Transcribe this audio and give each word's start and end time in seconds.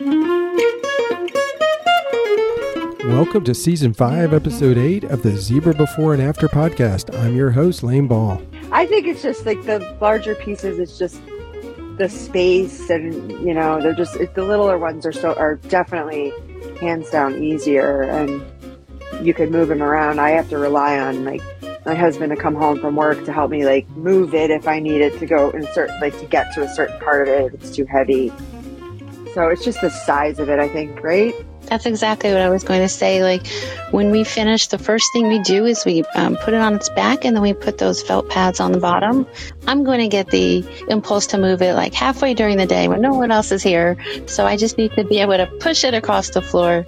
Welcome 0.00 0.54
to 3.44 3.52
Season 3.52 3.92
5, 3.92 4.32
Episode 4.32 4.78
8 4.78 5.02
of 5.04 5.24
the 5.24 5.30
Zibra 5.30 5.76
Before 5.76 6.14
and 6.14 6.22
After 6.22 6.46
podcast. 6.46 7.12
I'm 7.18 7.34
your 7.34 7.50
host, 7.50 7.82
Lane 7.82 8.06
Ball. 8.06 8.40
I 8.70 8.86
think 8.86 9.08
it's 9.08 9.22
just 9.22 9.44
like 9.44 9.60
the 9.64 9.80
larger 10.00 10.36
pieces, 10.36 10.78
it's 10.78 10.98
just 10.98 11.20
the 11.96 12.08
space 12.08 12.90
and, 12.90 13.32
you 13.44 13.52
know, 13.52 13.80
they're 13.80 13.92
just, 13.92 14.14
the 14.14 14.44
littler 14.44 14.78
ones 14.78 15.04
are 15.04 15.10
so, 15.10 15.34
are 15.34 15.56
definitely 15.56 16.32
hands 16.80 17.10
down 17.10 17.42
easier 17.42 18.02
and 18.02 18.40
you 19.20 19.34
can 19.34 19.50
move 19.50 19.66
them 19.66 19.82
around. 19.82 20.20
I 20.20 20.30
have 20.30 20.48
to 20.50 20.58
rely 20.58 21.00
on 21.00 21.24
like 21.24 21.42
my 21.84 21.96
husband 21.96 22.30
to 22.30 22.36
come 22.40 22.54
home 22.54 22.78
from 22.78 22.94
work 22.94 23.24
to 23.24 23.32
help 23.32 23.50
me 23.50 23.66
like 23.66 23.88
move 23.96 24.32
it 24.32 24.52
if 24.52 24.68
I 24.68 24.78
need 24.78 25.00
it 25.00 25.18
to 25.18 25.26
go 25.26 25.50
in 25.50 25.66
certain, 25.72 25.98
like 26.00 26.16
to 26.20 26.26
get 26.26 26.54
to 26.54 26.62
a 26.62 26.68
certain 26.68 27.00
part 27.00 27.26
of 27.26 27.34
it 27.34 27.46
if 27.46 27.54
it's 27.54 27.72
too 27.74 27.86
heavy. 27.86 28.32
So 29.38 29.46
it's 29.50 29.64
just 29.64 29.80
the 29.80 29.88
size 29.88 30.40
of 30.40 30.48
it, 30.48 30.58
I 30.58 30.66
think, 30.66 31.00
right? 31.00 31.32
That's 31.66 31.86
exactly 31.86 32.32
what 32.32 32.40
I 32.40 32.48
was 32.48 32.64
going 32.64 32.80
to 32.80 32.88
say. 32.88 33.22
Like 33.22 33.46
when 33.92 34.10
we 34.10 34.24
finish, 34.24 34.66
the 34.66 34.78
first 34.78 35.12
thing 35.12 35.28
we 35.28 35.38
do 35.38 35.64
is 35.64 35.84
we 35.84 36.02
um, 36.16 36.34
put 36.34 36.54
it 36.54 36.60
on 36.60 36.74
its 36.74 36.88
back 36.88 37.24
and 37.24 37.36
then 37.36 37.42
we 37.44 37.52
put 37.52 37.78
those 37.78 38.02
felt 38.02 38.28
pads 38.28 38.58
on 38.58 38.72
the 38.72 38.80
bottom. 38.80 39.28
I'm 39.64 39.84
going 39.84 40.00
to 40.00 40.08
get 40.08 40.28
the 40.28 40.66
impulse 40.88 41.28
to 41.28 41.38
move 41.38 41.62
it 41.62 41.74
like 41.74 41.94
halfway 41.94 42.34
during 42.34 42.56
the 42.56 42.66
day 42.66 42.88
when 42.88 43.00
no 43.00 43.14
one 43.14 43.30
else 43.30 43.52
is 43.52 43.62
here. 43.62 43.96
So 44.26 44.44
I 44.44 44.56
just 44.56 44.76
need 44.76 44.90
to 44.94 45.04
be 45.04 45.20
able 45.20 45.36
to 45.36 45.46
push 45.46 45.84
it 45.84 45.94
across 45.94 46.30
the 46.30 46.42
floor. 46.42 46.84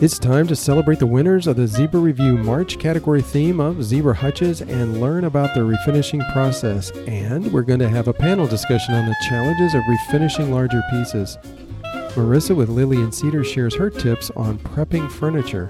It's 0.00 0.18
time 0.18 0.46
to 0.46 0.56
celebrate 0.56 0.98
the 0.98 1.06
winners 1.06 1.46
of 1.46 1.56
the 1.56 1.64
Zibra 1.64 2.02
Review 2.02 2.38
March 2.38 2.78
category 2.78 3.20
theme 3.20 3.60
of 3.60 3.76
Zibra 3.76 4.14
hutches 4.14 4.62
and 4.62 4.98
learn 4.98 5.24
about 5.24 5.52
the 5.52 5.60
refinishing 5.60 6.26
process. 6.32 6.90
And 7.06 7.52
we're 7.52 7.60
going 7.60 7.80
to 7.80 7.88
have 7.90 8.08
a 8.08 8.14
panel 8.14 8.46
discussion 8.46 8.94
on 8.94 9.04
the 9.04 9.14
challenges 9.28 9.74
of 9.74 9.82
refinishing 9.82 10.48
larger 10.48 10.80
pieces. 10.90 11.36
Marissa 12.14 12.56
with 12.56 12.70
Lilly 12.70 12.96
and 12.96 13.14
Cedar 13.14 13.44
shares 13.44 13.74
her 13.74 13.90
tips 13.90 14.30
on 14.36 14.56
prepping 14.60 15.12
furniture. 15.12 15.68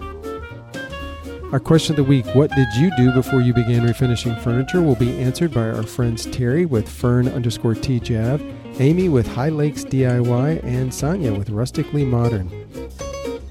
Our 1.51 1.59
question 1.59 1.95
of 1.95 1.97
the 1.97 2.05
week 2.05 2.27
What 2.27 2.53
did 2.53 2.69
you 2.75 2.97
do 2.97 3.11
before 3.11 3.41
you 3.41 3.53
began 3.53 3.85
refinishing 3.85 4.41
furniture? 4.41 4.81
will 4.81 4.95
be 4.95 5.19
answered 5.19 5.53
by 5.53 5.69
our 5.71 5.83
friends 5.83 6.27
Terry 6.27 6.67
with 6.67 6.89
Furn 6.89 7.27
underscore 7.27 7.75
T 7.75 7.99
Jav, 7.99 8.41
Amy 8.79 9.09
with 9.09 9.27
High 9.27 9.49
Lakes 9.49 9.83
DIY, 9.83 10.63
and 10.63 10.93
Sanja 10.93 11.37
with 11.37 11.51
Rustically 11.51 12.05
Modern. 12.05 12.49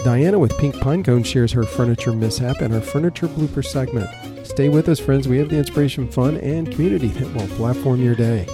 Diana 0.04 0.40
with 0.40 0.58
Pink 0.58 0.76
Pinecone 0.76 1.26
shares 1.26 1.52
her 1.52 1.64
furniture 1.64 2.14
mishap 2.14 2.62
and 2.62 2.74
our 2.74 2.80
furniture 2.80 3.28
blooper 3.28 3.64
segment. 3.64 4.10
Stay 4.48 4.70
with 4.70 4.88
us, 4.88 4.98
friends. 4.98 5.28
We 5.28 5.38
have 5.40 5.50
the 5.50 5.58
inspiration, 5.58 6.10
fun, 6.10 6.38
and 6.38 6.72
community 6.72 7.10
that 7.10 7.34
will 7.34 7.48
platform 7.58 8.02
your 8.02 8.16
day. 8.16 8.48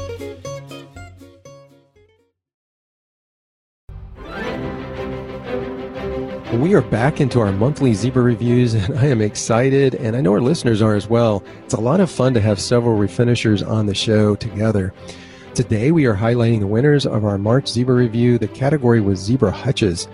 We 6.60 6.74
are 6.74 6.82
back 6.82 7.22
into 7.22 7.40
our 7.40 7.52
monthly 7.52 7.92
Zibra 7.92 8.24
reviews, 8.24 8.74
and 8.74 8.98
I 8.98 9.06
am 9.06 9.22
excited, 9.22 9.94
and 9.94 10.16
I 10.16 10.22
know 10.22 10.32
our 10.32 10.42
listeners 10.42 10.82
are 10.82 10.96
as 10.96 11.08
well. 11.08 11.44
It's 11.64 11.76
a 11.76 11.80
lot 11.80 12.00
of 12.00 12.10
fun 12.10 12.34
to 12.34 12.42
have 12.42 12.60
several 12.60 12.98
refinishers 12.98 13.66
on 13.66 13.86
the 13.86 13.94
show 13.94 14.36
together. 14.36 14.94
Today, 15.54 15.92
we 15.92 16.06
are 16.06 16.16
highlighting 16.16 16.62
the 16.62 16.68
winners 16.68 17.06
of 17.06 17.24
our 17.24 17.38
March 17.38 17.66
Zibra 17.66 17.96
review. 17.96 18.40
The 18.40 18.48
category 18.48 19.00
was 19.00 19.30
Zibra 19.30 19.52
Hutches. 19.52 20.08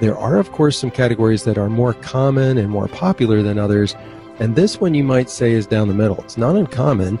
There 0.00 0.16
are, 0.16 0.36
of 0.36 0.52
course, 0.52 0.78
some 0.78 0.90
categories 0.90 1.44
that 1.44 1.56
are 1.56 1.70
more 1.70 1.94
common 1.94 2.58
and 2.58 2.68
more 2.68 2.86
popular 2.86 3.42
than 3.42 3.58
others, 3.58 3.94
and 4.38 4.54
this 4.54 4.78
one 4.78 4.92
you 4.92 5.02
might 5.02 5.30
say 5.30 5.52
is 5.52 5.66
down 5.66 5.88
the 5.88 5.94
middle. 5.94 6.18
It's 6.18 6.36
not 6.36 6.54
uncommon, 6.54 7.18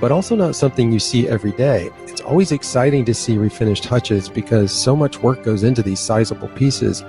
but 0.00 0.12
also 0.12 0.36
not 0.36 0.54
something 0.54 0.92
you 0.92 1.00
see 1.00 1.28
every 1.28 1.52
day. 1.52 1.90
It's 2.06 2.20
always 2.20 2.52
exciting 2.52 3.04
to 3.06 3.14
see 3.14 3.34
refinished 3.36 3.86
hutches 3.86 4.28
because 4.28 4.70
so 4.70 4.94
much 4.94 5.18
work 5.18 5.42
goes 5.42 5.64
into 5.64 5.82
these 5.82 5.98
sizable 5.98 6.48
pieces. 6.48 7.02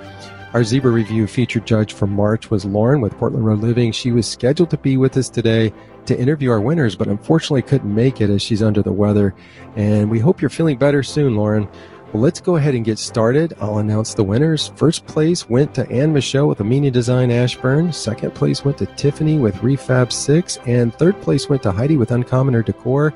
Our 0.52 0.60
Zibra 0.60 0.92
Review 0.92 1.26
featured 1.26 1.66
judge 1.66 1.92
for 1.92 2.06
March 2.06 2.50
was 2.50 2.64
Lauren 2.64 3.00
with 3.00 3.16
Portland 3.18 3.44
Road 3.44 3.60
Living. 3.60 3.90
She 3.90 4.12
was 4.12 4.26
scheduled 4.26 4.70
to 4.70 4.78
be 4.78 4.96
with 4.96 5.16
us 5.16 5.28
today 5.28 5.72
to 6.06 6.18
interview 6.18 6.50
our 6.50 6.60
winners, 6.60 6.94
but 6.94 7.08
unfortunately 7.08 7.62
couldn't 7.62 7.92
make 7.92 8.20
it 8.20 8.30
as 8.30 8.42
she's 8.42 8.62
under 8.62 8.82
the 8.82 8.92
weather. 8.92 9.34
And 9.74 10.10
we 10.10 10.20
hope 10.20 10.40
you're 10.40 10.50
feeling 10.50 10.78
better 10.78 11.02
soon, 11.02 11.34
Lauren. 11.34 11.68
Well, 12.14 12.22
let's 12.22 12.40
go 12.40 12.54
ahead 12.54 12.76
and 12.76 12.84
get 12.84 13.00
started. 13.00 13.54
I'll 13.60 13.78
announce 13.78 14.14
the 14.14 14.22
winners. 14.22 14.68
First 14.76 15.04
place 15.04 15.48
went 15.48 15.74
to 15.74 15.90
Anne 15.90 16.12
Michelle 16.12 16.46
with 16.46 16.60
Amini 16.60 16.92
Design 16.92 17.32
Ashburn. 17.32 17.92
Second 17.92 18.32
place 18.36 18.64
went 18.64 18.78
to 18.78 18.86
Tiffany 18.86 19.38
with 19.38 19.56
Refab 19.56 20.12
6. 20.12 20.58
And 20.64 20.94
third 20.94 21.20
place 21.22 21.48
went 21.48 21.64
to 21.64 21.72
Heidi 21.72 21.96
with 21.96 22.12
Uncommoner 22.12 22.62
Decor. 22.62 23.12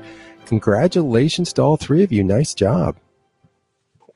Congratulations 0.47 1.53
to 1.53 1.61
all 1.61 1.77
three 1.77 2.03
of 2.03 2.11
you. 2.11 2.25
Nice 2.25 2.53
job. 2.53 2.97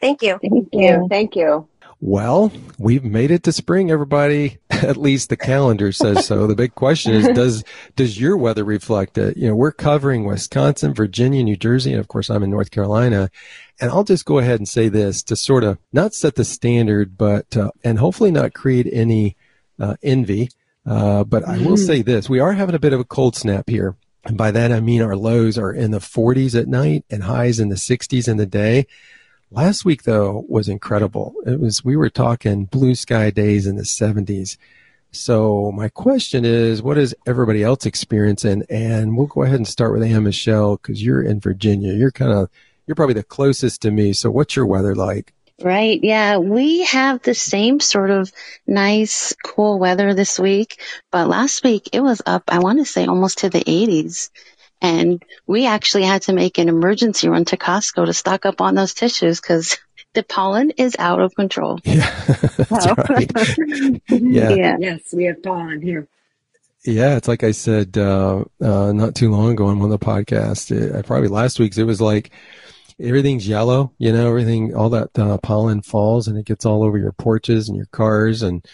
Thank 0.01 0.21
you. 0.21 0.38
Thank 0.41 0.67
you. 0.73 1.07
Thank 1.09 1.38
you. 1.38 1.65
Well, 2.00 2.52
we've 2.78 3.04
made 3.04 3.31
it 3.31 3.44
to 3.44 3.52
spring, 3.52 3.92
everybody. 3.92 4.58
At 4.70 4.98
least 4.98 5.30
the 5.30 5.38
calendar 5.38 5.92
says 5.92 6.26
so. 6.26 6.48
The 6.48 6.56
big 6.56 6.76
question 6.76 7.14
is, 7.14 7.28
does, 7.30 7.64
does 7.96 8.20
your 8.20 8.36
weather 8.36 8.64
reflect 8.64 9.18
it? 9.18 9.38
You 9.38 9.48
know, 9.48 9.56
we're 9.56 9.72
covering 9.72 10.26
Wisconsin, 10.26 10.94
Virginia, 10.94 11.44
New 11.44 11.56
Jersey, 11.56 11.92
and 11.92 12.00
of 12.00 12.08
course 12.08 12.30
I'm 12.30 12.44
in 12.44 12.50
North 12.50 12.72
Carolina. 12.72 13.30
And 13.80 13.90
I'll 13.90 14.04
just 14.04 14.26
go 14.26 14.38
ahead 14.38 14.59
and 14.59 14.68
say 14.68 14.90
this 14.90 15.24
to 15.24 15.36
sort 15.36 15.64
of 15.64 15.78
not 15.92 16.14
set 16.14 16.36
the 16.36 16.46
standard, 16.46 17.18
but, 17.18 17.56
uh, 17.56 17.72
and 17.84 18.00
hopefully 18.00 18.31
not 18.31 18.54
create 18.54 18.88
any, 18.92 19.38
uh, 19.80 19.96
envy. 20.04 20.50
Uh, 20.86 21.24
but 21.24 21.48
I 21.48 21.58
will 21.60 21.78
say 21.78 22.02
this, 22.02 22.30
we 22.30 22.40
are 22.40 22.54
having 22.54 22.75
a 22.75 22.80
bit 22.80 22.94
of 22.94 23.00
a 23.00 23.06
cold 23.06 23.36
snap 23.36 23.70
here. 23.70 23.96
And 24.25 24.38
by 24.38 24.52
that, 24.52 24.72
I 24.72 24.80
mean 24.80 25.02
our 25.02 25.16
lows 25.16 25.58
are 25.58 25.72
in 25.72 25.92
the 25.92 26.00
40s 26.00 26.60
at 26.60 26.68
night 26.68 27.06
and 27.10 27.24
highs 27.24 27.60
in 27.60 27.70
the 27.70 27.75
60s 27.75 28.28
in 28.28 28.38
the 28.38 28.46
day. 28.46 28.88
Last 29.53 29.86
week 29.86 30.02
though 30.02 30.44
was 30.50 30.68
incredible. 30.68 31.36
It 31.46 31.59
was, 31.59 31.86
we 31.86 31.96
were 31.96 32.09
talking 32.09 32.66
blue 32.66 32.96
sky 32.96 33.30
days 33.30 33.68
in 33.68 33.75
the 33.75 33.84
70s. 33.84 34.58
So 35.12 35.72
my 35.72 35.90
question 35.90 36.44
is, 36.44 36.81
what 36.81 36.97
is 36.97 37.16
everybody 37.28 37.62
else 37.62 37.86
experiencing? 37.86 38.63
And 38.68 39.16
we'll 39.16 39.28
go 39.28 39.44
ahead 39.44 39.58
and 39.58 39.68
start 39.68 39.94
with 39.94 40.02
Anne 40.02 40.24
Michelle 40.24 40.78
because 40.78 41.03
you're 41.03 41.22
in 41.22 41.40
Virginia. 41.40 41.94
You're 41.94 42.09
kind 42.09 42.31
of, 42.31 42.50
you're 42.88 42.96
probably 42.96 43.13
the 43.13 43.22
closest 43.22 43.84
to 43.84 43.92
me. 43.92 44.13
So 44.13 44.31
what's 44.31 44.56
your 44.56 44.66
weather 44.66 44.96
like? 44.96 45.36
Right. 45.62 46.00
Yeah. 46.03 46.38
We 46.38 46.84
have 46.86 47.22
the 47.22 47.36
same 47.36 47.80
sort 47.80 48.09
of 48.09 48.31
nice, 48.66 49.36
cool 49.46 49.78
weather 49.78 50.16
this 50.16 50.40
week, 50.40 50.81
but 51.12 51.28
last 51.28 51.63
week 51.63 51.90
it 51.94 52.02
was 52.02 52.24
up, 52.25 52.46
I 52.47 52.58
want 52.58 52.80
to 52.80 52.86
say 52.86 53.06
almost 53.06 53.38
to 53.40 53.50
the 53.50 53.63
80s. 53.63 54.31
And 54.83 55.23
we 55.47 55.66
actually 55.66 56.03
had 56.03 56.23
to 56.23 56.33
make 56.33 56.57
an 56.57 56.67
emergency 56.67 57.29
run 57.29 57.45
to 57.45 57.57
Costco 57.57 58.05
to 58.05 58.13
stock 58.13 58.45
up 58.45 58.59
on 58.59 58.75
those 58.75 58.94
tissues 58.94 59.39
because 59.39 59.79
the 60.13 60.23
pollen 60.23 60.71
is 60.71 60.97
out 60.99 61.21
of 61.21 61.33
control. 61.33 61.79
Yeah, 61.85 62.09
that's 62.57 63.09
right. 63.09 63.31
Yeah. 64.09 64.49
Yeah. 64.49 64.75
Yes, 64.79 65.13
we 65.13 65.23
have 65.23 65.41
pollen 65.41 65.81
here. 65.81 66.07
Yeah, 66.83 67.16
it's 67.16 67.29
like 67.29 67.44
I 67.45 67.51
said 67.51 67.97
uh, 67.97 68.44
uh, 68.61 68.91
not 68.91 69.16
too 69.16 69.31
long 69.31 69.51
ago 69.51 69.67
on 69.67 69.79
one 69.79 69.89
of 69.89 69.97
the 69.97 70.05
podcasts. 70.05 70.69
It, 70.69 70.94
uh, 70.94 71.01
probably 71.03 71.29
last 71.29 71.59
week's. 71.59 71.77
It 71.77 71.85
was 71.85 72.01
like 72.01 72.31
everything's 73.00 73.47
yellow. 73.47 73.94
You 74.00 74.11
know, 74.11 74.27
everything, 74.27 74.75
all 74.75 74.89
that 74.89 75.17
uh, 75.17 75.38
pollen 75.38 75.81
falls 75.81 76.27
and 76.27 76.38
it 76.38 76.45
gets 76.45 76.65
all 76.65 76.83
over 76.83 76.97
your 76.97 77.13
porches 77.13 77.69
and 77.69 77.77
your 77.77 77.88
cars, 77.88 78.41
and 78.41 78.65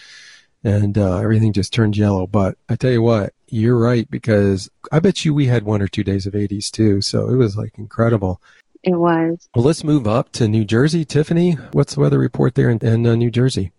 and 0.64 0.98
uh, 0.98 1.18
everything 1.18 1.54
just 1.54 1.72
turns 1.72 2.00
yellow. 2.00 2.26
But 2.26 2.58
I 2.68 2.76
tell 2.76 2.92
you 2.92 3.04
what, 3.04 3.34
you're 3.52 3.78
right 3.78 4.10
because 4.10 4.70
I 4.92 5.00
bet 5.00 5.26
you 5.26 5.34
we 5.34 5.48
had 5.48 5.64
one 5.64 5.82
or 5.82 5.88
two 5.88 6.04
days 6.04 6.26
of 6.26 6.34
80s 6.34 6.70
too. 6.72 7.02
So 7.02 7.30
it 7.30 7.36
was 7.36 7.58
like 7.58 7.78
incredible. 7.78 8.42
It 8.84 8.96
was. 8.96 9.50
Well, 9.56 9.66
let's 9.66 9.84
move 9.84 10.08
up 10.08 10.32
to 10.34 10.48
New 10.48 10.64
Jersey. 10.66 11.04
Tiffany, 11.06 11.54
what's 11.74 11.96
the 11.96 12.00
weather 12.02 12.18
report 12.20 12.56
there 12.56 12.70
in, 12.70 12.78
in 12.86 13.06
uh, 13.06 13.16
New 13.16 13.30
Jersey? 13.32 13.72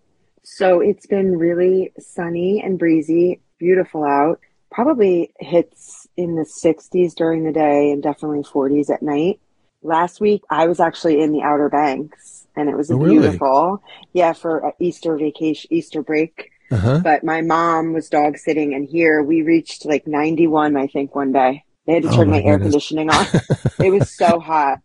So 0.42 0.80
it's 0.80 1.06
been 1.06 1.38
really 1.38 1.92
sunny 1.98 2.62
and 2.62 2.78
breezy, 2.78 3.41
beautiful 3.59 4.04
out. 4.04 4.41
Probably 4.70 5.32
hits 5.41 6.06
in 6.16 6.34
the 6.36 6.42
60s 6.44 7.14
during 7.14 7.44
the 7.44 7.53
day 7.53 7.91
and 7.91 8.03
definitely 8.03 8.42
40s 8.42 8.91
at 8.91 9.03
night. 9.03 9.41
Last 9.82 10.20
week, 10.20 10.42
I 10.50 10.66
was 10.66 10.80
actually 10.80 11.22
in 11.22 11.32
the 11.32 11.41
Outer 11.42 11.70
Banks 11.70 12.47
and 12.54 12.69
it 12.69 12.76
was 12.76 12.91
Oh, 12.91 12.97
really? 12.97 13.20
beautiful. 13.20 13.82
Yeah, 14.12 14.34
for 14.34 14.74
Easter 14.78 15.16
vacation, 15.16 15.72
Easter 15.72 16.03
break. 16.03 16.49
Uh 16.71 16.77
huh. 16.77 17.01
But 17.03 17.25
my 17.25 17.41
mom 17.43 17.93
was 17.93 18.09
dog 18.09 18.39
sitting 18.39 18.75
and 18.75 18.89
here 18.89 19.22
we 19.22 19.43
reached 19.43 19.84
like 19.84 20.07
91, 20.07 20.77
I 20.77 20.87
think, 20.87 21.15
one 21.15 21.33
day. 21.33 21.65
They 21.87 21.95
had 21.95 22.03
to 22.05 22.11
Oh, 22.11 22.17
turn 22.17 22.31
my 22.31 22.41
my 22.41 22.43
air 22.47 22.59
conditioning 22.59 23.11
on. 23.11 23.27
it 23.81 23.91
was 23.91 24.11
so 24.11 24.39
hot. 24.39 24.78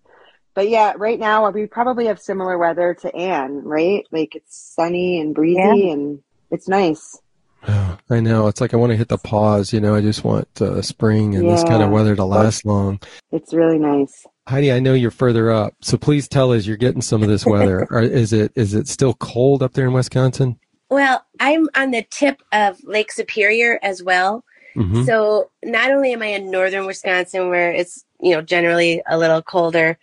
But 0.56 0.70
yeah, 0.70 0.94
right 0.98 1.20
now 1.20 1.50
we 1.52 1.66
probably 1.68 2.06
have 2.08 2.20
similar 2.20 2.58
weather 2.58 2.94
to 3.02 3.14
Anne, 3.16 3.62
right? 3.64 4.06
Like 4.12 4.36
it's 4.36 4.56
sunny 4.76 5.20
and 5.20 5.36
breezy 5.36 5.60
Yeah. 5.60 5.94
and 5.94 6.20
it's 6.50 6.68
nice. 6.68 7.20
I 8.10 8.20
know. 8.20 8.48
It's 8.48 8.62
like 8.62 8.74
I 8.74 8.78
want 8.78 8.92
to 8.92 8.98
hit 8.98 9.10
the 9.10 9.18
pause. 9.18 9.74
You 9.74 9.82
know, 9.82 9.96
I 9.96 10.02
just 10.02 10.24
want 10.24 10.48
uh, 10.62 10.82
spring 10.82 11.36
and 11.36 11.50
this 11.50 11.64
kind 11.64 11.84
of 11.84 11.90
weather 11.92 12.16
to 12.16 12.24
last 12.24 12.66
long. 12.66 13.00
It's 13.32 13.54
really 13.54 13.80
nice. 13.80 14.26
Heidi, 14.48 14.72
I 14.72 14.80
know 14.80 14.94
you're 14.94 15.10
further 15.12 15.52
up, 15.52 15.74
so 15.82 15.98
please 15.98 16.28
tell 16.28 16.54
us 16.54 16.68
you're 16.68 16.78
getting 16.78 17.02
some 17.02 17.24
of 17.24 17.30
this 17.30 17.46
weather. 17.48 17.88
or 17.92 18.02
is 18.02 18.32
it 18.32 18.52
is 18.56 18.74
it 18.76 18.88
still 18.88 19.16
cold 19.16 19.64
up 19.64 19.74
there 19.74 19.88
in 19.88 19.94
Wisconsin? 19.94 20.60
Well, 20.90 21.26
I'm 21.40 21.68
on 21.76 21.92
the 21.92 22.06
tip 22.10 22.42
of 22.52 22.84
Lake 22.84 23.12
Superior 23.12 23.80
as 23.82 24.04
well. 24.04 24.44
hmm 24.76 25.04
So 25.04 25.50
not 25.64 25.92
only 25.92 26.14
am 26.14 26.22
I 26.22 26.28
in 26.28 26.52
northern 26.52 26.86
Wisconsin 26.86 27.50
where 27.50 27.72
it's, 27.72 28.06
you 28.20 28.32
know, 28.34 28.42
generally 28.42 29.02
a 29.08 29.18
little 29.18 29.42
colder 29.42 29.98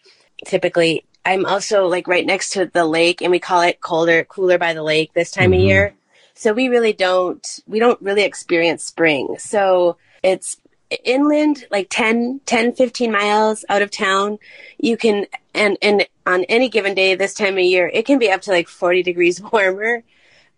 typically, 0.45 1.05
I'm 1.25 1.47
also 1.47 1.87
like 1.87 2.09
right 2.09 2.27
next 2.27 2.51
to 2.51 2.67
the 2.67 2.85
lake 2.85 3.23
and 3.23 3.31
we 3.31 3.39
call 3.39 3.63
it 3.63 3.81
colder, 3.81 4.25
cooler 4.25 4.59
by 4.59 4.75
the 4.75 4.83
lake 4.83 5.13
this 5.15 5.31
time 5.31 5.53
Mhm. 5.53 5.57
of 5.57 5.61
year. 5.61 5.95
So 6.35 6.53
we 6.53 6.69
really 6.69 6.93
don't, 6.93 7.47
we 7.67 7.79
don't 7.79 8.01
really 8.03 8.23
experience 8.23 8.85
spring. 8.85 9.37
So 9.39 9.97
it's 10.23 10.57
inland, 11.05 11.67
like 11.71 11.87
10, 11.91 12.41
10, 12.45 12.73
15 12.73 13.13
miles 13.13 13.65
out 13.69 13.83
of 13.83 13.91
town. 13.91 14.39
You 14.79 14.97
can, 14.97 15.27
and, 15.55 15.79
and 15.81 16.07
on 16.27 16.45
any 16.45 16.69
given 16.69 16.95
day 16.95 17.15
this 17.15 17.35
time 17.35 17.55
of 17.55 17.65
year, 17.65 17.89
it 17.93 18.05
can 18.05 18.19
be 18.19 18.31
up 18.31 18.43
to 18.43 18.51
like 18.51 18.69
40 18.69 19.03
degrees 19.03 19.41
warmer 19.53 20.03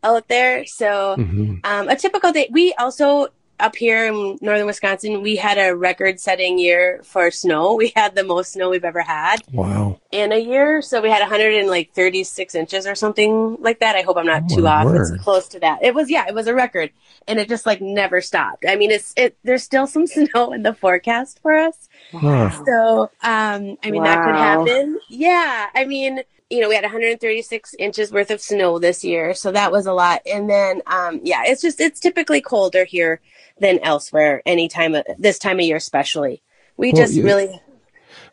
out 0.05 0.29
there. 0.29 0.67
So, 0.67 1.17
Mhm. 1.19 1.61
um, 1.65 1.89
a 1.89 1.97
typical 1.97 2.31
day, 2.33 2.49
we 2.53 2.75
also, 2.79 3.29
up 3.61 3.77
here 3.77 4.07
in 4.09 4.37
northern 4.43 4.67
Wisconsin, 4.67 5.23
we 5.23 5.37
had 5.37 5.59
a 5.59 5.75
record 5.75 6.19
setting 6.21 6.59
year 6.59 7.01
for 7.05 7.31
snow. 7.31 7.75
We 7.75 7.93
had 7.95 8.15
the 8.17 8.25
most 8.25 8.53
snow 8.53 8.69
we've 8.69 8.85
ever 8.85 9.01
had 9.01 9.37
Wow. 9.53 10.01
in 10.11 10.33
a 10.33 10.39
year. 10.39 10.83
So 10.83 11.01
we 11.01 11.09
had 11.09 11.23
136 11.23 12.55
inches 12.57 12.87
or 12.87 12.95
something 12.97 13.57
like 13.61 13.79
that. 13.79 13.95
I 13.95 14.03
hope 14.03 14.17
I'm 14.17 14.27
not 14.27 14.43
Oh, 14.51 14.57
too 14.57 14.67
off. 14.67 14.85
word. 14.87 15.15
It's 15.15 15.23
close 15.23 15.49
to 15.49 15.61
that. 15.61 15.79
It 15.83 15.95
was, 15.95 16.11
yeah, 16.11 16.25
it 16.29 16.35
was 16.35 16.49
a 16.49 16.55
record 16.55 16.91
and 17.29 17.39
it 17.39 17.49
just 17.49 17.65
like 17.65 17.81
never 17.81 18.21
stopped. 18.21 18.65
I 18.69 18.75
mean, 18.75 18.91
it's, 18.91 19.13
it, 19.17 19.37
there's 19.45 19.63
still 19.63 19.87
some 19.87 20.07
snow 20.09 20.53
in 20.53 20.65
the 20.65 20.75
forecast 20.75 21.39
for 21.41 21.55
us. 21.55 21.89
Huh. 22.13 22.51
So, 22.67 23.03
um, 23.23 23.79
I 23.85 23.91
mean, 23.91 24.03
that 24.03 24.25
could 24.25 24.35
happen. 24.35 24.99
Yeah. 25.09 25.67
I 25.75 25.85
mean, 25.85 26.23
you 26.55 26.61
know, 26.61 26.69
we 26.69 26.75
had 26.75 26.85
136 26.85 27.75
inches 27.79 28.13
worth 28.13 28.31
of 28.31 28.41
snow 28.41 28.79
this 28.79 29.05
year. 29.05 29.35
So 29.35 29.51
that 29.53 29.73
was 29.73 29.87
a 29.87 29.93
lot. 29.93 30.23
And 30.27 30.49
then, 30.49 30.83
um, 30.87 31.21
yeah, 31.25 31.43
it's 31.45 31.61
just, 31.63 31.81
it's 31.81 32.01
typically 32.01 32.41
colder 32.41 32.85
here 32.85 33.21
than 33.59 33.79
elsewhere 33.81 34.43
any 34.47 34.69
time 34.69 34.95
of 34.95 35.05
this 35.19 35.39
time 35.39 35.59
of 35.59 35.65
year, 35.65 35.77
especially. 35.77 36.43
We 36.77 36.93
Well, 36.93 37.03
just 37.03 37.15
you- 37.15 37.25
really, 37.25 37.61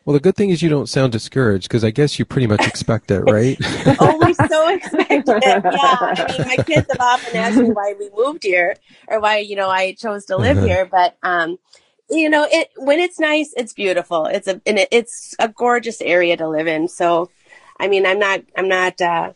Well, 0.04 0.14
the 0.14 0.20
good 0.20 0.36
thing 0.36 0.50
is 0.50 0.62
you 0.62 0.68
don't 0.68 0.88
sound 0.88 1.12
discouraged 1.12 1.68
because 1.68 1.84
I 1.84 1.90
guess 1.90 2.18
you 2.18 2.24
pretty 2.24 2.46
much 2.46 2.66
expect 2.66 3.10
it, 3.10 3.20
right? 3.20 3.58
Oh, 3.98 4.18
we 4.18 4.34
so 4.34 4.68
expect 4.74 5.28
it. 5.28 5.62
Yeah. 5.70 5.96
I 6.00 6.24
mean, 6.28 6.42
my 6.46 6.56
kids 6.58 6.86
have 6.90 7.00
often 7.00 7.36
asked 7.36 7.56
me 7.56 7.70
why 7.70 7.94
we 7.98 8.10
moved 8.16 8.42
here 8.44 8.74
or 9.08 9.20
why, 9.20 9.38
you 9.38 9.54
know, 9.56 9.68
I 9.68 9.92
chose 9.94 10.24
to 10.26 10.36
live 10.36 10.56
Uh-huh. 10.56 10.66
here. 10.66 10.86
But, 10.86 11.16
um, 11.22 11.58
you 12.10 12.28
know, 12.28 12.46
it, 12.50 12.68
when 12.76 12.98
it's 13.00 13.18
nice, 13.20 13.52
it's 13.56 13.72
beautiful. 13.72 14.26
It's 14.26 14.48
a, 14.48 14.60
and 14.66 14.78
it, 14.78 14.88
it's 14.90 15.34
a 15.38 15.48
gorgeous 15.48 16.00
area 16.00 16.36
to 16.36 16.48
live 16.48 16.66
in. 16.66 16.88
So, 16.88 17.30
I 17.82 17.88
mean, 17.88 18.06
I'm 18.06 18.18
not, 18.18 18.40
I'm 18.56 18.68
not, 18.68 19.00
uh, 19.00 19.32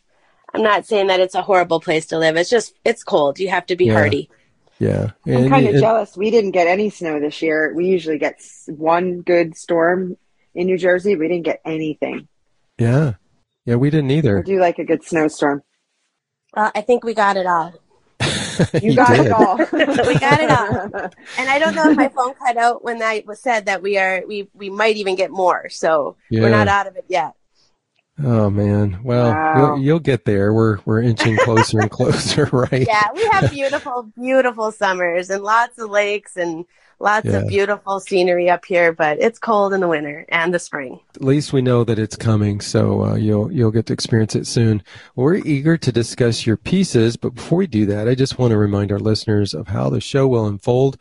I'm 0.55 0.63
not 0.63 0.87
saying 0.87 1.09
that 1.09 1.21
it's 1.21 1.35
a 1.35 1.43
horrible 1.43 1.81
place 1.81 2.07
to 2.07 2.19
live. 2.19 2.37
It's 2.37 2.49
just, 2.49 2.75
it's 2.85 3.03
cold. 3.03 3.39
You 3.41 3.49
have 3.49 3.67
to 3.67 3.77
be 3.77 3.87
Yeah. 3.87 3.93
hardy. 3.95 4.31
yeah. 4.79 5.11
I'm 5.27 5.49
kind 5.51 5.67
of 5.67 5.75
and- 5.75 5.81
jealous. 5.83 6.17
We 6.17 6.31
didn't 6.31 6.53
get 6.53 6.67
any 6.69 6.89
snow 6.91 7.19
this 7.21 7.43
year. 7.43 7.75
We 7.75 7.87
usually 7.87 8.19
get 8.19 8.41
one 8.69 9.23
good 9.23 9.57
storm 9.57 10.17
in 10.55 10.67
New 10.69 10.79
Jersey. 10.79 11.17
We 11.17 11.29
didn't 11.29 11.45
get 11.45 11.61
anything. 11.65 12.29
Yeah. 12.79 13.15
Yeah, 13.65 13.75
we 13.77 13.91
didn't 13.91 14.11
I 14.13 14.15
either. 14.15 14.43
do 14.45 14.61
like 14.61 14.79
a 14.79 14.85
good 14.85 15.03
snowstorm. 15.05 15.63
Well, 16.55 16.71
I 16.75 16.81
think 16.83 17.03
we 17.05 17.13
got 17.15 17.37
it 17.37 17.47
all. 17.47 17.75
You, 18.81 18.95
got 18.97 19.15
did. 19.17 19.27
it 19.27 19.33
all. 19.33 19.57
We 19.73 20.19
got 20.19 20.41
it 20.41 20.51
all. 20.51 21.11
And 21.39 21.51
I 21.51 21.59
don't 21.59 21.75
know 21.75 21.91
if 21.91 21.97
my 21.97 22.09
phone 22.09 22.33
cut 22.35 22.57
out 22.57 22.83
when 22.83 23.03
I 23.03 23.23
was 23.27 23.39
said 23.41 23.67
that 23.67 23.83
we 23.83 23.99
are, 23.99 24.23
we, 24.27 24.49
we 24.55 24.71
might 24.71 24.97
even 24.97 25.15
get 25.15 25.31
more. 25.31 25.69
So 25.69 26.17
Yeah. 26.31 26.41
we're 26.41 26.49
not 26.51 26.67
out 26.69 26.87
of 26.87 26.97
it 26.97 27.05
yet. 27.09 27.33
Oh 28.23 28.49
man. 28.51 29.01
Well, 29.03 29.31
Wow. 29.33 29.57
you'll, 29.77 29.85
you'll 29.85 30.01
get 30.01 30.25
there. 30.25 30.53
We're 30.55 30.79
we're 30.87 31.03
inching 31.03 31.37
closer 31.39 31.81
and 31.81 31.91
closer, 31.91 32.45
right? 32.53 32.87
Yeah, 32.87 33.09
we 33.15 33.27
have 33.33 33.51
beautiful, 33.51 34.11
beautiful 34.19 34.73
summers 34.73 35.29
and 35.29 35.43
lots 35.43 35.79
of 35.79 35.91
lakes 35.91 36.37
and 36.37 36.65
lots 36.99 37.27
Yeah. 37.27 37.41
of 37.41 37.49
beautiful 37.49 38.01
scenery 38.01 38.49
up 38.49 38.65
here, 38.65 38.91
but 38.91 39.19
it's 39.21 39.39
cold 39.39 39.75
in 39.75 39.81
the 39.81 39.89
winter 39.89 40.25
and 40.31 40.55
the 40.55 40.59
spring. 40.59 40.99
At 41.15 41.23
least 41.23 41.53
we 41.53 41.61
know 41.61 41.85
that 41.85 41.99
it's 41.99 42.17
coming, 42.17 42.63
so 42.63 43.05
uh, 43.05 43.15
you'll 43.17 43.53
you'll 43.53 43.71
get 43.71 43.85
to 43.87 43.93
experience 43.93 44.35
it 44.35 44.47
soon. 44.47 44.83
We're 45.15 45.35
eager 45.35 45.77
to 45.77 45.93
discuss 45.93 46.47
your 46.47 46.57
pieces, 46.57 47.19
but 47.19 47.35
before 47.35 47.59
we 47.59 47.67
do 47.67 47.85
that, 47.85 48.09
I 48.09 48.15
just 48.15 48.39
want 48.39 48.53
to 48.53 48.57
remind 48.57 48.93
our 48.93 48.99
listeners 48.99 49.53
of 49.53 49.69
how 49.69 49.91
the 49.91 50.01
show 50.01 50.27
will 50.27 50.47
unfold. 50.47 50.97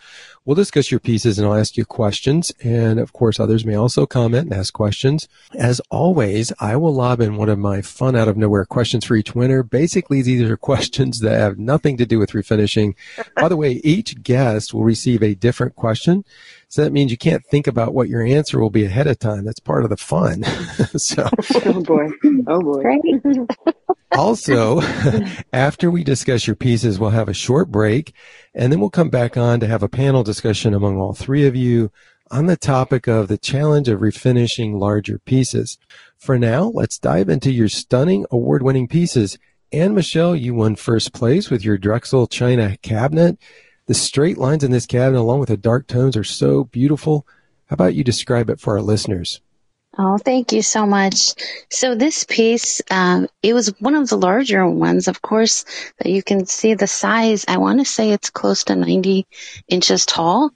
We'll 0.46 0.54
discuss 0.54 0.92
your 0.92 1.00
pieces 1.00 1.40
and 1.40 1.48
I'll 1.48 1.56
ask 1.56 1.76
you 1.76 1.86
questions, 1.86 2.52
and 2.64 3.00
of 3.00 3.14
course, 3.14 3.40
others 3.40 3.66
may 3.66 3.74
also 3.74 4.06
comment 4.06 4.52
and 4.52 4.54
ask 4.54 4.72
questions. 4.72 5.28
As 5.56 5.82
always, 5.90 6.54
I 6.60 6.76
will 6.76 6.94
lob 6.94 7.20
in 7.20 7.36
one 7.36 7.50
of 7.50 7.58
my 7.58 7.82
fun 7.82 8.16
out 8.16 8.28
of 8.28 8.38
nowhere 8.38 8.64
questions 8.64 9.06
for 9.06 9.16
each 9.16 9.34
winner. 9.34 9.64
Basically, 9.64 10.22
these 10.22 10.48
are 10.48 10.56
questions 10.72 11.20
that 11.22 11.40
have 11.40 11.58
nothing 11.58 11.98
to 11.98 12.06
do 12.06 12.20
with 12.20 12.34
refinishing. 12.34 12.94
By 13.36 13.50
the 13.50 13.58
way, 13.58 13.82
each 13.84 14.22
guest 14.22 14.72
will 14.72 14.84
receive 14.84 15.24
a 15.24 15.34
different 15.34 15.76
question. 15.76 16.24
So 16.70 16.84
that 16.84 16.92
means 16.92 17.12
you 17.12 17.18
can't 17.18 17.46
think 17.46 17.68
about 17.68 17.94
what 17.94 18.10
your 18.10 18.24
answer 18.24 18.60
will 18.60 18.70
be 18.70 18.86
ahead 18.86 19.08
of 19.08 19.20
time. 19.20 19.46
That's 19.46 19.60
part 19.60 19.84
of 19.84 19.90
the 19.90 19.98
fun. 19.98 20.44
so 20.98 21.30
oh 21.66 21.82
boy. 21.82 22.08
Oh 22.48 22.62
boy. 22.62 22.82
Great. 22.82 23.02
also, 24.12 24.82
after 25.54 25.90
we 25.90 26.04
discuss 26.04 26.48
your 26.48 26.56
pieces, 26.56 27.00
we'll 27.00 27.12
have 27.12 27.30
a 27.30 27.34
short 27.34 27.72
break 27.72 28.14
and 28.54 28.72
then 28.72 28.80
we'll 28.80 28.90
come 28.90 29.10
back 29.10 29.38
on 29.38 29.60
to 29.60 29.68
have 29.68 29.84
a 29.84 29.90
panel 29.90 30.24
discussion 30.24 30.74
among 30.74 30.98
all 30.98 31.14
three 31.14 31.46
of 31.48 31.56
you 31.56 31.92
on 32.32 32.48
the 32.48 32.58
topic 32.58 33.08
of 33.08 33.28
the 33.28 33.38
challenge 33.38 33.88
of 33.88 34.00
refinishing 34.00 34.80
larger 34.80 35.20
pieces. 35.20 35.78
For 36.18 36.40
now, 36.40 36.66
let's 36.66 36.98
dive 36.98 37.30
into 37.30 37.52
your 37.52 37.70
stunning 37.70 38.26
award 38.32 38.64
winning 38.64 38.88
pieces. 38.88 39.38
Anne 39.72 39.94
Michelle, 39.94 40.36
you 40.36 40.54
won 40.54 40.76
first 40.76 41.14
place 41.14 41.50
with 41.50 41.64
your 41.64 41.78
Drexel 41.78 42.28
China 42.28 42.78
cabinet. 42.82 43.38
The 43.88 43.94
straight 43.94 44.40
lines 44.40 44.64
in 44.64 44.72
this 44.72 44.88
cabinet, 44.88 45.20
along 45.20 45.42
with 45.42 45.50
the 45.50 45.58
dark 45.58 45.86
tones, 45.86 46.18
are 46.18 46.24
so 46.24 46.64
beautiful. 46.64 47.28
How 47.68 47.76
about 47.76 47.94
you 47.94 48.04
describe 48.04 48.50
it 48.50 48.60
for 48.60 48.74
our 48.74 48.82
listeners? 48.82 49.42
Oh, 49.98 50.18
thank 50.18 50.52
you 50.52 50.64
so 50.64 50.88
much. 50.88 51.36
So 51.70 51.94
this 51.94 52.24
piece, 52.24 52.82
um, 52.90 53.28
it 53.44 53.54
was 53.54 53.80
one 53.80 53.94
of 53.94 54.10
the 54.10 54.18
larger 54.18 54.68
ones, 54.68 55.08
of 55.08 55.22
course, 55.22 55.66
that 56.00 56.12
you 56.12 56.24
can 56.24 56.48
see 56.48 56.74
the 56.74 56.88
size. 56.88 57.46
I 57.48 57.58
want 57.58 57.80
to 57.80 57.86
say 57.86 58.12
it's 58.12 58.32
close 58.32 58.66
to 58.66 58.76
90 58.76 59.28
inches 59.70 60.06
tall. 60.06 60.50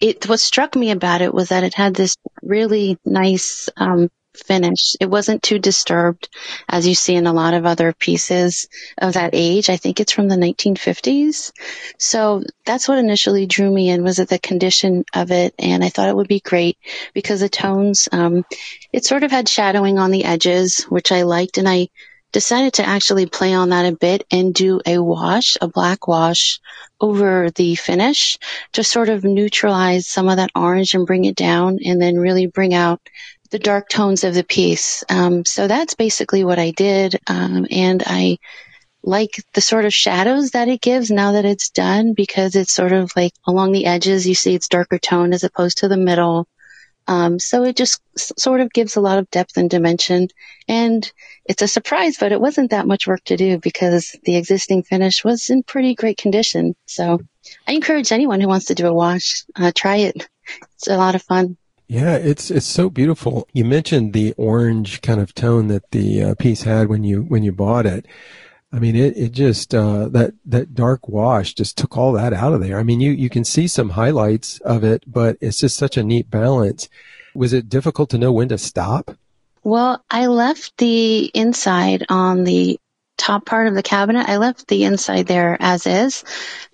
It, 0.00 0.28
what 0.28 0.40
struck 0.40 0.74
me 0.74 0.90
about 0.90 1.22
it 1.22 1.32
was 1.32 1.50
that 1.50 1.62
it 1.62 1.74
had 1.74 1.94
this 1.94 2.16
really 2.42 2.98
nice, 3.04 3.68
um, 3.76 4.10
finish. 4.34 4.94
It 5.00 5.10
wasn't 5.10 5.42
too 5.42 5.58
disturbed 5.58 6.28
as 6.68 6.86
you 6.86 6.94
see 6.94 7.14
in 7.14 7.26
a 7.26 7.32
lot 7.32 7.54
of 7.54 7.66
other 7.66 7.92
pieces 7.92 8.68
of 8.98 9.14
that 9.14 9.30
age. 9.32 9.70
I 9.70 9.76
think 9.76 10.00
it's 10.00 10.12
from 10.12 10.28
the 10.28 10.36
1950s. 10.36 11.52
So 11.98 12.42
that's 12.64 12.88
what 12.88 12.98
initially 12.98 13.46
drew 13.46 13.70
me 13.70 13.90
in 13.90 14.02
was 14.02 14.16
the 14.16 14.38
condition 14.38 15.04
of 15.14 15.30
it. 15.30 15.54
And 15.58 15.84
I 15.84 15.88
thought 15.88 16.08
it 16.08 16.16
would 16.16 16.28
be 16.28 16.40
great 16.40 16.78
because 17.14 17.40
the 17.40 17.48
tones, 17.48 18.08
um, 18.12 18.44
it 18.92 19.04
sort 19.04 19.22
of 19.22 19.30
had 19.30 19.48
shadowing 19.48 19.98
on 19.98 20.10
the 20.10 20.24
edges, 20.24 20.84
which 20.84 21.12
I 21.12 21.22
liked. 21.22 21.58
And 21.58 21.68
I 21.68 21.88
decided 22.32 22.74
to 22.74 22.88
actually 22.88 23.26
play 23.26 23.52
on 23.52 23.68
that 23.68 23.92
a 23.92 23.96
bit 23.96 24.26
and 24.30 24.54
do 24.54 24.80
a 24.86 24.98
wash, 24.98 25.56
a 25.60 25.68
black 25.68 26.08
wash 26.08 26.60
over 27.00 27.50
the 27.50 27.74
finish 27.74 28.38
to 28.72 28.82
sort 28.82 29.10
of 29.10 29.22
neutralize 29.22 30.06
some 30.06 30.28
of 30.28 30.36
that 30.36 30.50
orange 30.54 30.94
and 30.94 31.06
bring 31.06 31.26
it 31.26 31.36
down 31.36 31.78
and 31.84 32.00
then 32.00 32.16
really 32.16 32.46
bring 32.46 32.72
out 32.72 33.00
the 33.52 33.58
dark 33.58 33.88
tones 33.88 34.24
of 34.24 34.34
the 34.34 34.42
piece. 34.42 35.04
Um, 35.08 35.44
so 35.44 35.68
that's 35.68 35.94
basically 35.94 36.42
what 36.42 36.58
I 36.58 36.70
did. 36.70 37.20
Um, 37.26 37.66
and 37.70 38.02
I 38.04 38.38
like 39.04 39.42
the 39.52 39.60
sort 39.60 39.84
of 39.84 39.92
shadows 39.92 40.52
that 40.52 40.68
it 40.68 40.80
gives 40.80 41.10
now 41.10 41.32
that 41.32 41.44
it's 41.44 41.70
done 41.70 42.14
because 42.14 42.56
it's 42.56 42.72
sort 42.72 42.92
of 42.92 43.12
like 43.14 43.32
along 43.46 43.72
the 43.72 43.86
edges, 43.86 44.26
you 44.26 44.34
see 44.34 44.54
it's 44.54 44.68
darker 44.68 44.98
tone 44.98 45.32
as 45.32 45.44
opposed 45.44 45.78
to 45.78 45.88
the 45.88 45.96
middle. 45.96 46.48
Um, 47.06 47.38
so 47.38 47.64
it 47.64 47.76
just 47.76 48.00
s- 48.16 48.32
sort 48.38 48.60
of 48.60 48.72
gives 48.72 48.96
a 48.96 49.00
lot 49.00 49.18
of 49.18 49.28
depth 49.30 49.56
and 49.56 49.68
dimension. 49.68 50.28
And 50.66 51.10
it's 51.44 51.60
a 51.62 51.68
surprise, 51.68 52.16
but 52.18 52.32
it 52.32 52.40
wasn't 52.40 52.70
that 52.70 52.86
much 52.86 53.06
work 53.06 53.22
to 53.24 53.36
do 53.36 53.58
because 53.58 54.16
the 54.24 54.36
existing 54.36 54.84
finish 54.84 55.24
was 55.24 55.50
in 55.50 55.62
pretty 55.62 55.94
great 55.94 56.16
condition. 56.16 56.74
So 56.86 57.20
I 57.66 57.72
encourage 57.72 58.12
anyone 58.12 58.40
who 58.40 58.48
wants 58.48 58.66
to 58.66 58.74
do 58.74 58.86
a 58.86 58.94
wash, 58.94 59.44
uh, 59.56 59.72
try 59.74 59.96
it. 59.96 60.28
It's 60.74 60.86
a 60.88 60.96
lot 60.96 61.16
of 61.16 61.22
fun. 61.22 61.56
Yeah, 61.92 62.16
it's 62.16 62.50
it's 62.50 62.64
so 62.64 62.88
beautiful. 62.88 63.46
You 63.52 63.66
mentioned 63.66 64.14
the 64.14 64.32
orange 64.38 65.02
kind 65.02 65.20
of 65.20 65.34
tone 65.34 65.66
that 65.68 65.90
the 65.90 66.22
uh, 66.22 66.34
piece 66.36 66.62
had 66.62 66.88
when 66.88 67.04
you 67.04 67.20
when 67.20 67.42
you 67.42 67.52
bought 67.52 67.84
it. 67.84 68.06
I 68.72 68.78
mean, 68.78 68.96
it 68.96 69.14
it 69.14 69.32
just 69.32 69.74
uh, 69.74 70.08
that 70.08 70.32
that 70.46 70.74
dark 70.74 71.06
wash 71.06 71.52
just 71.52 71.76
took 71.76 71.98
all 71.98 72.12
that 72.12 72.32
out 72.32 72.54
of 72.54 72.62
there. 72.62 72.78
I 72.78 72.82
mean, 72.82 73.02
you 73.02 73.10
you 73.10 73.28
can 73.28 73.44
see 73.44 73.68
some 73.68 73.90
highlights 73.90 74.58
of 74.60 74.84
it, 74.84 75.04
but 75.06 75.36
it's 75.42 75.60
just 75.60 75.76
such 75.76 75.98
a 75.98 76.02
neat 76.02 76.30
balance. 76.30 76.88
Was 77.34 77.52
it 77.52 77.68
difficult 77.68 78.08
to 78.08 78.18
know 78.18 78.32
when 78.32 78.48
to 78.48 78.56
stop? 78.56 79.10
Well, 79.62 80.02
I 80.10 80.28
left 80.28 80.74
the 80.78 81.26
inside 81.34 82.06
on 82.08 82.44
the 82.44 82.80
top 83.22 83.46
part 83.46 83.68
of 83.68 83.74
the 83.74 83.82
cabinet. 83.82 84.28
I 84.28 84.36
left 84.38 84.66
the 84.66 84.84
inside 84.84 85.26
there 85.26 85.56
as 85.60 85.86
is 85.86 86.24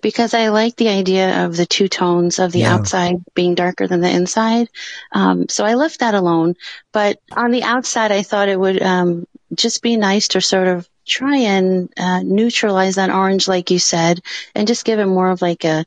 because 0.01 0.33
I 0.33 0.49
like 0.49 0.75
the 0.75 0.89
idea 0.89 1.45
of 1.45 1.55
the 1.55 1.65
two 1.65 1.87
tones 1.87 2.39
of 2.39 2.51
the 2.51 2.61
Yeah. 2.61 2.75
outside 2.75 3.17
being 3.35 3.55
darker 3.55 3.87
than 3.87 4.01
the 4.01 4.09
inside. 4.09 4.67
Um, 5.11 5.47
so 5.47 5.63
I 5.65 5.75
left 5.75 5.99
that 5.99 6.15
alone. 6.15 6.55
But 6.91 7.19
on 7.35 7.51
the 7.51 7.63
outside, 7.63 8.11
I 8.11 8.23
thought 8.23 8.49
it 8.49 8.59
would 8.59 8.81
um, 8.81 9.25
just 9.53 9.81
be 9.81 9.95
nice 9.97 10.29
to 10.29 10.41
sort 10.41 10.67
of 10.67 10.87
try 11.07 11.37
and 11.37 11.89
uh, 11.97 12.21
neutralize 12.23 12.95
that 12.95 13.09
orange, 13.11 13.47
like 13.47 13.71
you 13.71 13.79
said, 13.79 14.21
and 14.55 14.67
just 14.67 14.85
give 14.85 14.99
it 14.99 15.05
more 15.05 15.29
of 15.29 15.41
like 15.41 15.65
a 15.65 15.85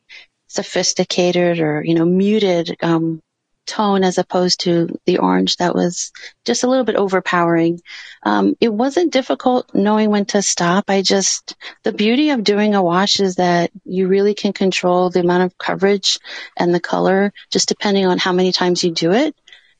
sophisticated 0.48 1.60
or 1.60 1.82
you 1.82 1.94
know 1.94 2.04
muted 2.04 2.76
um, 2.82 3.20
tone 3.66 4.04
as 4.04 4.18
opposed 4.18 4.60
to 4.60 4.98
the 5.06 5.18
orange 5.18 5.56
that 5.56 5.74
was 5.74 6.12
just 6.44 6.64
a 6.64 6.68
little 6.68 6.84
bit 6.84 6.96
overpowering. 6.96 7.80
Um, 8.22 8.56
it 8.60 8.72
wasn't 8.72 9.12
difficult 9.12 9.74
knowing 9.74 10.10
when 10.10 10.24
to 10.26 10.42
stop. 10.42 10.84
I 10.88 11.02
just, 11.02 11.56
the 11.82 11.92
beauty 11.92 12.30
of 12.30 12.44
doing 12.44 12.74
a 12.74 12.82
wash 12.82 13.20
is 13.20 13.36
that 13.36 13.70
you 13.84 14.08
really 14.08 14.34
can 14.34 14.52
control 14.52 15.10
the 15.10 15.20
amount 15.20 15.44
of 15.44 15.58
coverage 15.58 16.18
and 16.56 16.74
the 16.74 16.80
color 16.80 17.32
just 17.50 17.68
depending 17.68 18.06
on 18.06 18.18
how 18.18 18.32
many 18.32 18.52
times 18.52 18.82
you 18.82 18.92
do 18.92 19.12
it. 19.12 19.34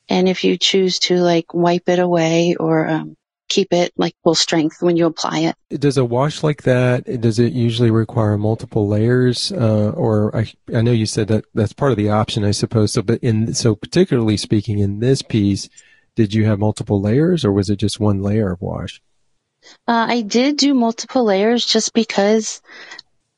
And 0.08 0.28
if 0.28 0.44
you 0.44 0.58
choose 0.58 0.98
to 1.00 1.16
like 1.16 1.54
wipe 1.54 1.88
it 1.88 1.98
away 1.98 2.56
or 2.58 2.86
um, 2.86 3.16
keep 3.52 3.72
it 3.72 3.92
like 3.96 4.14
full 4.24 4.34
strength 4.34 4.80
when 4.80 4.96
you 4.96 5.06
apply 5.06 5.40
it. 5.40 5.80
Does 5.80 5.98
a 5.98 6.04
wash 6.04 6.42
like 6.42 6.62
that, 6.62 7.04
does 7.20 7.38
it 7.38 7.52
usually 7.52 7.90
require 7.90 8.38
multiple 8.38 8.88
layers? 8.88 9.52
Uh, 9.52 9.90
or 9.90 10.34
I, 10.34 10.52
I 10.74 10.80
know 10.80 10.92
you 10.92 11.06
said 11.06 11.28
that 11.28 11.44
that's 11.54 11.72
part 11.72 11.92
of 11.92 11.98
the 11.98 12.10
option, 12.10 12.44
I 12.44 12.52
suppose. 12.52 12.92
So, 12.92 13.02
but 13.02 13.20
in, 13.22 13.54
so 13.54 13.74
particularly 13.74 14.36
speaking 14.36 14.78
in 14.78 15.00
this 15.00 15.22
piece, 15.22 15.68
did 16.16 16.34
you 16.34 16.44
have 16.46 16.58
multiple 16.58 17.00
layers 17.00 17.44
or 17.44 17.52
was 17.52 17.70
it 17.70 17.76
just 17.76 18.00
one 18.00 18.22
layer 18.22 18.52
of 18.52 18.60
wash? 18.60 19.02
Uh, 19.86 20.06
I 20.08 20.22
did 20.22 20.56
do 20.56 20.74
multiple 20.74 21.24
layers 21.24 21.64
just 21.64 21.92
because 21.92 22.62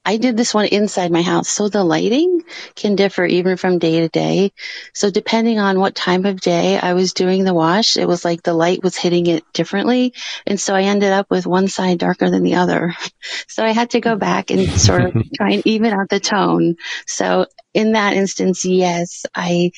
I 0.04 0.18
did 0.18 0.36
this 0.36 0.52
one 0.52 0.66
inside 0.66 1.10
my 1.10 1.22
house. 1.22 1.48
So 1.48 1.68
the 1.68 1.82
lighting 1.82 2.42
can 2.74 2.94
differ 2.94 3.24
even 3.24 3.56
from 3.56 3.78
day 3.78 4.00
to 4.00 4.08
day. 4.08 4.52
So 4.92 5.10
depending 5.10 5.58
on 5.58 5.80
what 5.80 5.94
time 5.94 6.26
of 6.26 6.40
day 6.40 6.78
I 6.78 6.92
was 6.92 7.14
doing 7.14 7.44
the 7.44 7.54
wash, 7.54 7.96
it 7.96 8.06
was 8.06 8.24
like 8.24 8.42
the 8.42 8.52
light 8.52 8.82
was 8.82 8.96
hitting 8.96 9.26
it 9.26 9.44
differently. 9.54 10.12
And 10.46 10.60
so 10.60 10.74
I 10.74 10.82
ended 10.82 11.12
up 11.12 11.30
with 11.30 11.46
one 11.46 11.68
side 11.68 11.98
darker 11.98 12.28
than 12.30 12.42
the 12.42 12.56
other. 12.56 12.94
So 13.48 13.64
I 13.64 13.70
had 13.70 13.90
to 13.90 14.00
go 14.00 14.16
back 14.16 14.50
and 14.50 14.68
sort 14.68 15.02
of 15.02 15.12
try 15.34 15.52
and 15.52 15.66
even 15.66 15.94
out 15.94 16.10
the 16.10 16.20
tone. 16.20 16.76
So 17.06 17.46
in 17.72 17.92
that 17.92 18.12
instance, 18.12 18.66
yes, 18.66 19.24
I, 19.34 19.70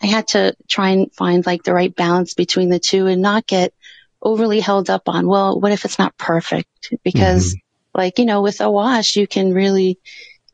I 0.00 0.06
had 0.06 0.28
to 0.28 0.54
try 0.68 0.90
and 0.90 1.12
find 1.12 1.44
like 1.44 1.64
the 1.64 1.74
right 1.74 1.92
balance 1.92 2.34
between 2.34 2.68
the 2.68 2.78
two 2.78 3.08
and 3.08 3.20
not 3.20 3.44
get 3.46 3.74
overly 4.20 4.60
held 4.60 4.88
up 4.88 5.08
on, 5.08 5.26
well, 5.26 5.58
what 5.58 5.72
if 5.72 5.84
it's 5.84 5.98
not 5.98 6.16
perfect? 6.16 6.94
Because 7.02 7.54
mm-hmm 7.54 7.58
like, 7.94 8.18
you 8.18 8.24
know, 8.24 8.42
with 8.42 8.60
a 8.60 8.70
wash, 8.70 9.16
you 9.16 9.26
can 9.26 9.52
really, 9.52 9.98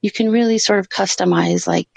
you 0.03 0.11
can 0.11 0.31
really 0.31 0.59
sort 0.59 0.79
of 0.79 0.89
customize 0.89 1.67
like 1.67 1.89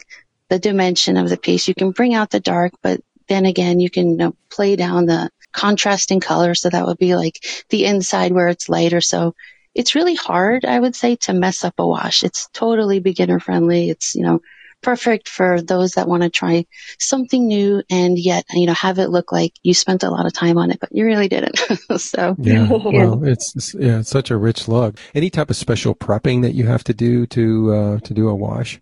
the 0.50 0.60
dimension 0.60 1.18
of 1.18 1.30
the 1.30 1.38
piece. 1.38 1.68
You 1.68 1.76
can 1.76 1.92
bring 1.92 2.14
out 2.14 2.30
the 2.30 2.40
dark, 2.40 2.74
but 2.82 3.02
then 3.28 3.46
again, 3.46 3.80
you 3.80 3.90
can 3.90 4.12
you 4.12 4.18
know, 4.18 4.36
play 4.50 4.76
down 4.76 5.06
the 5.06 5.30
contrasting 5.52 6.20
color. 6.20 6.56
So 6.56 6.70
that 6.70 6.86
would 6.86 6.98
be 6.98 7.16
like 7.16 7.44
the 7.70 7.86
inside 7.86 8.32
where 8.32 8.48
it's 8.48 8.70
lighter. 8.70 9.02
So 9.02 9.36
it's 9.74 9.96
really 9.96 10.16
hard, 10.16 10.66
I 10.66 10.80
would 10.80 10.96
say, 10.96 11.16
to 11.18 11.34
mess 11.34 11.64
up 11.64 11.76
a 11.78 11.88
wash. 11.88 12.24
It's 12.24 12.50
totally 12.54 13.00
beginner 13.00 13.40
friendly. 13.40 13.90
It's, 13.90 14.16
you 14.16 14.24
know, 14.24 14.42
perfect 14.82 15.30
for 15.30 15.62
those 15.62 15.94
that 15.94 16.08
want 16.08 16.24
to 16.24 16.30
try 16.30 16.66
something 17.00 17.48
new 17.48 17.84
and 17.90 18.18
yet, 18.18 18.46
you 18.52 18.66
know, 18.66 18.74
have 18.74 19.00
it 19.00 19.10
look 19.10 19.32
like 19.32 19.54
you 19.64 19.74
spent 19.74 20.04
a 20.04 20.10
lot 20.10 20.26
of 20.26 20.34
time 20.34 20.58
on 20.58 20.72
it, 20.72 20.80
but 20.80 20.92
you 20.92 21.06
really 21.06 21.28
didn't. 21.28 21.58
so, 21.98 22.36
yeah, 22.40 22.68
well, 22.70 23.24
it's, 23.24 23.56
it's, 23.56 23.74
yeah, 23.74 24.00
it's 24.00 24.10
such 24.10 24.32
a 24.32 24.38
rich 24.38 24.68
look. 24.68 24.98
Any 25.14 25.30
type 25.30 25.50
of 25.50 25.56
special 25.56 25.96
prepping 25.96 26.42
that 26.44 26.54
you 26.54 26.68
have 26.68 26.84
to 26.86 26.94
do 26.94 27.26
to, 27.28 27.74
uh, 27.74 28.00
to 28.00 28.14
do 28.14 28.30
a 28.30 28.36
wash? 28.36 28.80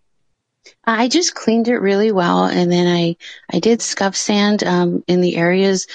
I 0.84 1.08
just 1.08 1.36
cleaned 1.36 1.68
it 1.68 1.78
really 1.78 2.12
well 2.12 2.46
and 2.46 2.72
then 2.72 2.88
I, 2.88 3.16
I 3.52 3.60
did 3.60 3.82
scuff 3.82 4.16
sand, 4.16 4.64
um, 4.64 5.04
in 5.08 5.22
the 5.22 5.36
areas 5.38 5.88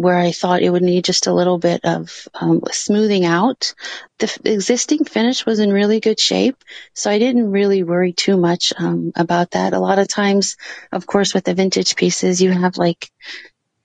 where 0.00 0.16
I 0.16 0.32
thought 0.32 0.62
it 0.62 0.70
would 0.70 0.82
need 0.82 1.04
just 1.04 1.26
a 1.26 1.32
little 1.34 1.58
bit 1.58 1.84
of 1.84 2.26
um, 2.34 2.62
smoothing 2.70 3.26
out. 3.26 3.74
The 4.18 4.26
f- 4.26 4.38
existing 4.44 5.04
finish 5.04 5.44
was 5.44 5.58
in 5.58 5.72
really 5.72 6.00
good 6.00 6.18
shape, 6.18 6.56
so 6.94 7.10
I 7.10 7.18
didn't 7.18 7.50
really 7.50 7.82
worry 7.82 8.14
too 8.14 8.38
much 8.38 8.72
um, 8.78 9.12
about 9.14 9.50
that. 9.50 9.74
A 9.74 9.78
lot 9.78 9.98
of 9.98 10.08
times, 10.08 10.56
of 10.90 11.06
course, 11.06 11.34
with 11.34 11.44
the 11.44 11.54
vintage 11.54 11.96
pieces, 11.96 12.40
you 12.40 12.50
have 12.50 12.78
like 12.78 13.10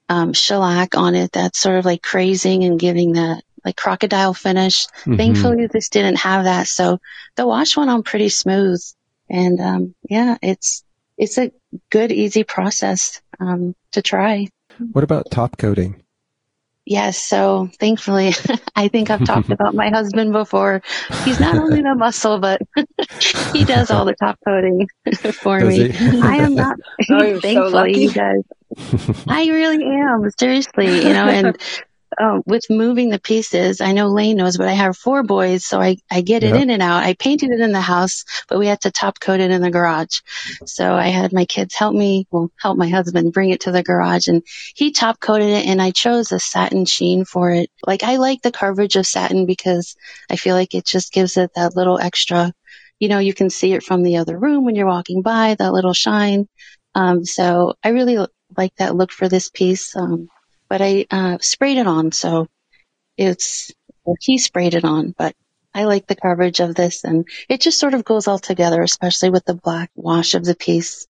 um, 0.08 0.32
shellac 0.32 0.96
on 0.96 1.16
it 1.16 1.34
that's 1.34 1.60
sort 1.60 1.80
of 1.80 1.86
like 1.86 2.02
crazing 2.02 2.64
and 2.64 2.80
giving 2.80 3.14
that 3.14 3.44
like 3.66 3.76
crocodile 3.76 4.34
finish. 4.34 4.88
Mm-hmm. 4.88 5.18
Thankfully, 5.18 5.68
this 5.68 5.90
didn't 5.90 6.20
have 6.20 6.46
that, 6.46 6.68
so 6.68 7.00
the 7.36 7.46
wash 7.46 7.76
went 7.76 7.90
on 7.90 8.04
pretty 8.04 8.30
smooth. 8.30 8.82
And 9.30 9.60
um, 9.60 9.96
yeah, 10.10 10.38
it's 10.42 10.86
it's 11.18 11.38
a 11.38 11.52
good, 11.90 12.14
easy 12.14 12.46
process 12.46 13.22
um, 13.40 13.76
to 13.92 14.02
try. 14.02 14.48
What 14.92 15.04
about 15.04 15.32
top 15.32 15.58
coating? 15.58 16.05
Yes. 16.86 17.18
So 17.18 17.70
thankfully, 17.80 18.34
I 18.76 18.90
think 18.90 19.10
I've 19.10 19.26
talked 19.26 19.50
about 19.50 19.74
my 19.74 19.90
husband 19.90 20.34
before. 20.34 20.84
He's 21.24 21.40
not 21.40 21.58
only 21.58 21.82
the 21.82 21.96
muscle, 21.96 22.40
but 22.40 22.62
he 23.54 23.66
does 23.66 23.90
all 23.90 24.06
the 24.06 24.16
top 24.16 24.38
coating 24.46 24.88
for 25.34 25.60
does 25.60 25.78
me. 25.78 26.22
I 26.22 26.38
am 26.38 26.54
not, 26.54 26.78
oh, 27.10 27.40
thankfully 27.40 27.94
so 27.94 28.00
he 28.00 28.08
does. 28.10 28.44
I 29.28 29.48
really 29.48 29.84
am. 29.84 30.30
Seriously, 30.38 30.98
you 31.08 31.14
know, 31.14 31.26
and 31.28 31.58
um, 32.20 32.44
with 32.46 32.66
moving 32.70 33.10
the 33.10 33.20
pieces, 33.20 33.82
I 33.82 33.92
know 33.92 34.08
Lane 34.08 34.38
knows, 34.38 34.58
but 34.58 34.68
I 34.68 34.74
have 34.74 34.98
four 34.98 35.24
boys, 35.24 35.66
so 35.66 35.82
I, 35.82 35.98
I 36.10 36.22
get 36.22 36.44
it 36.44 36.56
in 36.56 36.70
and 36.70 36.82
out. 36.82 37.04
I 37.04 37.14
painted 37.14 37.52
it 37.52 37.60
in 37.60 37.72
the 37.72 37.82
house, 37.82 38.24
but 38.48 38.60
we 38.60 38.68
had 38.68 38.82
to 38.82 38.92
top 38.92 39.20
coat 39.20 39.40
it 39.40 39.52
in 39.52 39.62
the 39.62 39.72
garage. 39.72 40.20
So 40.66 40.94
I 40.94 41.08
had 41.08 41.34
my 41.34 41.46
kids 41.46 41.76
help 41.76 41.94
me, 41.94 42.28
well, 42.32 42.52
help 42.58 42.78
my 42.78 42.88
husband 42.88 43.34
bring 43.34 43.50
it 43.50 43.62
to 43.62 43.72
the 43.72 43.84
garage 43.84 44.28
and 44.28 44.44
he 44.76 44.92
top 44.92 45.20
coated 45.20 45.50
it 45.50 45.66
and 45.66 45.82
I 45.82 45.92
chose 45.92 46.32
a 46.32 46.40
satin 46.40 46.86
sheen 46.86 47.26
for 47.26 47.52
it. 47.52 47.70
Like 47.86 48.04
I 48.04 48.18
like 48.18 48.42
the 48.42 48.52
coverage 48.52 48.96
of 48.96 49.06
satin 49.06 49.46
because 49.46 49.96
I 50.30 50.36
feel 50.36 50.56
like 50.56 50.74
it 50.74 50.86
just 50.86 51.12
gives 51.12 51.38
it 51.38 51.52
that 51.56 51.76
little 51.76 52.00
extra, 52.00 52.54
you 53.00 53.10
know, 53.10 53.20
you 53.20 53.34
can 53.34 53.50
see 53.50 53.74
it 53.74 53.84
from 53.84 54.04
the 54.04 54.18
other 54.18 54.38
room 54.38 54.66
when 54.66 54.76
you're 54.76 54.88
walking 54.88 55.22
by, 55.22 55.56
that 55.56 55.74
little 55.74 55.94
shine. 55.94 56.48
Um, 56.94 57.26
so 57.26 57.74
I 57.84 57.90
really 57.90 58.18
like 58.58 58.76
that 58.78 58.96
look 58.96 59.12
for 59.12 59.28
this 59.28 59.50
piece. 59.50 59.96
Um, 59.96 60.30
but 60.76 60.82
I 60.82 61.06
uh, 61.10 61.38
sprayed 61.40 61.78
it 61.78 61.88
on, 61.88 62.12
so 62.12 62.50
it's 63.16 63.72
well, 64.04 64.18
he 64.20 64.38
sprayed 64.38 64.74
it 64.74 64.84
on, 64.84 65.16
but 65.18 65.34
I 65.74 65.86
like 65.86 66.06
the 66.06 66.18
coverage 66.18 66.60
of 66.60 66.76
this, 66.76 67.06
and 67.06 67.26
it 67.48 67.62
just 67.62 67.80
sort 67.80 67.94
of 67.94 68.04
goes 68.04 68.28
all 68.28 68.40
together, 68.40 68.82
especially 68.82 69.30
with 69.30 69.46
the 69.46 69.54
black 69.56 69.90
wash 69.96 70.34
of 70.34 70.44
the 70.44 70.54
piece. 70.54 71.08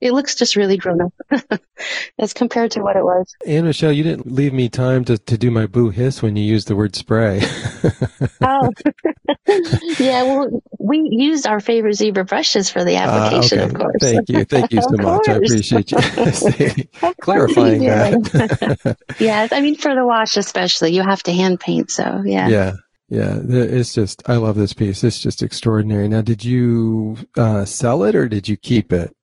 It 0.00 0.12
looks 0.12 0.34
just 0.34 0.56
really 0.56 0.76
grown 0.76 1.00
up 1.00 1.14
as 2.18 2.34
compared 2.34 2.72
to 2.72 2.82
what 2.82 2.96
it 2.96 3.02
was. 3.02 3.34
Anne 3.46 3.64
Michelle, 3.64 3.92
you 3.92 4.02
didn't 4.02 4.30
leave 4.30 4.52
me 4.52 4.68
time 4.68 5.06
to, 5.06 5.16
to 5.16 5.38
do 5.38 5.50
my 5.50 5.66
boo 5.66 5.88
hiss 5.88 6.20
when 6.20 6.36
you 6.36 6.44
used 6.44 6.68
the 6.68 6.76
word 6.76 6.94
spray. 6.94 7.40
oh, 8.42 8.70
yeah. 9.98 10.22
Well, 10.24 10.62
we 10.78 11.08
used 11.10 11.46
our 11.46 11.60
favorite 11.60 11.96
Zibra 11.96 12.26
brushes 12.26 12.68
for 12.68 12.84
the 12.84 12.96
ah, 12.96 13.00
application, 13.00 13.58
uh, 13.58 13.62
okay. 13.62 13.74
of 13.74 13.80
course. 13.80 13.96
Thank 14.00 14.28
you. 14.28 14.44
Thank 14.44 14.72
you 14.72 14.82
so 14.82 14.90
much. 14.90 15.28
I 15.28 15.32
appreciate 15.32 15.90
you 15.90 17.12
clarifying 17.20 17.84
that. 17.84 18.96
yes. 19.18 19.52
I 19.52 19.60
mean, 19.62 19.76
for 19.76 19.94
the 19.94 20.04
wash, 20.04 20.36
especially, 20.36 20.94
you 20.94 21.02
have 21.02 21.22
to 21.22 21.32
hand 21.32 21.58
paint. 21.58 21.90
So, 21.90 22.22
yeah. 22.24 22.48
Yeah. 22.48 22.72
Yeah, 23.08 23.38
it's 23.40 23.94
just 23.94 24.28
I 24.28 24.34
love 24.34 24.56
this 24.56 24.72
piece. 24.72 25.04
It's 25.04 25.20
just 25.20 25.40
extraordinary. 25.40 26.08
Now, 26.08 26.22
did 26.22 26.44
you 26.44 27.16
uh, 27.36 27.64
sell 27.64 28.02
it 28.02 28.16
or 28.16 28.28
did 28.28 28.48
you 28.48 28.56
keep 28.56 28.92
it? 28.92 29.15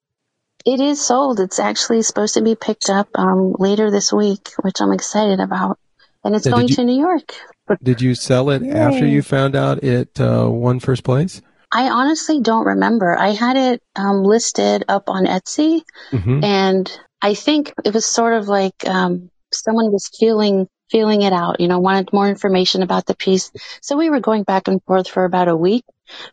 It 0.66 0.80
is 0.80 1.06
sold. 1.06 1.40
It's 1.40 1.60
actually 1.60 2.02
supposed 2.04 2.36
to 2.36 2.42
be 2.42 2.56
picked 2.56 2.90
up 2.90 3.10
um, 3.16 3.54
later 3.60 3.92
this 3.92 4.14
week, 4.14 4.50
which 4.62 4.80
I'm 4.80 4.94
excited 4.94 5.40
about. 5.40 5.78
And 6.24 6.36
it's 6.36 6.48
going 6.48 6.70
you, 6.70 6.76
to 6.76 6.84
New 6.86 7.00
York. 7.00 7.34
did 7.82 8.02
you 8.02 8.16
sell 8.16 8.50
it 8.50 8.62
Yay. 8.62 8.72
after 8.72 9.06
you 9.06 9.22
found 9.22 9.56
out 9.56 9.84
it 9.84 10.20
uh, 10.22 10.48
won 10.50 10.80
first 10.80 11.04
place? 11.04 11.42
I 11.70 11.90
honestly 11.90 12.40
don't 12.40 12.66
remember. 12.66 13.18
I 13.18 13.30
had 13.30 13.58
it 13.58 13.82
um, 13.96 14.24
listed 14.24 14.86
up 14.88 15.10
on 15.10 15.26
Etsy, 15.26 15.82
mm-hmm. 16.12 16.44
and 16.44 17.00
I 17.22 17.34
think 17.34 17.74
it 17.84 17.94
was 17.94 18.06
sort 18.06 18.36
of 18.36 18.48
like 18.48 18.88
um, 18.88 19.32
someone 19.52 19.92
was 19.92 20.10
feeling 20.18 20.68
feeling 20.92 21.24
it 21.24 21.34
out. 21.34 21.60
You 21.60 21.68
know, 21.68 21.80
wanted 21.80 22.14
more 22.14 22.30
information 22.30 22.84
about 22.84 23.08
the 23.08 23.16
piece. 23.16 23.52
So 23.82 23.98
we 23.98 24.12
were 24.12 24.20
going 24.20 24.44
back 24.44 24.68
and 24.68 24.84
forth 24.84 25.08
for 25.08 25.26
about 25.26 25.48
a 25.48 25.58
week 25.58 25.84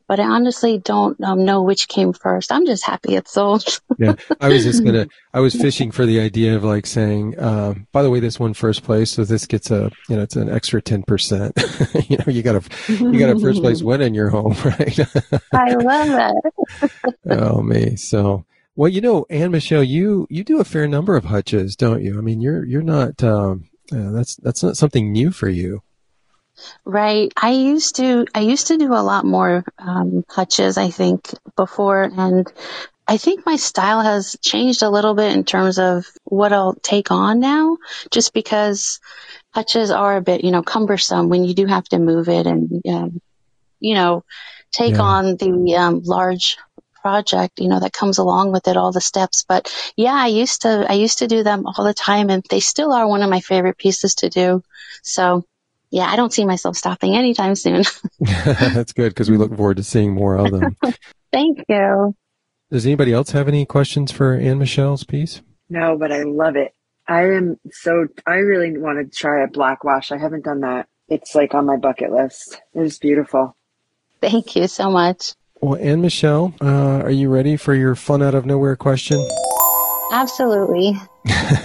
but 0.06 0.20
I 0.20 0.24
honestly 0.24 0.78
don't 0.78 1.20
um, 1.22 1.44
know 1.44 1.62
which 1.62 1.88
came 1.88 2.12
first. 2.12 2.52
I'm 2.52 2.66
just 2.66 2.84
happy 2.84 3.16
it's 3.16 3.32
sold. 3.32 3.80
yeah, 3.98 4.14
I 4.40 4.48
was 4.48 4.64
just 4.64 4.84
gonna. 4.84 5.06
I 5.34 5.40
was 5.40 5.54
fishing 5.54 5.90
for 5.90 6.06
the 6.06 6.20
idea 6.20 6.56
of 6.56 6.64
like 6.64 6.86
saying, 6.86 7.38
uh, 7.38 7.74
by 7.92 8.02
the 8.02 8.10
way, 8.10 8.20
this 8.20 8.40
won 8.40 8.54
first 8.54 8.82
place, 8.82 9.10
so 9.10 9.24
this 9.24 9.46
gets 9.46 9.70
a, 9.70 9.90
you 10.08 10.16
know, 10.16 10.22
it's 10.22 10.36
an 10.36 10.48
extra 10.48 10.82
ten 10.82 11.02
percent. 11.02 11.56
you 12.08 12.16
know, 12.16 12.24
you 12.26 12.42
got 12.42 12.56
a, 12.56 12.92
you 12.92 13.18
got 13.18 13.30
a 13.30 13.38
first 13.38 13.60
place 13.60 13.82
win 13.82 14.00
in 14.00 14.14
your 14.14 14.30
home, 14.30 14.56
right? 14.64 14.98
I 15.52 15.74
love 15.74 16.34
it. 16.82 16.92
oh 17.30 17.62
me, 17.62 17.96
so. 17.96 18.44
Well, 18.76 18.88
you 18.88 19.02
know, 19.02 19.26
Anne 19.28 19.50
Michelle, 19.50 19.84
you 19.84 20.26
you 20.30 20.42
do 20.42 20.58
a 20.60 20.64
fair 20.64 20.88
number 20.88 21.14
of 21.14 21.24
hutches, 21.24 21.76
don't 21.76 22.02
you? 22.02 22.16
I 22.16 22.22
mean, 22.22 22.40
you're 22.40 22.64
you're 22.64 22.82
not 22.82 23.22
um, 23.22 23.68
uh, 23.92 24.10
that's 24.12 24.36
that's 24.36 24.62
not 24.62 24.76
something 24.76 25.12
new 25.12 25.30
for 25.30 25.48
you. 25.48 25.82
Right. 26.84 27.32
I 27.36 27.50
used 27.50 27.96
to, 27.96 28.26
I 28.34 28.40
used 28.40 28.68
to 28.68 28.78
do 28.78 28.92
a 28.92 29.02
lot 29.02 29.24
more, 29.24 29.64
um, 29.78 30.24
hutches, 30.28 30.78
I 30.78 30.90
think, 30.90 31.30
before. 31.56 32.02
And 32.02 32.50
I 33.06 33.16
think 33.16 33.44
my 33.44 33.56
style 33.56 34.02
has 34.02 34.36
changed 34.40 34.82
a 34.82 34.90
little 34.90 35.14
bit 35.14 35.32
in 35.32 35.44
terms 35.44 35.78
of 35.78 36.06
what 36.24 36.52
I'll 36.52 36.74
take 36.74 37.10
on 37.10 37.40
now, 37.40 37.78
just 38.10 38.32
because 38.32 39.00
hutches 39.52 39.90
are 39.90 40.16
a 40.16 40.20
bit, 40.20 40.44
you 40.44 40.52
know, 40.52 40.62
cumbersome 40.62 41.28
when 41.28 41.44
you 41.44 41.54
do 41.54 41.66
have 41.66 41.84
to 41.86 41.98
move 41.98 42.28
it 42.28 42.46
and, 42.46 42.82
um, 42.86 43.20
you 43.80 43.94
know, 43.94 44.24
take 44.70 44.94
yeah. 44.94 45.02
on 45.02 45.36
the 45.36 45.74
um, 45.76 46.02
large 46.04 46.56
project, 47.02 47.60
you 47.60 47.68
know, 47.68 47.80
that 47.80 47.92
comes 47.92 48.18
along 48.18 48.52
with 48.52 48.68
it, 48.68 48.76
all 48.76 48.92
the 48.92 49.00
steps. 49.00 49.44
But 49.48 49.74
yeah, 49.96 50.14
I 50.14 50.28
used 50.28 50.62
to, 50.62 50.86
I 50.88 50.94
used 50.94 51.18
to 51.18 51.26
do 51.26 51.42
them 51.42 51.66
all 51.66 51.84
the 51.84 51.94
time 51.94 52.30
and 52.30 52.44
they 52.48 52.60
still 52.60 52.92
are 52.92 53.08
one 53.08 53.22
of 53.22 53.30
my 53.30 53.40
favorite 53.40 53.78
pieces 53.78 54.16
to 54.16 54.28
do. 54.28 54.62
So 55.02 55.44
yeah, 55.90 56.06
I 56.06 56.16
don't 56.16 56.32
see 56.32 56.44
myself 56.44 56.76
stopping 56.76 57.16
anytime 57.16 57.54
soon. 57.54 57.84
That's 58.20 58.92
good 58.92 59.10
because 59.10 59.30
we 59.30 59.36
look 59.36 59.54
forward 59.56 59.76
to 59.78 59.82
seeing 59.82 60.14
more 60.14 60.36
of 60.36 60.50
them. 60.50 60.76
Thank 61.32 61.64
you. 61.68 62.14
Does 62.70 62.86
anybody 62.86 63.12
else 63.12 63.32
have 63.32 63.48
any 63.48 63.66
questions 63.66 64.12
for 64.12 64.34
Anne 64.34 64.58
Michelle's 64.58 65.04
piece? 65.04 65.42
No, 65.68 65.98
but 65.98 66.12
I 66.12 66.22
love 66.22 66.56
it. 66.56 66.74
I 67.06 67.22
am 67.32 67.58
so, 67.72 68.06
I 68.26 68.36
really 68.36 68.78
want 68.78 68.98
to 68.98 69.16
try 69.16 69.42
a 69.42 69.48
black 69.48 69.82
wash. 69.82 70.12
I 70.12 70.18
haven't 70.18 70.44
done 70.44 70.60
that. 70.60 70.86
It's 71.08 71.34
like 71.34 71.54
on 71.54 71.66
my 71.66 71.76
bucket 71.76 72.12
list. 72.12 72.60
It 72.72 72.80
was 72.80 72.98
beautiful. 72.98 73.56
Thank 74.20 74.54
you 74.54 74.68
so 74.68 74.90
much. 74.90 75.34
Well, 75.60 75.80
Anne 75.80 76.02
Michelle, 76.02 76.54
uh, 76.60 77.02
are 77.02 77.10
you 77.10 77.28
ready 77.28 77.56
for 77.56 77.74
your 77.74 77.96
fun 77.96 78.22
out 78.22 78.34
of 78.34 78.46
nowhere 78.46 78.76
question? 78.76 79.26
Absolutely. 80.12 80.96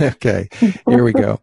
okay, 0.02 0.50
here 0.88 1.04
we 1.04 1.14
go. 1.14 1.40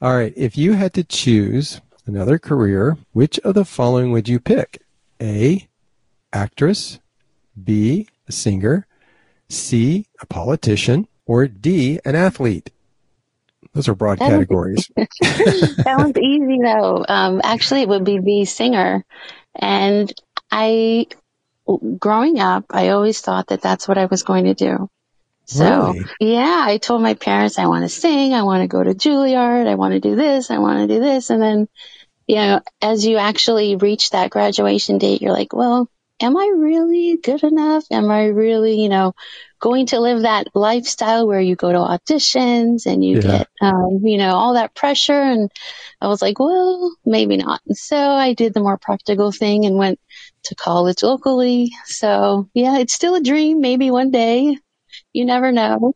All 0.00 0.14
right, 0.14 0.32
if 0.36 0.58
you 0.58 0.72
had 0.72 0.92
to 0.94 1.04
choose 1.04 1.80
another 2.06 2.38
career, 2.38 2.96
which 3.12 3.38
of 3.40 3.54
the 3.54 3.64
following 3.64 4.12
would 4.12 4.28
you 4.28 4.40
pick? 4.40 4.82
A, 5.20 5.68
actress, 6.32 6.98
B, 7.62 8.08
a 8.28 8.32
singer, 8.32 8.86
C, 9.48 10.06
a 10.20 10.26
politician, 10.26 11.06
or 11.26 11.46
D, 11.46 12.00
an 12.04 12.14
athlete? 12.14 12.70
Those 13.72 13.88
are 13.88 13.94
broad 13.94 14.18
That 14.20 14.30
categories. 14.30 14.88
that 14.96 15.94
one's 15.98 16.16
easy 16.16 16.58
though. 16.62 17.04
Um, 17.08 17.40
actually, 17.42 17.82
it 17.82 17.88
would 17.88 18.04
be 18.04 18.20
the 18.20 18.44
singer. 18.44 19.04
And 19.54 20.12
I, 20.50 21.06
growing 21.98 22.38
up, 22.38 22.66
I 22.70 22.90
always 22.90 23.20
thought 23.20 23.48
that 23.48 23.62
that's 23.62 23.88
what 23.88 23.98
I 23.98 24.06
was 24.06 24.22
going 24.22 24.44
to 24.44 24.54
do. 24.54 24.88
So 25.46 25.64
Really? 25.92 26.06
yeah, 26.20 26.62
I 26.66 26.78
told 26.78 27.02
my 27.02 27.14
parents 27.14 27.58
I 27.58 27.66
want 27.66 27.84
to 27.84 27.88
sing, 27.88 28.32
I 28.34 28.42
want 28.44 28.62
to 28.62 28.68
go 28.68 28.82
to 28.82 28.94
Juilliard, 28.94 29.66
I 29.66 29.74
want 29.74 29.92
to 29.94 30.00
do 30.00 30.16
this, 30.16 30.50
I 30.50 30.58
want 30.58 30.80
to 30.88 30.94
do 30.94 31.00
this. 31.00 31.30
And 31.30 31.42
then, 31.42 31.68
you 32.26 32.36
know, 32.36 32.60
as 32.80 33.04
you 33.06 33.18
actually 33.18 33.76
reach 33.76 34.10
that 34.10 34.30
graduation 34.30 34.98
date, 34.98 35.20
you're 35.22 35.32
like, 35.32 35.52
well, 35.52 35.88
am 36.20 36.36
I 36.36 36.52
really 36.56 37.18
good 37.22 37.42
enough? 37.44 37.84
Am 37.90 38.10
I 38.10 38.26
really, 38.26 38.80
you 38.80 38.88
know, 38.88 39.12
going 39.60 39.86
to 39.86 40.00
live 40.00 40.22
that 40.22 40.48
lifestyle 40.54 41.26
where 41.26 41.40
you 41.40 41.56
go 41.56 41.70
to 41.72 41.78
auditions 41.78 42.86
and 42.86 43.04
you 43.04 43.16
Yeah. 43.18 43.38
get, 43.38 43.48
um, 43.60 44.00
you 44.02 44.16
know, 44.18 44.34
all 44.34 44.54
that 44.54 44.74
pressure? 44.74 45.12
And 45.12 45.50
I 46.00 46.08
was 46.08 46.22
like, 46.22 46.38
well, 46.38 46.94
maybe 47.04 47.36
not. 47.36 47.60
And 47.66 47.76
so 47.76 47.96
I 47.98 48.32
did 48.34 48.54
the 48.54 48.60
more 48.60 48.78
practical 48.78 49.32
thing 49.32 49.66
and 49.66 49.76
went 49.76 49.98
to 50.44 50.54
college 50.54 51.02
locally. 51.02 51.72
So 51.86 52.48
yeah, 52.54 52.78
it's 52.78 52.94
still 52.94 53.14
a 53.14 53.22
dream. 53.22 53.60
Maybe 53.60 53.90
one 53.90 54.10
day. 54.10 54.56
You 55.14 55.24
never 55.24 55.52
know. 55.52 55.94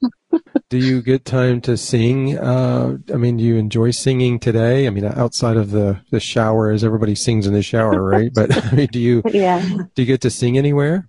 Do 0.70 0.78
you 0.78 1.02
get 1.02 1.24
time 1.24 1.60
to 1.62 1.76
sing? 1.76 2.38
Uh, 2.38 2.98
I 3.12 3.16
mean, 3.16 3.36
do 3.36 3.42
you 3.44 3.56
enjoy 3.56 3.90
singing 3.90 4.38
today? 4.38 4.86
I 4.86 4.90
mean, 4.90 5.04
outside 5.04 5.56
of 5.56 5.72
the, 5.72 6.00
the 6.12 6.20
shower, 6.20 6.70
as 6.70 6.84
everybody 6.84 7.14
sings 7.16 7.46
in 7.46 7.52
the 7.52 7.62
shower, 7.62 8.00
right? 8.02 8.30
But 8.32 8.64
I 8.72 8.74
mean, 8.76 8.86
do 8.92 9.00
you 9.00 9.22
Yeah. 9.26 9.60
do 9.94 10.02
you 10.02 10.06
get 10.06 10.20
to 10.22 10.30
sing 10.30 10.56
anywhere? 10.56 11.08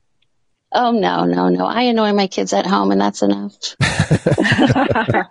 Oh 0.72 0.92
no, 0.92 1.26
no, 1.26 1.50
no. 1.50 1.66
I 1.66 1.84
annoy 1.84 2.14
my 2.14 2.28
kids 2.28 2.52
at 2.54 2.66
home 2.68 2.92
and 2.92 3.00
that's 3.02 3.22
enough. 3.22 3.56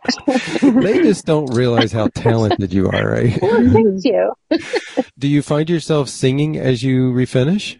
They 0.62 1.02
just 1.02 1.24
don't 1.26 1.54
realize 1.54 1.92
how 1.92 2.08
talented 2.08 2.72
you 2.72 2.88
are, 2.88 3.08
right? 3.10 3.32
Thank 3.40 4.04
you. 4.04 4.32
Do 5.18 5.28
you 5.28 5.42
find 5.42 5.68
yourself 5.70 6.08
singing 6.08 6.56
as 6.56 6.82
you 6.82 7.12
refinish? 7.12 7.78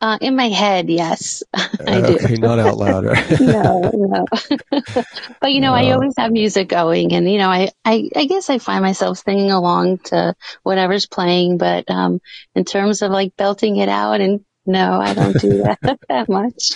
Uh, 0.00 0.16
in 0.20 0.36
my 0.36 0.48
head, 0.48 0.88
yes, 0.88 1.42
I 1.86 2.02
do. 2.02 2.18
okay, 2.20 2.36
not 2.36 2.58
out 2.58 2.76
loud, 2.76 3.04
right? 3.04 3.26
no, 3.40 3.90
no. 3.92 4.26
but 5.40 5.52
you 5.52 5.60
know, 5.60 5.74
I 5.74 5.90
Uh, 5.90 5.92
always 5.92 6.14
have 6.18 6.30
music 6.30 6.68
going, 6.68 7.12
and 7.12 7.30
you 7.30 7.38
know, 7.38 7.48
I, 7.50 7.70
I, 7.84 8.08
I 8.14 8.24
guess 8.26 8.48
I 8.48 8.58
find 8.58 8.82
myself 8.82 9.18
singing 9.18 9.50
along 9.50 9.98
to 10.06 10.34
whatever's 10.62 11.06
playing. 11.06 11.58
But 11.58 11.90
um, 11.90 12.20
in 12.54 12.64
terms 12.64 13.02
of 13.02 13.10
like 13.10 13.36
belting 13.36 13.76
it 13.76 13.88
out, 13.88 14.20
and 14.20 14.44
no, 14.68 15.00
I 15.00 15.14
don't 15.14 15.40
do 15.40 15.62
that 15.62 15.98
that 16.08 16.28
much. 16.28 16.72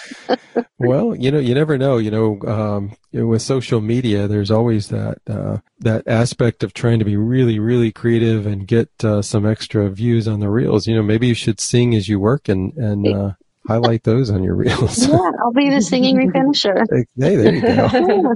Well, 0.79 1.15
you 1.15 1.31
know, 1.31 1.39
you 1.39 1.55
never 1.55 1.76
know. 1.78 1.99
You 1.99 2.11
know, 2.11 2.41
um, 2.49 2.97
with 3.13 3.43
social 3.43 3.81
media, 3.81 4.26
there's 4.26 4.50
always 4.50 4.89
that 4.89 5.19
uh, 5.28 5.59
that 5.81 6.09
aspect 6.09 6.65
of 6.65 6.73
trying 6.73 6.99
to 6.99 7.05
be 7.05 7.17
really, 7.17 7.59
really 7.59 7.93
creative 7.93 8.47
and 8.47 8.67
get 8.67 8.89
uh, 9.05 9.23
some 9.23 9.47
extra 9.47 9.91
views 9.91 10.26
on 10.26 10.41
the 10.41 10.49
reels. 10.49 10.87
You 10.87 10.97
know, 10.97 11.02
maybe 11.02 11.28
you 11.28 11.35
should 11.35 11.61
sing 11.61 11.95
as 11.95 12.09
you 12.09 12.19
work 12.19 12.49
and 12.49 12.73
and 12.75 13.07
uh, 13.07 13.33
highlight 13.69 14.05
those 14.05 14.31
on 14.31 14.43
your 14.43 14.57
reels. 14.57 15.07
Yeah, 15.13 15.31
I'll 15.45 15.52
be 15.52 15.69
the 15.71 15.83
singing 15.83 16.17
refinisher. 16.17 16.85
hey, 17.19 17.37
there 17.37 17.55
you 17.55 17.61
go. 17.61 18.35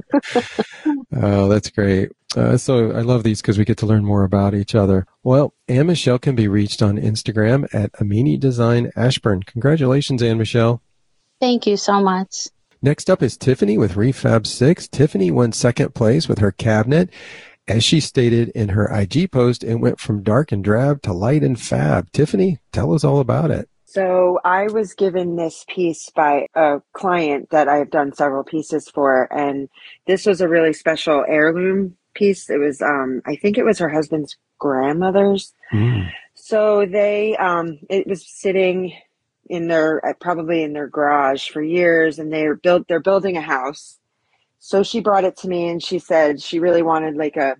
Oh, 1.19 1.47
that's 1.49 1.69
great. 1.71 2.11
Uh, 2.35 2.57
so 2.57 2.91
I 2.91 3.01
love 3.01 3.23
these 3.23 3.41
because 3.41 3.57
we 3.57 3.65
get 3.65 3.77
to 3.79 3.85
learn 3.85 4.05
more 4.05 4.23
about 4.23 4.53
each 4.53 4.75
other. 4.75 5.07
Well, 5.27 5.53
Anne 5.67 5.87
Michelle 5.87 6.19
can 6.19 6.35
be 6.35 6.47
reached 6.47 6.81
on 6.81 6.95
Instagram 6.95 7.67
at 7.73 7.91
Amini 7.91 8.39
Design 8.39 8.93
Ashburn. 8.95 9.43
Congratulations, 9.43 10.23
Anne 10.23 10.37
Michelle. 10.37 10.81
Thank 11.41 11.67
you 11.67 11.75
so 11.75 11.99
much. 11.99 12.47
Next 12.81 13.09
up 13.09 13.21
is 13.21 13.35
Tiffany 13.35 13.77
with 13.77 13.95
Refab 13.95 14.47
6. 14.47 14.87
Tiffany 14.87 15.29
won 15.29 15.51
second 15.51 15.93
place 15.93 16.29
with 16.29 16.39
her 16.39 16.53
cabinet. 16.53 17.09
As 17.67 17.83
she 17.83 17.99
stated 17.99 18.53
in 18.55 18.69
her 18.69 18.89
IG 18.89 19.29
post, 19.29 19.65
it 19.65 19.75
went 19.75 19.99
from 19.99 20.23
dark 20.23 20.53
and 20.53 20.63
drab 20.63 21.01
to 21.01 21.11
light 21.11 21.43
and 21.43 21.59
fab. 21.59 22.09
Tiffany, 22.13 22.59
tell 22.71 22.93
us 22.93 23.03
all 23.03 23.19
about 23.19 23.51
it. 23.51 23.67
So 23.83 24.39
I 24.45 24.67
was 24.67 24.93
given 24.93 25.35
this 25.35 25.65
piece 25.67 26.09
by 26.09 26.47
a 26.55 26.81
client 26.93 27.49
that 27.49 27.67
I 27.67 27.79
have 27.79 27.91
done 27.91 28.13
several 28.13 28.45
pieces 28.45 28.87
for, 28.87 29.27
and 29.29 29.67
this 30.05 30.25
was 30.25 30.39
a 30.39 30.47
really 30.47 30.71
special 30.71 31.25
heirloom 31.27 31.97
piece. 32.17 32.49
It 32.49 32.59
was, 32.59 32.81
um, 32.81 33.21
I 33.25 33.35
think 33.35 33.57
it 33.57 33.65
was 33.65 33.79
her 33.79 33.89
husband's 33.89 34.35
grandmother's. 34.59 35.53
So 36.33 36.85
they, 36.85 37.35
um, 37.37 37.79
it 37.89 38.07
was 38.07 38.25
sitting 38.25 38.93
in 39.49 39.67
their, 39.67 40.05
uh, 40.05 40.13
probably 40.19 40.63
in 40.63 40.73
their 40.73 40.87
garage 40.87 41.49
for 41.49 41.61
years, 41.61 42.19
and 42.19 42.31
they're 42.31 42.55
built, 42.55 42.87
they're 42.87 42.99
building 42.99 43.37
a 43.37 43.41
house. 43.41 43.97
So 44.59 44.83
she 44.83 44.99
brought 45.01 45.23
it 45.23 45.37
to 45.37 45.47
me, 45.47 45.69
and 45.69 45.81
she 45.81 45.99
said 45.99 46.41
she 46.41 46.59
really 46.59 46.81
wanted 46.81 47.15
like 47.15 47.37
a, 47.37 47.55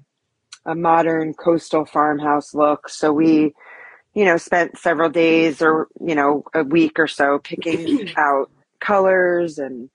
a 0.65 0.75
modern 0.75 1.33
coastal 1.33 1.85
farmhouse 1.85 2.53
look. 2.53 2.89
So 2.89 3.13
we, 3.13 3.53
you 4.13 4.25
know, 4.25 4.37
spent 4.37 4.77
several 4.77 5.09
days 5.09 5.61
or, 5.61 5.87
you 6.01 6.15
know, 6.15 6.43
a 6.53 6.63
week 6.63 6.99
or 6.99 7.07
so 7.07 7.39
picking 7.39 8.09
out 8.17 8.49
colors 8.79 9.59
and 9.59 9.89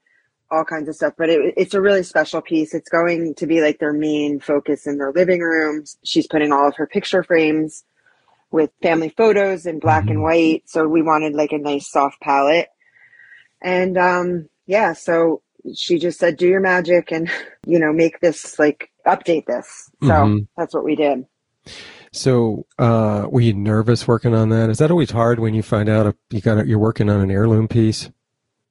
all 0.52 0.64
kinds 0.64 0.88
of 0.88 0.94
stuff. 0.94 1.14
But 1.16 1.30
it, 1.30 1.54
it's 1.56 1.74
a 1.74 1.80
really 1.80 2.02
special 2.02 2.40
piece. 2.42 2.74
It's 2.74 2.88
going 2.88 3.34
to 3.36 3.46
be 3.46 3.60
like 3.60 3.78
their 3.78 3.92
main 3.92 4.38
focus 4.38 4.86
in 4.86 4.98
their 4.98 5.12
living 5.12 5.40
rooms. 5.40 5.96
She's 6.04 6.26
putting 6.26 6.52
all 6.52 6.68
of 6.68 6.76
her 6.76 6.86
picture 6.86 7.22
frames 7.24 7.84
with 8.50 8.70
family 8.82 9.08
photos 9.16 9.64
in 9.66 9.78
black 9.78 10.08
and 10.10 10.22
white. 10.22 10.64
So 10.66 10.86
we 10.86 11.02
wanted 11.02 11.32
like 11.32 11.52
a 11.52 11.58
nice 11.58 11.90
soft 11.90 12.20
palette. 12.20 12.68
And, 13.62 13.96
um, 13.96 14.48
yeah, 14.66 14.92
so 14.92 15.40
she 15.74 15.98
just 15.98 16.18
said, 16.18 16.36
do 16.36 16.46
your 16.46 16.60
magic 16.60 17.10
and, 17.12 17.30
you 17.66 17.78
know, 17.78 17.92
make 17.92 18.20
this 18.20 18.58
like 18.58 18.90
update 19.06 19.46
this. 19.46 19.90
So 20.02 20.08
Mhm. 20.08 20.46
that's 20.56 20.74
what 20.74 20.84
we 20.84 20.96
did. 20.96 21.24
So, 22.12 22.66
uh, 22.78 23.26
were 23.30 23.40
you 23.40 23.54
nervous 23.54 24.06
working 24.06 24.34
on 24.34 24.50
that? 24.50 24.68
Is 24.68 24.78
that 24.78 24.90
always 24.90 25.12
hard 25.12 25.38
when 25.38 25.54
you 25.54 25.62
find 25.62 25.88
out 25.88 26.14
you 26.30 26.42
got 26.42 26.66
you're 26.66 26.78
working 26.78 27.08
on 27.08 27.20
an 27.20 27.30
heirloom 27.30 27.68
piece? 27.68 28.10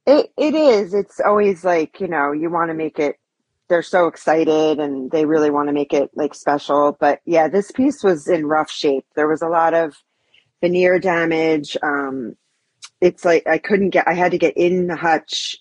It 0.06 0.32
it 0.36 0.54
is. 0.54 0.94
It's 0.94 1.20
always 1.20 1.64
like, 1.64 2.00
you 2.00 2.08
know, 2.08 2.32
you 2.32 2.50
want 2.50 2.70
to 2.70 2.74
make 2.74 2.98
it 2.98 3.16
they're 3.68 3.82
so 3.82 4.06
excited 4.06 4.78
and 4.80 5.10
they 5.10 5.24
really 5.24 5.50
want 5.50 5.68
to 5.68 5.72
make 5.72 5.92
it 5.94 6.10
like 6.14 6.34
special. 6.34 6.96
But 6.98 7.20
yeah, 7.24 7.48
this 7.48 7.70
piece 7.70 8.02
was 8.02 8.28
in 8.28 8.46
rough 8.46 8.70
shape. 8.70 9.06
There 9.16 9.28
was 9.28 9.42
a 9.42 9.48
lot 9.48 9.74
of 9.74 9.96
veneer 10.62 10.98
damage. 10.98 11.76
Um 11.82 12.36
it's 13.00 13.24
like 13.24 13.46
I 13.46 13.58
couldn't 13.58 13.90
get 13.90 14.08
I 14.08 14.14
had 14.14 14.32
to 14.32 14.38
get 14.38 14.56
in 14.56 14.88
the 14.88 14.96
hutch 14.96 15.58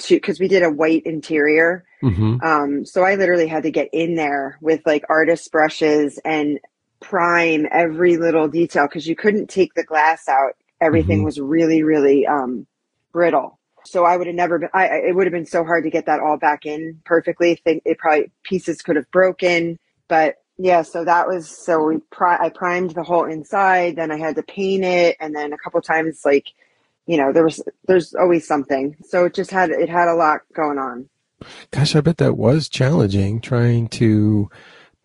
to 0.00 0.16
because 0.16 0.40
we 0.40 0.48
did 0.48 0.62
a 0.62 0.70
white 0.70 1.04
interior. 1.06 1.84
hmm 2.02 2.36
Um 2.42 2.84
so 2.86 3.04
I 3.04 3.16
literally 3.16 3.48
had 3.48 3.64
to 3.64 3.70
get 3.70 3.88
in 3.92 4.14
there 4.16 4.58
with 4.60 4.82
like 4.86 5.04
artist 5.10 5.50
brushes 5.52 6.20
and 6.24 6.60
prime 7.00 7.66
every 7.72 8.16
little 8.16 8.48
detail 8.48 8.86
because 8.86 9.06
you 9.06 9.16
couldn't 9.16 9.48
take 9.50 9.74
the 9.74 9.84
glass 9.84 10.28
out. 10.28 10.54
Everything 10.80 11.22
Mhm. 11.22 11.24
was 11.24 11.40
really, 11.40 11.82
really 11.82 12.26
um 12.26 12.66
brittle. 13.12 13.57
So 13.90 14.04
I 14.04 14.16
would 14.16 14.26
have 14.26 14.36
never 14.36 14.58
been. 14.58 14.68
I, 14.74 14.86
it 15.08 15.14
would 15.14 15.26
have 15.26 15.32
been 15.32 15.46
so 15.46 15.64
hard 15.64 15.84
to 15.84 15.90
get 15.90 16.06
that 16.06 16.20
all 16.20 16.36
back 16.36 16.66
in 16.66 17.00
perfectly. 17.04 17.54
Think 17.56 17.82
it 17.84 17.98
probably 17.98 18.30
pieces 18.42 18.82
could 18.82 18.96
have 18.96 19.10
broken, 19.10 19.78
but 20.08 20.36
yeah. 20.58 20.82
So 20.82 21.04
that 21.04 21.26
was 21.26 21.48
so 21.48 21.84
we. 21.84 21.98
Pri- 22.10 22.38
I 22.38 22.50
primed 22.50 22.90
the 22.90 23.02
whole 23.02 23.24
inside, 23.24 23.96
then 23.96 24.10
I 24.10 24.18
had 24.18 24.36
to 24.36 24.42
paint 24.42 24.84
it, 24.84 25.16
and 25.20 25.34
then 25.34 25.52
a 25.52 25.58
couple 25.58 25.80
times, 25.80 26.22
like 26.24 26.48
you 27.06 27.16
know, 27.16 27.32
there 27.32 27.44
was 27.44 27.62
there's 27.86 28.14
always 28.14 28.46
something. 28.46 28.96
So 29.04 29.24
it 29.24 29.34
just 29.34 29.50
had 29.50 29.70
it 29.70 29.88
had 29.88 30.08
a 30.08 30.14
lot 30.14 30.42
going 30.52 30.78
on. 30.78 31.08
Gosh, 31.70 31.96
I 31.96 32.00
bet 32.00 32.18
that 32.18 32.36
was 32.36 32.68
challenging 32.68 33.40
trying 33.40 33.88
to 33.88 34.50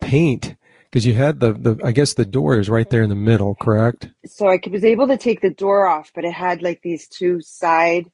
paint 0.00 0.56
because 0.90 1.06
you 1.06 1.14
had 1.14 1.40
the, 1.40 1.52
the 1.52 1.80
I 1.82 1.92
guess 1.92 2.14
the 2.14 2.24
door 2.24 2.58
is 2.58 2.68
right 2.68 2.88
there 2.88 3.02
in 3.02 3.08
the 3.08 3.14
middle, 3.14 3.54
correct? 3.54 4.10
So 4.26 4.48
I 4.48 4.60
was 4.70 4.84
able 4.84 5.08
to 5.08 5.16
take 5.16 5.40
the 5.40 5.50
door 5.50 5.86
off, 5.86 6.12
but 6.14 6.24
it 6.24 6.32
had 6.32 6.62
like 6.62 6.82
these 6.82 7.08
two 7.08 7.40
side 7.40 8.10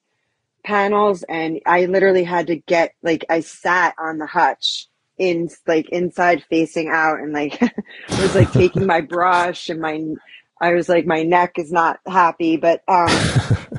panels 0.65 1.23
and 1.25 1.61
I 1.67 1.87
literally 1.87 2.25
had 2.25 2.49
to 2.49 2.57
get 2.57 2.95
like 3.03 3.25
I 3.29 3.41
sat 3.41 3.95
on 3.99 4.19
the 4.19 4.27
hutch 4.27 4.89
in 5.19 5.51
like 5.67 5.89
inside 5.91 6.45
facing 6.49 6.89
out 6.89 7.21
and 7.21 7.33
like 7.33 7.61
was 8.09 8.35
like 8.35 8.53
taking 8.53 8.87
my 8.87 9.01
brush 9.17 9.69
and 9.69 9.81
my 9.81 10.03
I 10.61 10.73
was 10.73 10.89
like 10.89 11.07
my 11.07 11.23
neck 11.23 11.53
is 11.57 11.71
not 11.71 12.01
happy 12.07 12.57
but 12.57 12.83
um 12.89 13.09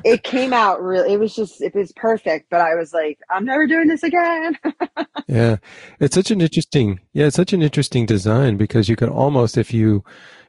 it 0.04 0.24
came 0.24 0.54
out 0.54 0.82
really 0.82 1.13
it 1.13 1.20
was 1.20 1.36
just 1.36 1.62
it 1.62 1.74
was 1.76 1.91
perfect 1.94 2.50
but 2.50 2.62
I 2.62 2.76
was 2.76 2.94
like 2.94 3.20
I'm 3.30 3.46
never 3.46 3.67
doing 3.67 3.88
this 3.88 4.04
again. 4.04 4.58
Yeah. 5.28 5.58
It's 6.00 6.15
such 6.15 6.32
an 6.32 6.41
interesting 6.41 7.00
yeah 7.13 7.28
it's 7.28 7.36
such 7.36 7.54
an 7.54 7.62
interesting 7.62 8.06
design 8.06 8.58
because 8.58 8.89
you 8.89 8.96
can 8.96 9.10
almost 9.10 9.58
if 9.58 9.74
you 9.74 10.04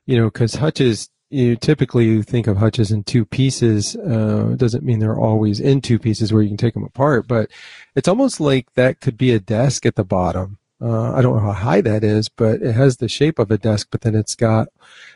you 0.06 0.16
know 0.16 0.26
because 0.26 0.56
hutches 0.56 1.08
you 1.32 1.56
typically 1.56 2.22
think 2.22 2.46
of 2.46 2.58
hutches 2.58 2.90
in 2.90 3.04
two 3.04 3.24
pieces. 3.24 3.96
Uh, 3.96 4.54
doesn't 4.56 4.84
mean 4.84 4.98
they're 4.98 5.18
always 5.18 5.60
in 5.60 5.80
two 5.80 5.98
pieces 5.98 6.32
where 6.32 6.42
you 6.42 6.48
can 6.48 6.56
take 6.56 6.74
them 6.74 6.84
apart, 6.84 7.26
but 7.26 7.50
it's 7.96 8.08
almost 8.08 8.40
like 8.40 8.72
that 8.74 9.00
could 9.00 9.16
be 9.16 9.32
a 9.32 9.40
desk 9.40 9.86
at 9.86 9.96
the 9.96 10.04
bottom. 10.04 10.58
Uh, 10.80 11.12
I 11.12 11.22
don't 11.22 11.36
know 11.36 11.42
how 11.42 11.52
high 11.52 11.80
that 11.80 12.02
is, 12.02 12.28
but 12.28 12.60
it 12.60 12.72
has 12.72 12.96
the 12.96 13.08
shape 13.08 13.38
of 13.38 13.50
a 13.50 13.58
desk, 13.58 13.88
but 13.90 14.00
then 14.00 14.14
it's 14.14 14.34
got 14.34 14.68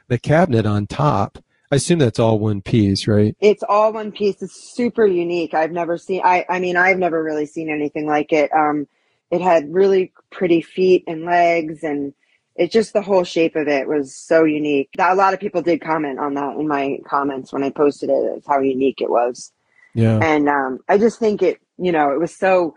the 0.09 0.19
cabinet 0.19 0.65
on 0.65 0.87
top. 0.87 1.39
I 1.73 1.77
assume 1.77 1.99
that's 1.99 2.21
all 2.21 2.39
one 2.39 2.63
piece, 2.63 3.09
right? 3.09 3.37
It's 3.41 3.65
all 3.69 3.93
one 3.93 4.13
piece. 4.13 4.41
It's 4.41 4.55
super 4.55 5.05
unique. 5.05 5.55
I've 5.55 5.73
never 5.73 5.99
seen, 5.99 6.23
I, 6.25 6.47
I 6.49 6.61
mean, 6.61 6.77
I've 6.77 6.99
never 6.99 7.23
really 7.23 7.47
seen 7.47 7.69
anything 7.69 8.07
like 8.07 8.33
it. 8.33 8.53
Um, 8.53 8.87
it 9.33 9.41
had 9.41 9.75
really 9.75 10.13
pretty 10.31 10.61
feet 10.63 11.03
and 11.09 11.25
legs 11.25 11.83
and 11.83 12.15
it 12.57 12.71
just 12.73 12.93
the 12.93 13.03
whole 13.03 13.25
shape 13.25 13.57
of 13.57 13.69
it 13.69 13.87
was 13.87 14.15
so 14.17 14.45
unique. 14.45 14.89
A 14.99 15.15
lot 15.15 15.35
of 15.35 15.41
people 15.41 15.63
did 15.63 15.81
comment 15.81 16.19
on 16.19 16.35
that 16.35 16.57
in 16.57 16.67
my 16.67 16.99
comments 17.07 17.53
when 17.53 17.63
I 17.63 17.71
posted 17.71 18.11
it. 18.11 18.33
It's 18.37 18.47
how 18.47 18.61
unique 18.61 19.01
it 19.01 19.11
was. 19.11 19.53
Yeah. 19.95 20.19
And 20.23 20.49
um, 20.49 20.79
I 20.89 20.99
just 20.99 21.19
think 21.19 21.43
it, 21.43 21.59
you 21.79 21.93
know, 21.93 22.11
it 22.13 22.19
was 22.21 22.35
so 22.35 22.75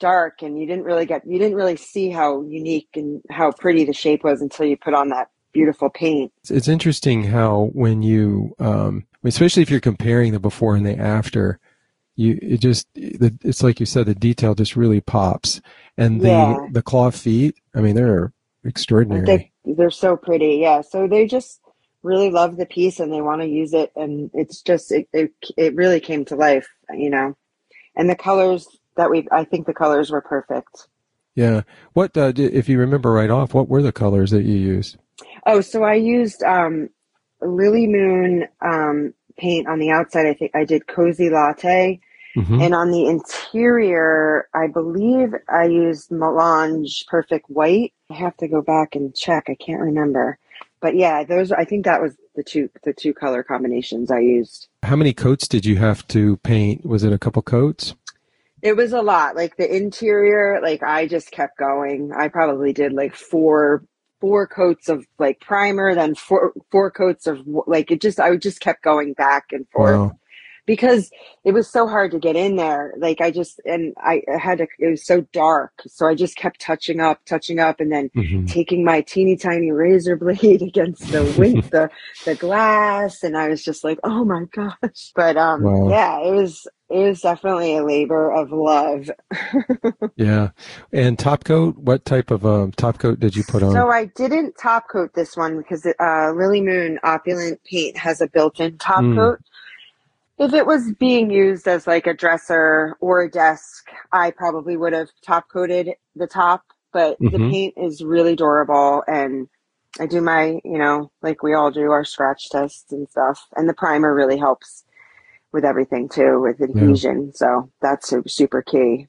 dark, 0.00 0.42
and 0.42 0.58
you 0.58 0.66
didn't 0.66 0.84
really 0.84 1.06
get, 1.06 1.26
you 1.26 1.38
didn't 1.38 1.56
really 1.56 1.76
see 1.76 2.10
how 2.10 2.42
unique 2.42 2.88
and 2.94 3.20
how 3.30 3.52
pretty 3.52 3.84
the 3.84 3.92
shape 3.92 4.24
was 4.24 4.40
until 4.40 4.66
you 4.66 4.76
put 4.76 4.94
on 4.94 5.08
that 5.08 5.28
beautiful 5.52 5.90
paint. 5.90 6.32
It's 6.48 6.68
interesting 6.68 7.24
how 7.24 7.70
when 7.72 8.02
you, 8.02 8.54
um, 8.58 9.06
especially 9.24 9.62
if 9.62 9.70
you're 9.70 9.80
comparing 9.80 10.32
the 10.32 10.38
before 10.40 10.76
and 10.76 10.86
the 10.86 10.96
after, 10.98 11.58
you 12.16 12.38
it 12.42 12.58
just 12.58 12.86
it's 12.94 13.62
like 13.62 13.78
you 13.80 13.86
said 13.86 14.06
the 14.06 14.14
detail 14.14 14.54
just 14.54 14.76
really 14.76 15.00
pops 15.00 15.60
and 15.96 16.20
the 16.20 16.28
Yeah. 16.28 16.56
the 16.72 16.82
claw 16.82 17.10
feet 17.12 17.54
i 17.76 17.80
mean 17.80 17.94
they're 17.94 18.32
extraordinary 18.68 19.24
They, 19.24 19.52
they're 19.64 19.90
so 19.90 20.16
pretty. 20.16 20.56
Yeah. 20.56 20.82
So 20.82 21.08
they 21.08 21.26
just 21.26 21.60
really 22.02 22.30
love 22.30 22.56
the 22.56 22.66
piece 22.66 23.00
and 23.00 23.12
they 23.12 23.20
want 23.20 23.42
to 23.42 23.48
use 23.48 23.74
it. 23.74 23.92
And 23.96 24.30
it's 24.34 24.62
just, 24.62 24.92
it, 24.92 25.08
it, 25.12 25.32
it 25.56 25.74
really 25.74 26.00
came 26.00 26.24
to 26.26 26.36
life, 26.36 26.68
you 26.90 27.10
know, 27.10 27.36
and 27.96 28.08
the 28.08 28.16
colors 28.16 28.68
that 28.96 29.10
we, 29.10 29.26
I 29.32 29.44
think 29.44 29.66
the 29.66 29.74
colors 29.74 30.10
were 30.10 30.20
perfect. 30.20 30.88
Yeah. 31.34 31.62
What, 31.92 32.16
uh, 32.16 32.32
if 32.36 32.68
you 32.68 32.78
remember 32.78 33.12
right 33.12 33.30
off, 33.30 33.54
what 33.54 33.68
were 33.68 33.82
the 33.82 33.92
colors 33.92 34.30
that 34.30 34.44
you 34.44 34.56
used? 34.56 34.96
Oh, 35.46 35.60
so 35.60 35.82
I 35.82 35.94
used, 35.94 36.42
um, 36.42 36.88
Lily 37.40 37.86
Moon, 37.86 38.48
um, 38.60 39.14
paint 39.36 39.68
on 39.68 39.78
the 39.78 39.90
outside. 39.90 40.26
I 40.26 40.34
think 40.34 40.52
I 40.54 40.64
did 40.64 40.88
cozy 40.88 41.30
latte 41.30 42.00
hmm 42.34 42.60
and 42.60 42.74
on 42.74 42.90
the 42.90 43.06
interior, 43.06 44.48
I 44.54 44.66
believe 44.66 45.34
I 45.48 45.64
used 45.64 46.10
Melange 46.10 47.06
Perfect 47.08 47.46
White. 47.48 47.92
I 48.10 48.14
have 48.14 48.36
to 48.38 48.48
go 48.48 48.62
back 48.62 48.94
and 48.94 49.14
check. 49.14 49.44
I 49.48 49.54
can't 49.54 49.80
remember. 49.80 50.38
But 50.80 50.96
yeah, 50.96 51.24
those 51.24 51.52
I 51.52 51.64
think 51.64 51.84
that 51.84 52.00
was 52.00 52.16
the 52.34 52.42
two 52.42 52.70
the 52.84 52.92
two 52.92 53.12
color 53.12 53.42
combinations 53.42 54.10
I 54.10 54.20
used. 54.20 54.68
How 54.82 54.96
many 54.96 55.12
coats 55.12 55.48
did 55.48 55.66
you 55.66 55.76
have 55.76 56.06
to 56.08 56.36
paint? 56.38 56.86
Was 56.86 57.04
it 57.04 57.12
a 57.12 57.18
couple 57.18 57.42
coats? 57.42 57.94
It 58.62 58.76
was 58.76 58.92
a 58.92 59.02
lot. 59.02 59.36
Like 59.36 59.56
the 59.56 59.74
interior, 59.74 60.60
like 60.62 60.82
I 60.82 61.06
just 61.06 61.30
kept 61.30 61.58
going. 61.58 62.12
I 62.12 62.28
probably 62.28 62.72
did 62.72 62.92
like 62.92 63.14
four 63.14 63.84
four 64.20 64.46
coats 64.46 64.88
of 64.88 65.06
like 65.18 65.40
primer, 65.40 65.94
then 65.94 66.14
four 66.14 66.52
four 66.70 66.90
coats 66.90 67.26
of 67.26 67.40
like 67.66 67.90
it 67.90 68.00
just 68.00 68.20
I 68.20 68.36
just 68.36 68.60
kept 68.60 68.82
going 68.82 69.14
back 69.14 69.46
and 69.52 69.66
forth. 69.70 69.96
Wow. 69.96 70.18
Because 70.68 71.10
it 71.44 71.54
was 71.54 71.70
so 71.72 71.88
hard 71.88 72.12
to 72.12 72.20
get 72.20 72.36
in 72.36 72.56
there. 72.56 72.94
Like 72.98 73.22
I 73.22 73.32
just 73.32 73.60
and 73.66 73.96
I 73.98 74.22
had 74.40 74.60
to. 74.60 74.68
It 74.80 74.90
was 74.92 75.06
so 75.06 75.22
dark, 75.34 75.72
so 75.88 76.06
I 76.08 76.14
just 76.16 76.36
kept 76.36 76.60
touching 76.62 77.00
up, 77.00 77.20
touching 77.26 77.60
up, 77.60 77.80
and 77.80 77.92
then 77.92 78.12
hmm 78.14 78.48
taking 78.48 78.84
my 78.84 79.02
teeny 79.02 79.36
tiny 79.38 79.72
razor 79.72 80.16
blade 80.18 80.62
against 80.62 81.10
the 81.12 81.26
wind, 81.38 81.64
the 81.72 81.90
the 82.26 82.36
glass, 82.36 83.24
and 83.24 83.36
I 83.38 83.48
was 83.50 83.64
just 83.64 83.84
like, 83.84 84.00
oh 84.04 84.24
my 84.26 84.44
gosh. 84.52 85.12
But 85.16 85.38
um, 85.38 85.70
Wow. 85.70 85.84
yeah, 85.84 86.20
it 86.20 86.32
was 86.34 86.68
it 86.90 87.08
was 87.10 87.22
definitely 87.22 87.76
a 87.76 87.84
labor 87.84 88.32
of 88.32 88.52
love. 88.52 89.10
Yeah. 90.16 90.50
And 90.92 91.18
top 91.18 91.44
coat, 91.44 91.76
what 91.78 92.04
type 92.06 92.30
of 92.30 92.46
um, 92.46 92.72
top 92.72 92.98
coat 92.98 93.20
did 93.20 93.36
you 93.36 93.44
put 93.44 93.62
on? 93.64 93.72
So 93.72 93.90
I 93.90 94.06
didn't 94.06 94.54
top 94.60 94.88
coat 94.90 95.12
this 95.14 95.36
one 95.36 95.58
because 95.58 95.86
uh, 95.86 96.32
Lily 96.36 96.62
Moon 96.62 96.98
Opulent 97.04 97.62
Paint 97.64 97.96
has 97.98 98.20
a 98.20 98.28
built-in 98.28 98.78
top 98.78 99.04
Mm. 99.04 99.14
coat. 99.14 99.40
If 100.38 100.52
it 100.54 100.66
was 100.66 100.92
being 100.92 101.30
used 101.30 101.66
as 101.66 101.86
like 101.86 102.06
a 102.06 102.14
dresser 102.14 102.96
or 103.00 103.22
a 103.22 103.30
desk, 103.30 103.88
I 104.12 104.30
probably 104.30 104.76
would 104.76 104.92
have 104.92 105.08
top 105.22 105.48
coated 105.48 105.94
the 106.14 106.26
top. 106.26 106.62
But 106.92 107.18
the 107.18 107.30
Mhm. 107.38 107.50
paint 107.50 107.74
is 107.76 108.02
really 108.02 108.34
durable, 108.34 109.02
and 109.06 109.48
I 110.00 110.06
do 110.06 110.20
my, 110.20 110.60
you 110.64 110.78
know, 110.78 111.10
like 111.22 111.42
we 111.42 111.54
all 111.54 111.70
do 111.70 111.90
our 111.90 112.04
scratch 112.04 112.48
tests 112.50 112.92
and 112.92 113.08
stuff. 113.08 113.46
And 113.56 113.68
the 113.68 113.74
primer 113.74 114.14
really 114.14 114.38
helps 114.38 114.84
with 115.52 115.64
everything 115.64 116.08
too, 116.08 116.40
with 116.40 116.60
adhesion. 116.62 117.32
So 117.34 117.70
that's 117.80 118.14
super 118.26 118.62
key 118.62 119.08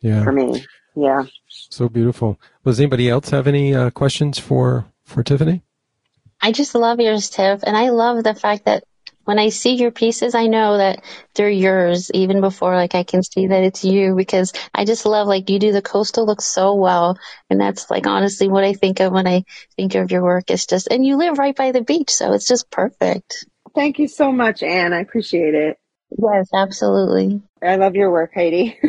yeah. 0.00 0.22
for 0.24 0.32
me. 0.32 0.64
Yeah. 0.96 1.24
So 1.46 1.88
beautiful. 1.88 2.38
Does 2.64 2.80
anybody 2.80 3.08
else 3.08 3.30
have 3.30 3.46
any 3.46 3.74
uh, 3.74 3.90
questions 3.90 4.38
for 4.38 4.86
for 5.04 5.22
Tiffany? 5.22 5.62
I 6.40 6.52
just 6.52 6.74
love 6.74 7.00
yours, 7.00 7.30
Tiff, 7.30 7.60
and 7.62 7.76
I 7.76 7.90
love 7.90 8.22
the 8.22 8.34
fact 8.34 8.64
that 8.66 8.84
when 9.28 9.38
I 9.38 9.50
see 9.50 9.74
your 9.74 9.90
pieces, 9.90 10.34
I 10.34 10.46
know 10.46 10.78
that 10.78 11.04
they're 11.34 11.50
yours 11.50 12.10
even 12.14 12.40
before 12.40 12.74
like 12.74 12.94
I 12.94 13.02
can 13.02 13.22
see 13.22 13.48
that 13.48 13.62
it's 13.62 13.84
you 13.84 14.14
because 14.14 14.54
I 14.74 14.86
just 14.86 15.04
love 15.04 15.28
like 15.28 15.50
you 15.50 15.58
do 15.58 15.70
the 15.70 15.82
coastal 15.82 16.24
look 16.24 16.40
so 16.40 16.76
well, 16.76 17.18
and 17.50 17.60
that's 17.60 17.90
like 17.90 18.06
honestly 18.06 18.48
what 18.48 18.64
I 18.64 18.72
think 18.72 19.00
of 19.00 19.12
when 19.12 19.26
I 19.26 19.44
think 19.76 19.96
of 19.96 20.10
your 20.10 20.22
work. 20.22 20.50
It's 20.50 20.64
just 20.64 20.88
and 20.90 21.04
you 21.04 21.18
live 21.18 21.36
right 21.36 21.54
by 21.54 21.72
the 21.72 21.82
beach, 21.82 22.08
so 22.08 22.32
it's 22.32 22.48
just 22.48 22.70
perfect. 22.70 23.44
Thank 23.74 23.98
you 23.98 24.08
so 24.08 24.32
much, 24.32 24.62
Anne. 24.62 24.94
I 24.94 25.00
appreciate 25.00 25.54
it. 25.54 25.76
Yes, 26.16 26.48
absolutely. 26.54 27.42
I 27.62 27.76
love 27.76 27.96
your 27.96 28.10
work, 28.10 28.32
Heidi. 28.34 28.80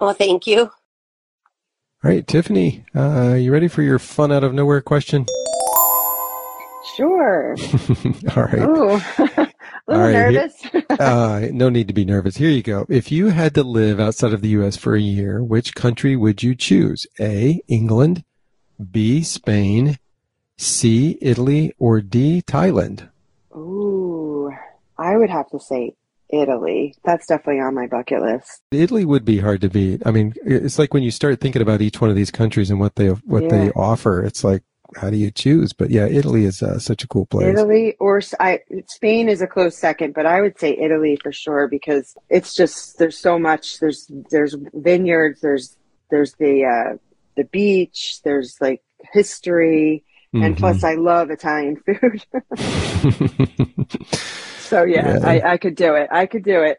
Well, 0.00 0.14
thank 0.14 0.48
you. 0.48 0.62
All 0.62 0.70
right, 2.02 2.26
Tiffany, 2.26 2.84
uh, 2.92 3.34
you 3.34 3.52
ready 3.52 3.68
for 3.68 3.82
your 3.82 4.00
fun 4.00 4.32
out 4.32 4.42
of 4.42 4.52
nowhere 4.52 4.80
question? 4.80 5.26
sure. 6.96 7.56
All 8.36 8.44
right. 8.44 9.38
A 9.88 9.92
little 9.92 10.06
All 10.06 10.12
right, 10.12 10.30
here- 10.30 10.32
nervous. 10.32 10.86
Uh, 11.00 11.48
no 11.52 11.68
need 11.68 11.88
to 11.88 11.94
be 11.94 12.04
nervous. 12.04 12.36
Here 12.36 12.50
you 12.50 12.62
go. 12.62 12.86
If 12.88 13.10
you 13.10 13.28
had 13.28 13.54
to 13.54 13.62
live 13.62 13.98
outside 13.98 14.32
of 14.32 14.40
the 14.42 14.50
U.S. 14.50 14.76
for 14.76 14.94
a 14.94 15.00
year, 15.00 15.42
which 15.42 15.74
country 15.74 16.14
would 16.16 16.42
you 16.42 16.54
choose? 16.54 17.06
A. 17.18 17.60
England, 17.66 18.24
B. 18.90 19.22
Spain, 19.22 19.98
C. 20.58 21.18
Italy, 21.20 21.72
or 21.78 22.00
D. 22.00 22.42
Thailand? 22.46 23.08
Ooh, 23.56 24.50
I 24.98 25.16
would 25.16 25.30
have 25.30 25.48
to 25.50 25.58
say 25.58 25.94
Italy. 26.28 26.94
That's 27.04 27.26
definitely 27.26 27.60
on 27.62 27.74
my 27.74 27.86
bucket 27.86 28.22
list. 28.22 28.62
Italy 28.70 29.04
would 29.04 29.24
be 29.24 29.38
hard 29.38 29.60
to 29.62 29.68
beat. 29.70 30.02
I 30.06 30.10
mean, 30.12 30.34
it's 30.44 30.78
like 30.78 30.94
when 30.94 31.02
you 31.02 31.10
start 31.10 31.40
thinking 31.40 31.62
about 31.62 31.80
each 31.80 32.00
one 32.00 32.10
of 32.10 32.16
these 32.16 32.30
countries 32.30 32.70
and 32.70 32.78
what 32.78 32.94
they 32.96 33.08
what 33.08 33.44
Yeah. 33.44 33.48
they 33.48 33.70
offer. 33.72 34.22
It's 34.22 34.44
like, 34.44 34.62
how 34.96 35.10
do 35.10 35.16
you 35.16 35.30
choose? 35.30 35.72
But 35.72 35.90
yeah, 35.90 36.06
Italy 36.06 36.44
is 36.44 36.62
uh, 36.62 36.78
such 36.78 37.02
a 37.04 37.08
cool 37.08 37.26
place. 37.26 37.46
Italy 37.48 37.96
or 38.00 38.20
I, 38.40 38.60
Spain 38.86 39.28
is 39.28 39.40
a 39.42 39.46
close 39.46 39.76
second, 39.76 40.14
but 40.14 40.26
I 40.26 40.40
would 40.40 40.58
say 40.58 40.76
Italy 40.76 41.16
for 41.22 41.32
sure 41.32 41.68
because 41.68 42.14
it's 42.28 42.54
just 42.54 42.98
there's 42.98 43.18
so 43.18 43.38
much. 43.38 43.80
There's 43.80 44.10
there's 44.30 44.56
vineyards. 44.74 45.40
There's 45.40 45.76
there's 46.10 46.34
the 46.34 46.64
uh, 46.64 46.96
the 47.36 47.44
beach. 47.44 48.20
There's 48.24 48.56
like 48.60 48.82
history, 49.12 50.04
and 50.32 50.54
Mhm. 50.56 50.58
plus 50.58 50.84
I 50.84 50.94
love 50.94 51.30
Italian 51.30 51.76
food. 51.76 52.24
so 54.58 54.84
yeah, 54.84 55.18
Yeah. 55.18 55.20
I, 55.24 55.52
I 55.52 55.56
could 55.58 55.74
do 55.74 55.94
it. 55.94 56.08
I 56.10 56.26
could 56.26 56.44
do 56.44 56.62
it. 56.62 56.78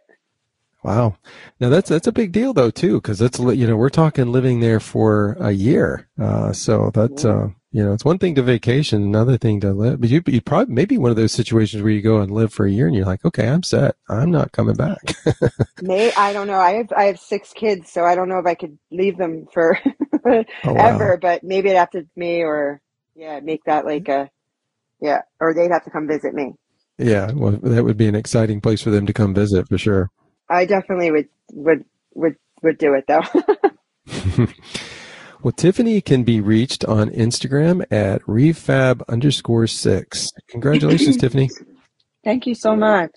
Wow. 0.83 1.15
Now 1.59 1.69
that's 1.69 1.89
that's 1.89 2.07
a 2.07 2.11
big 2.11 2.31
deal 2.33 2.53
though 2.53 2.69
too, 2.69 2.95
because 2.95 3.17
that's 3.19 3.39
you 3.39 3.65
know 3.67 3.77
we're 3.77 3.89
talking 3.89 4.31
living 4.31 4.59
there 4.59 4.79
for 4.81 5.37
a 5.39 5.51
year. 5.51 6.09
Uh, 6.19 6.51
so 6.51 6.91
that 6.93 7.23
Yeah. 7.23 7.29
uh, 7.31 7.47
you 7.73 7.83
know 7.83 7.93
it's 7.93 8.05
one 8.05 8.19
thing 8.19 8.35
to 8.35 8.43
vacation, 8.43 9.03
another 9.03 9.37
thing 9.37 9.59
to 9.61 9.73
live. 9.73 10.01
But 10.01 10.09
you 10.11 10.23
you 10.27 10.41
probably 10.41 10.73
maybe 10.73 10.97
one 10.97 11.11
of 11.11 11.17
those 11.17 11.33
situations 11.33 11.83
where 11.83 11.91
you 11.91 12.01
go 12.03 12.21
and 12.21 12.31
live 12.31 12.53
for 12.53 12.65
a 12.65 12.71
year 12.71 12.87
and 12.87 12.95
you're 12.95 13.05
like, 13.05 13.25
okay, 13.25 13.49
I'm 13.49 13.63
set. 13.63 13.97
I'm 14.09 14.31
not 14.31 14.53
coming 14.53 14.75
back. 14.75 15.17
May 15.81 16.13
I 16.15 16.33
don't 16.33 16.47
know. 16.47 16.59
I 16.59 16.73
have 16.73 16.93
I 16.95 17.05
have 17.05 17.19
six 17.19 17.53
kids, 17.53 17.91
so 17.91 18.05
I 18.05 18.15
don't 18.15 18.29
know 18.29 18.39
if 18.39 18.47
I 18.47 18.55
could 18.55 18.79
leave 18.91 19.17
them 19.17 19.47
for 19.53 19.79
Oh, 20.63 20.73
wow. 20.73 20.75
ever. 20.75 21.17
But 21.21 21.43
maybe 21.43 21.69
it'd 21.69 21.79
have 21.79 21.91
to 21.91 22.07
me 22.15 22.43
or 22.43 22.81
yeah, 23.15 23.39
make 23.41 23.63
that 23.65 23.85
like 23.85 24.07
a 24.09 24.29
yeah, 25.01 25.23
or 25.39 25.53
they'd 25.53 25.71
have 25.71 25.85
to 25.85 25.91
come 25.91 26.07
visit 26.07 26.33
me. 26.33 26.53
Yeah. 26.97 27.31
Well, 27.33 27.53
that 27.63 27.83
would 27.83 27.97
be 27.97 28.07
an 28.07 28.15
exciting 28.15 28.61
place 28.61 28.81
for 28.81 28.91
them 28.91 29.05
to 29.07 29.13
come 29.13 29.33
visit 29.33 29.67
for 29.67 29.77
sure. 29.77 30.09
I 30.49 30.65
definitely 30.65 31.11
would 31.11 31.29
would 31.51 31.85
would 32.13 32.35
would 32.61 32.77
do 32.77 32.93
it 32.95 33.05
though. 33.07 33.23
well, 35.43 35.51
Tiffany 35.51 35.99
can 35.99 36.23
be 36.23 36.39
reached 36.39 36.85
on 36.85 37.09
Instagram 37.09 37.85
at 37.91 38.21
refab 38.21 39.01
underscore 39.09 39.67
six. 39.67 40.31
Congratulations, 40.47 41.17
Tiffany. 41.19 41.49
Thank 42.23 42.47
you 42.47 42.55
so 42.55 42.75
much. 42.75 43.11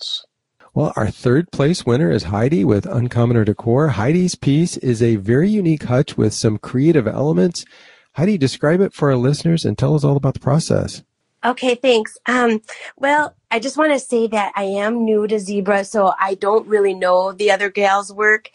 Well, 0.73 0.91
our 0.95 1.09
third 1.09 1.49
place 1.51 1.85
winner 1.85 2.11
is 2.11 2.23
Heidi 2.23 2.65
with 2.65 2.85
Uncommoner 2.85 3.45
Decor. 3.45 3.87
Heidi's 3.87 4.35
piece 4.35 4.77
is 4.77 5.01
a 5.01 5.15
very 5.15 5.49
unique 5.49 5.83
hutch 5.83 6.17
with 6.17 6.33
some 6.33 6.57
creative 6.57 7.07
elements. 7.07 7.65
Heidi, 8.13 8.37
describe 8.37 8.81
it 8.81 8.93
for 8.93 9.09
our 9.09 9.15
listeners 9.15 9.63
and 9.63 9.77
tell 9.77 9.95
us 9.95 10.03
all 10.03 10.17
about 10.17 10.33
the 10.33 10.39
process. 10.39 11.03
Okay, 11.45 11.75
thanks. 11.75 12.17
Um, 12.25 12.61
well, 12.97 13.35
I 13.49 13.59
just 13.59 13.77
want 13.77 13.93
to 13.93 13.99
say 13.99 14.27
that 14.27 14.51
I 14.55 14.63
am 14.63 15.05
new 15.05 15.27
to 15.27 15.35
Zibra, 15.35 15.87
so 15.87 16.13
I 16.19 16.33
don't 16.33 16.67
really 16.67 16.93
know 16.93 17.31
the 17.31 17.51
other 17.51 17.69
gals' 17.69 18.11
work 18.11 18.49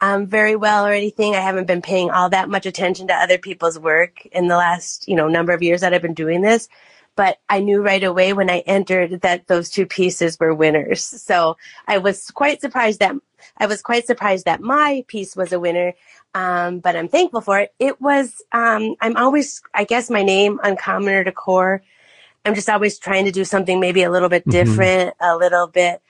um, 0.00 0.26
very 0.26 0.56
well 0.56 0.86
or 0.86 0.92
anything. 0.92 1.34
I 1.34 1.40
haven't 1.40 1.66
been 1.66 1.82
paying 1.82 2.10
all 2.10 2.30
that 2.30 2.48
much 2.48 2.66
attention 2.66 3.08
to 3.08 3.14
other 3.14 3.38
people's 3.38 3.78
work 3.78 4.24
in 4.26 4.48
the 4.48 4.56
last, 4.56 5.08
you 5.08 5.14
know, 5.14 5.28
number 5.28 5.52
of 5.52 5.62
years 5.62 5.82
that 5.82 5.92
I've 5.92 6.02
been 6.02 6.14
doing 6.14 6.40
this. 6.40 6.68
But 7.16 7.38
I 7.48 7.60
knew 7.60 7.82
right 7.82 8.02
away 8.02 8.32
when 8.32 8.48
I 8.48 8.60
entered 8.60 9.22
that 9.22 9.46
those 9.46 9.68
two 9.68 9.84
pieces 9.84 10.38
were 10.38 10.54
winners. 10.54 11.02
So 11.02 11.56
I 11.86 11.98
was 11.98 12.30
quite 12.30 12.60
surprised 12.60 13.00
that 13.00 13.14
I 13.56 13.66
was 13.66 13.82
quite 13.82 14.06
surprised 14.06 14.44
that 14.44 14.60
my 14.60 15.04
piece 15.06 15.36
was 15.36 15.52
a 15.52 15.60
winner. 15.60 15.94
Um, 16.34 16.78
but 16.78 16.94
I'm 16.94 17.08
thankful 17.08 17.40
for 17.40 17.58
it. 17.58 17.74
It 17.78 18.00
was, 18.00 18.40
um, 18.52 18.94
I'm 19.00 19.16
always, 19.16 19.60
I 19.74 19.84
guess 19.84 20.08
my 20.08 20.22
name, 20.22 20.60
Uncommoner 20.62 21.24
Decor. 21.24 21.82
I'm 22.44 22.54
just 22.54 22.70
always 22.70 22.98
trying 22.98 23.24
to 23.24 23.32
do 23.32 23.44
something 23.44 23.80
maybe 23.80 24.02
a 24.02 24.10
little 24.10 24.28
bit 24.28 24.42
mm-hmm. 24.42 24.50
different, 24.50 25.14
mm-hmm. 25.18 25.24
a 25.24 25.36
little 25.36 25.66
bit, 25.66 26.00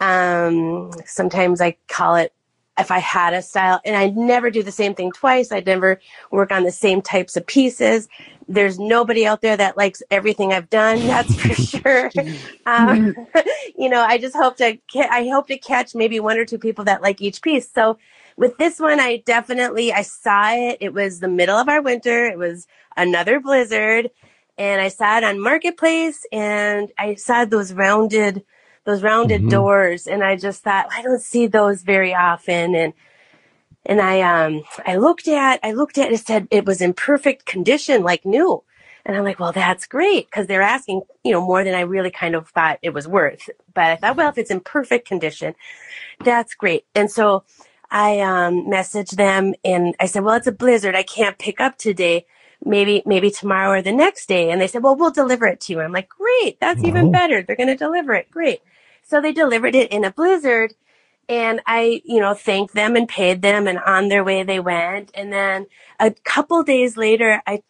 um, 0.00 0.92
sometimes 1.04 1.60
I 1.60 1.76
call 1.88 2.16
it 2.16 2.32
if 2.78 2.90
I 2.90 2.98
had 2.98 3.34
a 3.34 3.42
style 3.42 3.80
and 3.84 3.96
I 3.96 4.08
never 4.08 4.50
do 4.50 4.62
the 4.62 4.72
same 4.72 4.94
thing 4.94 5.12
twice. 5.12 5.52
I'd 5.52 5.66
never 5.66 6.00
work 6.30 6.52
on 6.52 6.64
the 6.64 6.72
same 6.72 7.02
types 7.02 7.36
of 7.36 7.46
pieces. 7.46 8.08
There's 8.48 8.78
nobody 8.78 9.26
out 9.26 9.42
there 9.42 9.56
that 9.56 9.76
likes 9.76 10.02
everything 10.10 10.52
I've 10.52 10.70
done. 10.70 10.98
That's 11.00 11.34
for 11.34 11.54
sure. 11.54 12.10
Um, 12.66 13.14
you 13.78 13.88
know, 13.88 14.00
I 14.00 14.18
just 14.18 14.36
hope 14.36 14.56
to, 14.58 14.78
I 14.96 15.28
hope 15.28 15.48
to 15.48 15.58
catch 15.58 15.94
maybe 15.94 16.20
one 16.20 16.38
or 16.38 16.44
two 16.44 16.58
people 16.58 16.84
that 16.84 17.02
like 17.02 17.20
each 17.20 17.42
piece. 17.42 17.70
So 17.70 17.98
with 18.36 18.56
this 18.58 18.78
one, 18.78 19.00
I 19.00 19.22
definitely, 19.26 19.92
I 19.92 20.02
saw 20.02 20.52
it. 20.52 20.78
It 20.80 20.94
was 20.94 21.20
the 21.20 21.28
middle 21.28 21.56
of 21.56 21.68
our 21.68 21.82
winter. 21.82 22.26
It 22.26 22.38
was 22.38 22.66
another 22.96 23.40
blizzard 23.40 24.10
and 24.58 24.80
I 24.80 24.88
saw 24.88 25.18
it 25.18 25.24
on 25.24 25.40
Marketplace 25.40 26.26
and 26.32 26.90
I 26.98 27.14
saw 27.14 27.44
those 27.44 27.72
rounded, 27.72 28.44
those 28.84 29.02
rounded 29.02 29.42
mm-hmm. 29.42 29.50
doors. 29.50 30.06
And 30.06 30.22
I 30.22 30.36
just 30.36 30.62
thought 30.62 30.88
I 30.92 31.02
don't 31.02 31.20
see 31.20 31.46
those 31.46 31.82
very 31.82 32.14
often. 32.14 32.74
And 32.74 32.92
and 33.86 34.00
I 34.00 34.20
um 34.20 34.62
I 34.86 34.96
looked 34.96 35.28
at 35.28 35.60
I 35.62 35.72
looked 35.72 35.98
at 35.98 36.08
it, 36.08 36.14
it 36.14 36.26
said 36.26 36.48
it 36.50 36.66
was 36.66 36.80
in 36.80 36.92
perfect 36.92 37.46
condition 37.46 38.02
like 38.02 38.24
new. 38.24 38.62
And 39.04 39.16
I'm 39.16 39.24
like 39.24 39.40
well 39.40 39.52
that's 39.52 39.86
great 39.86 40.26
because 40.26 40.46
they're 40.46 40.62
asking 40.62 41.02
you 41.24 41.32
know 41.32 41.40
more 41.40 41.64
than 41.64 41.74
I 41.74 41.80
really 41.80 42.10
kind 42.10 42.34
of 42.34 42.48
thought 42.48 42.78
it 42.82 42.94
was 42.94 43.08
worth. 43.08 43.48
But 43.74 43.86
I 43.86 43.96
thought 43.96 44.16
well 44.16 44.28
if 44.28 44.38
it's 44.38 44.50
in 44.50 44.60
perfect 44.60 45.06
condition 45.08 45.54
that's 46.24 46.54
great. 46.54 46.84
And 46.94 47.10
so 47.10 47.44
I 47.90 48.20
um 48.20 48.66
messaged 48.66 49.16
them 49.16 49.54
and 49.64 49.94
I 49.98 50.06
said 50.06 50.24
well 50.24 50.36
it's 50.36 50.46
a 50.46 50.52
blizzard. 50.52 50.94
I 50.94 51.02
can't 51.02 51.38
pick 51.38 51.60
up 51.60 51.78
today 51.78 52.26
maybe 52.64 53.02
maybe 53.06 53.30
tomorrow 53.30 53.78
or 53.78 53.82
the 53.82 53.92
next 53.92 54.26
day 54.26 54.50
and 54.50 54.60
they 54.60 54.66
said 54.66 54.82
well 54.82 54.96
we'll 54.96 55.10
deliver 55.10 55.46
it 55.46 55.60
to 55.60 55.72
you 55.72 55.80
i'm 55.80 55.92
like 55.92 56.08
great 56.08 56.58
that's 56.60 56.82
even 56.82 57.12
better 57.12 57.42
they're 57.42 57.56
going 57.56 57.68
to 57.68 57.76
deliver 57.76 58.14
it 58.14 58.30
great 58.30 58.60
so 59.02 59.20
they 59.20 59.32
delivered 59.32 59.74
it 59.74 59.90
in 59.92 60.04
a 60.04 60.10
blizzard 60.10 60.74
and 61.28 61.60
I, 61.66 62.00
you 62.04 62.20
know, 62.20 62.34
thanked 62.34 62.74
them 62.74 62.96
and 62.96 63.08
paid 63.08 63.42
them 63.42 63.68
and 63.68 63.78
on 63.78 64.08
their 64.08 64.24
way 64.24 64.42
they 64.42 64.60
went. 64.60 65.10
And 65.14 65.32
then 65.32 65.66
a 66.00 66.10
couple 66.10 66.62
days 66.62 66.96
later, 66.96 67.42
I 67.46 67.62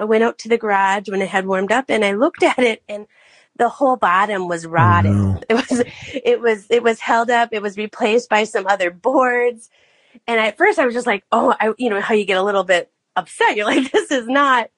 went 0.00 0.24
out 0.24 0.38
to 0.38 0.48
the 0.48 0.56
garage 0.58 1.08
when 1.08 1.20
it 1.20 1.28
had 1.28 1.46
warmed 1.46 1.70
up 1.70 1.86
and 1.90 2.04
I 2.04 2.12
looked 2.12 2.42
at 2.42 2.58
it 2.58 2.82
and 2.88 3.06
the 3.56 3.68
whole 3.68 3.96
bottom 3.96 4.48
was 4.48 4.66
rotted. 4.66 5.12
Oh, 5.12 5.14
no. 5.14 5.40
It 5.50 5.54
was, 5.54 5.84
it 6.14 6.40
was, 6.40 6.66
it 6.70 6.82
was 6.82 7.00
held 7.00 7.28
up. 7.30 7.50
It 7.52 7.60
was 7.60 7.76
replaced 7.76 8.28
by 8.28 8.44
some 8.44 8.66
other 8.66 8.90
boards. 8.90 9.68
And 10.26 10.40
at 10.40 10.56
first 10.56 10.78
I 10.78 10.86
was 10.86 10.94
just 10.94 11.06
like, 11.06 11.24
oh, 11.32 11.54
I, 11.60 11.74
you 11.76 11.90
know, 11.90 12.00
how 12.00 12.14
you 12.14 12.24
get 12.24 12.38
a 12.38 12.42
little 12.42 12.64
bit 12.64 12.90
upset. 13.18 13.56
You're 13.56 13.66
like, 13.66 13.90
this 13.90 14.10
is 14.10 14.26
not, 14.26 14.70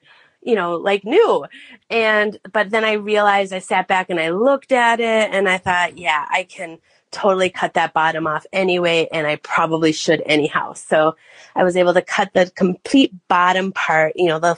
you 0.42 0.54
know, 0.54 0.76
like 0.76 1.04
new. 1.04 1.46
And, 1.88 2.38
but 2.52 2.70
then 2.70 2.84
I 2.84 2.94
realized 2.94 3.52
I 3.52 3.58
sat 3.58 3.88
back 3.88 4.10
and 4.10 4.20
I 4.20 4.30
looked 4.30 4.72
at 4.72 5.00
it 5.00 5.30
and 5.32 5.48
I 5.48 5.58
thought, 5.58 5.98
yeah, 5.98 6.26
I 6.30 6.44
can 6.44 6.78
totally 7.10 7.50
cut 7.50 7.74
that 7.74 7.92
bottom 7.92 8.26
off 8.26 8.46
anyway. 8.52 9.08
And 9.12 9.26
I 9.26 9.36
probably 9.36 9.92
should 9.92 10.22
anyhow. 10.24 10.74
So 10.74 11.16
I 11.54 11.64
was 11.64 11.76
able 11.76 11.94
to 11.94 12.02
cut 12.02 12.32
the 12.32 12.50
complete 12.54 13.12
bottom 13.28 13.72
part, 13.72 14.12
you 14.16 14.28
know, 14.28 14.38
the, 14.38 14.56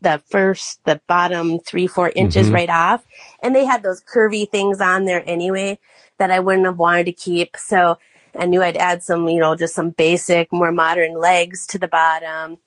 the 0.00 0.22
first, 0.28 0.84
the 0.84 1.00
bottom 1.08 1.58
three, 1.58 1.86
four 1.86 2.12
inches 2.14 2.46
mm-hmm. 2.46 2.54
right 2.54 2.70
off. 2.70 3.04
And 3.42 3.54
they 3.54 3.64
had 3.64 3.82
those 3.82 4.02
curvy 4.02 4.48
things 4.48 4.80
on 4.80 5.06
there 5.06 5.22
anyway 5.26 5.78
that 6.18 6.30
I 6.30 6.40
wouldn't 6.40 6.66
have 6.66 6.78
wanted 6.78 7.06
to 7.06 7.12
keep. 7.12 7.56
So 7.56 7.98
I 8.38 8.46
knew 8.46 8.62
I'd 8.62 8.76
add 8.76 9.02
some, 9.02 9.28
you 9.28 9.40
know, 9.40 9.56
just 9.56 9.74
some 9.74 9.90
basic, 9.90 10.52
more 10.52 10.72
modern 10.72 11.18
legs 11.18 11.66
to 11.68 11.78
the 11.78 11.88
bottom 11.88 12.58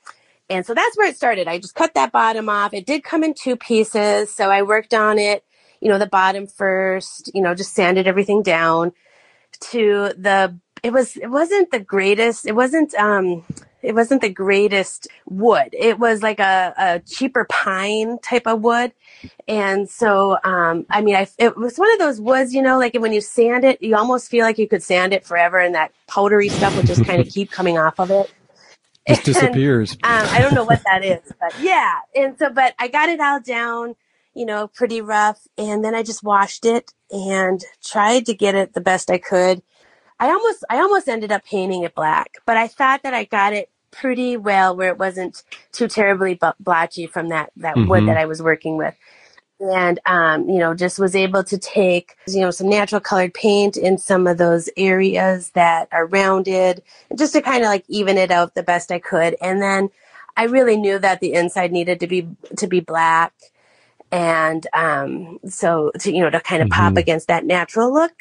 and 0.51 0.65
so 0.65 0.73
that's 0.73 0.97
where 0.97 1.07
it 1.07 1.15
started. 1.15 1.47
I 1.47 1.59
just 1.59 1.75
cut 1.75 1.93
that 1.93 2.11
bottom 2.11 2.49
off. 2.49 2.73
It 2.73 2.85
did 2.85 3.03
come 3.03 3.23
in 3.23 3.33
two 3.33 3.55
pieces. 3.55 4.35
So 4.35 4.51
I 4.51 4.63
worked 4.63 4.93
on 4.93 5.17
it, 5.17 5.45
you 5.79 5.87
know, 5.87 5.97
the 5.97 6.07
bottom 6.07 6.45
first, 6.45 7.31
you 7.33 7.41
know, 7.41 7.55
just 7.55 7.73
sanded 7.73 8.05
everything 8.05 8.43
down 8.43 8.91
to 9.71 10.11
the, 10.17 10.57
it 10.83 10.91
was, 10.91 11.15
it 11.15 11.27
wasn't 11.27 11.71
the 11.71 11.79
greatest. 11.79 12.45
It 12.45 12.53
wasn't, 12.53 12.93
um, 12.95 13.45
it 13.81 13.95
wasn't 13.95 14.21
the 14.21 14.29
greatest 14.29 15.07
wood. 15.25 15.69
It 15.71 15.97
was 15.97 16.21
like 16.21 16.39
a, 16.39 16.73
a 16.77 16.99
cheaper 16.99 17.45
pine 17.49 18.19
type 18.19 18.45
of 18.45 18.61
wood. 18.61 18.91
And 19.47 19.89
so, 19.89 20.37
um, 20.43 20.85
I 20.89 21.01
mean, 21.01 21.15
I, 21.15 21.27
it 21.37 21.55
was 21.55 21.77
one 21.77 21.91
of 21.93 21.99
those 21.99 22.19
woods, 22.19 22.53
you 22.53 22.61
know, 22.61 22.77
like 22.77 22.93
when 22.95 23.13
you 23.13 23.21
sand 23.21 23.63
it, 23.63 23.81
you 23.81 23.95
almost 23.95 24.29
feel 24.29 24.43
like 24.43 24.57
you 24.57 24.67
could 24.67 24.83
sand 24.83 25.13
it 25.13 25.25
forever 25.25 25.59
and 25.59 25.75
that 25.75 25.93
powdery 26.07 26.49
stuff 26.49 26.75
would 26.75 26.87
just 26.87 27.05
kind 27.05 27.21
of 27.21 27.29
keep 27.33 27.51
coming 27.51 27.77
off 27.77 27.99
of 27.99 28.11
it. 28.11 28.31
Just 29.07 29.23
disappears. 29.23 29.93
um, 30.03 30.27
I 30.29 30.39
don't 30.41 30.53
know 30.53 30.63
what 30.63 30.81
that 30.85 31.03
is, 31.03 31.21
but 31.39 31.53
yeah. 31.59 31.93
And 32.15 32.37
so, 32.37 32.49
but 32.49 32.75
I 32.79 32.87
got 32.87 33.09
it 33.09 33.19
all 33.19 33.39
down, 33.39 33.95
you 34.33 34.45
know, 34.45 34.67
pretty 34.67 35.01
rough. 35.01 35.47
And 35.57 35.83
then 35.83 35.95
I 35.95 36.03
just 36.03 36.23
washed 36.23 36.65
it 36.65 36.93
and 37.09 37.63
tried 37.83 38.25
to 38.27 38.33
get 38.33 38.55
it 38.55 38.73
the 38.73 38.81
best 38.81 39.09
I 39.09 39.17
could. 39.17 39.61
I 40.19 40.27
almost, 40.27 40.63
I 40.69 40.77
almost 40.77 41.07
ended 41.07 41.31
up 41.31 41.43
painting 41.43 41.83
it 41.83 41.95
black, 41.95 42.37
but 42.45 42.57
I 42.57 42.67
thought 42.67 43.01
that 43.03 43.13
I 43.13 43.23
got 43.23 43.53
it 43.53 43.69
pretty 43.89 44.37
well 44.37 44.75
where 44.75 44.89
it 44.89 44.99
wasn't 44.99 45.43
too 45.71 45.87
terribly 45.87 46.39
blotchy 46.59 47.07
from 47.07 47.29
that, 47.29 47.51
that 47.57 47.75
mm-hmm. 47.75 47.89
wood 47.89 48.07
that 48.07 48.17
I 48.17 48.25
was 48.25 48.41
working 48.41 48.77
with 48.77 48.95
and 49.61 49.99
um, 50.05 50.49
you 50.49 50.59
know 50.59 50.73
just 50.73 50.99
was 50.99 51.15
able 51.15 51.43
to 51.43 51.57
take 51.57 52.15
you 52.27 52.41
know 52.41 52.51
some 52.51 52.69
natural 52.69 53.01
colored 53.01 53.33
paint 53.33 53.77
in 53.77 53.97
some 53.97 54.27
of 54.27 54.37
those 54.37 54.69
areas 54.75 55.51
that 55.51 55.87
are 55.91 56.07
rounded 56.07 56.81
just 57.15 57.33
to 57.33 57.41
kind 57.41 57.63
of 57.63 57.67
like 57.67 57.85
even 57.87 58.17
it 58.17 58.31
out 58.31 58.55
the 58.55 58.63
best 58.63 58.91
i 58.91 58.99
could 58.99 59.35
and 59.41 59.61
then 59.61 59.89
i 60.35 60.43
really 60.43 60.77
knew 60.77 60.97
that 60.97 61.19
the 61.19 61.33
inside 61.33 61.71
needed 61.71 61.99
to 61.99 62.07
be 62.07 62.27
to 62.57 62.67
be 62.67 62.79
black 62.79 63.33
and 64.11 64.67
um, 64.73 65.39
so 65.47 65.91
to 65.99 66.11
you 66.11 66.21
know 66.21 66.29
to 66.29 66.39
kind 66.39 66.61
of 66.61 66.69
mm-hmm. 66.69 66.81
pop 66.81 66.97
against 66.97 67.27
that 67.27 67.45
natural 67.45 67.93
look 67.93 68.13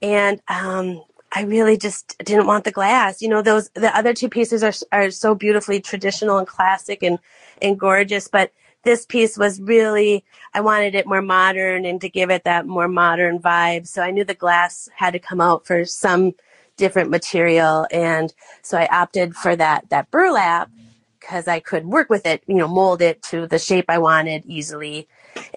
and 0.00 0.40
um, 0.48 1.02
I 1.32 1.42
really 1.42 1.76
just 1.76 2.16
didn't 2.24 2.46
want 2.46 2.64
the 2.64 2.70
glass. 2.70 3.20
You 3.20 3.28
know, 3.28 3.42
those 3.42 3.68
the 3.70 3.94
other 3.96 4.14
two 4.14 4.28
pieces 4.28 4.62
are 4.62 4.72
are 4.92 5.10
so 5.10 5.34
beautifully 5.34 5.80
traditional 5.80 6.38
and 6.38 6.46
classic 6.46 7.02
and 7.02 7.18
and 7.60 7.78
gorgeous, 7.78 8.28
but 8.28 8.52
this 8.84 9.06
piece 9.06 9.36
was 9.36 9.60
really, 9.60 10.24
I 10.54 10.60
wanted 10.60 10.94
it 10.94 11.06
more 11.06 11.22
modern 11.22 11.84
and 11.84 12.00
to 12.00 12.08
give 12.08 12.30
it 12.30 12.44
that 12.44 12.66
more 12.66 12.88
modern 12.88 13.38
vibe. 13.38 13.86
So 13.86 14.02
I 14.02 14.10
knew 14.10 14.24
the 14.24 14.34
glass 14.34 14.88
had 14.94 15.12
to 15.12 15.18
come 15.18 15.40
out 15.40 15.66
for 15.66 15.84
some 15.84 16.32
different 16.76 17.10
material. 17.10 17.86
And 17.90 18.32
so 18.62 18.78
I 18.78 18.86
opted 18.86 19.34
for 19.34 19.56
that, 19.56 19.90
that 19.90 20.10
burlap 20.10 20.70
because 21.18 21.48
I 21.48 21.60
could 21.60 21.86
work 21.86 22.08
with 22.08 22.24
it, 22.24 22.42
you 22.46 22.54
know, 22.54 22.68
mold 22.68 23.02
it 23.02 23.22
to 23.24 23.46
the 23.46 23.58
shape 23.58 23.86
I 23.88 23.98
wanted 23.98 24.46
easily 24.46 25.08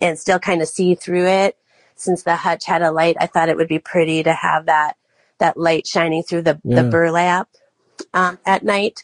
and 0.02 0.20
still 0.20 0.40
kind 0.40 0.62
of 0.62 0.68
see 0.68 0.96
through 0.96 1.28
it. 1.28 1.58
Since 1.96 2.24
the 2.24 2.36
hutch 2.36 2.66
had 2.66 2.82
a 2.82 2.92
light, 2.92 3.16
I 3.20 3.28
thought 3.28 3.50
it 3.50 3.58
would 3.58 3.68
be 3.68 3.78
pretty 3.80 4.24
to 4.24 4.34
have 4.34 4.66
that, 4.66 4.98
that 5.38 5.56
light 5.56 5.86
shining 5.86 6.24
through 6.24 6.42
the, 6.42 6.60
yeah. 6.64 6.82
the 6.82 6.90
burlap 6.90 7.48
um, 8.14 8.40
at 8.46 8.64
night. 8.64 9.04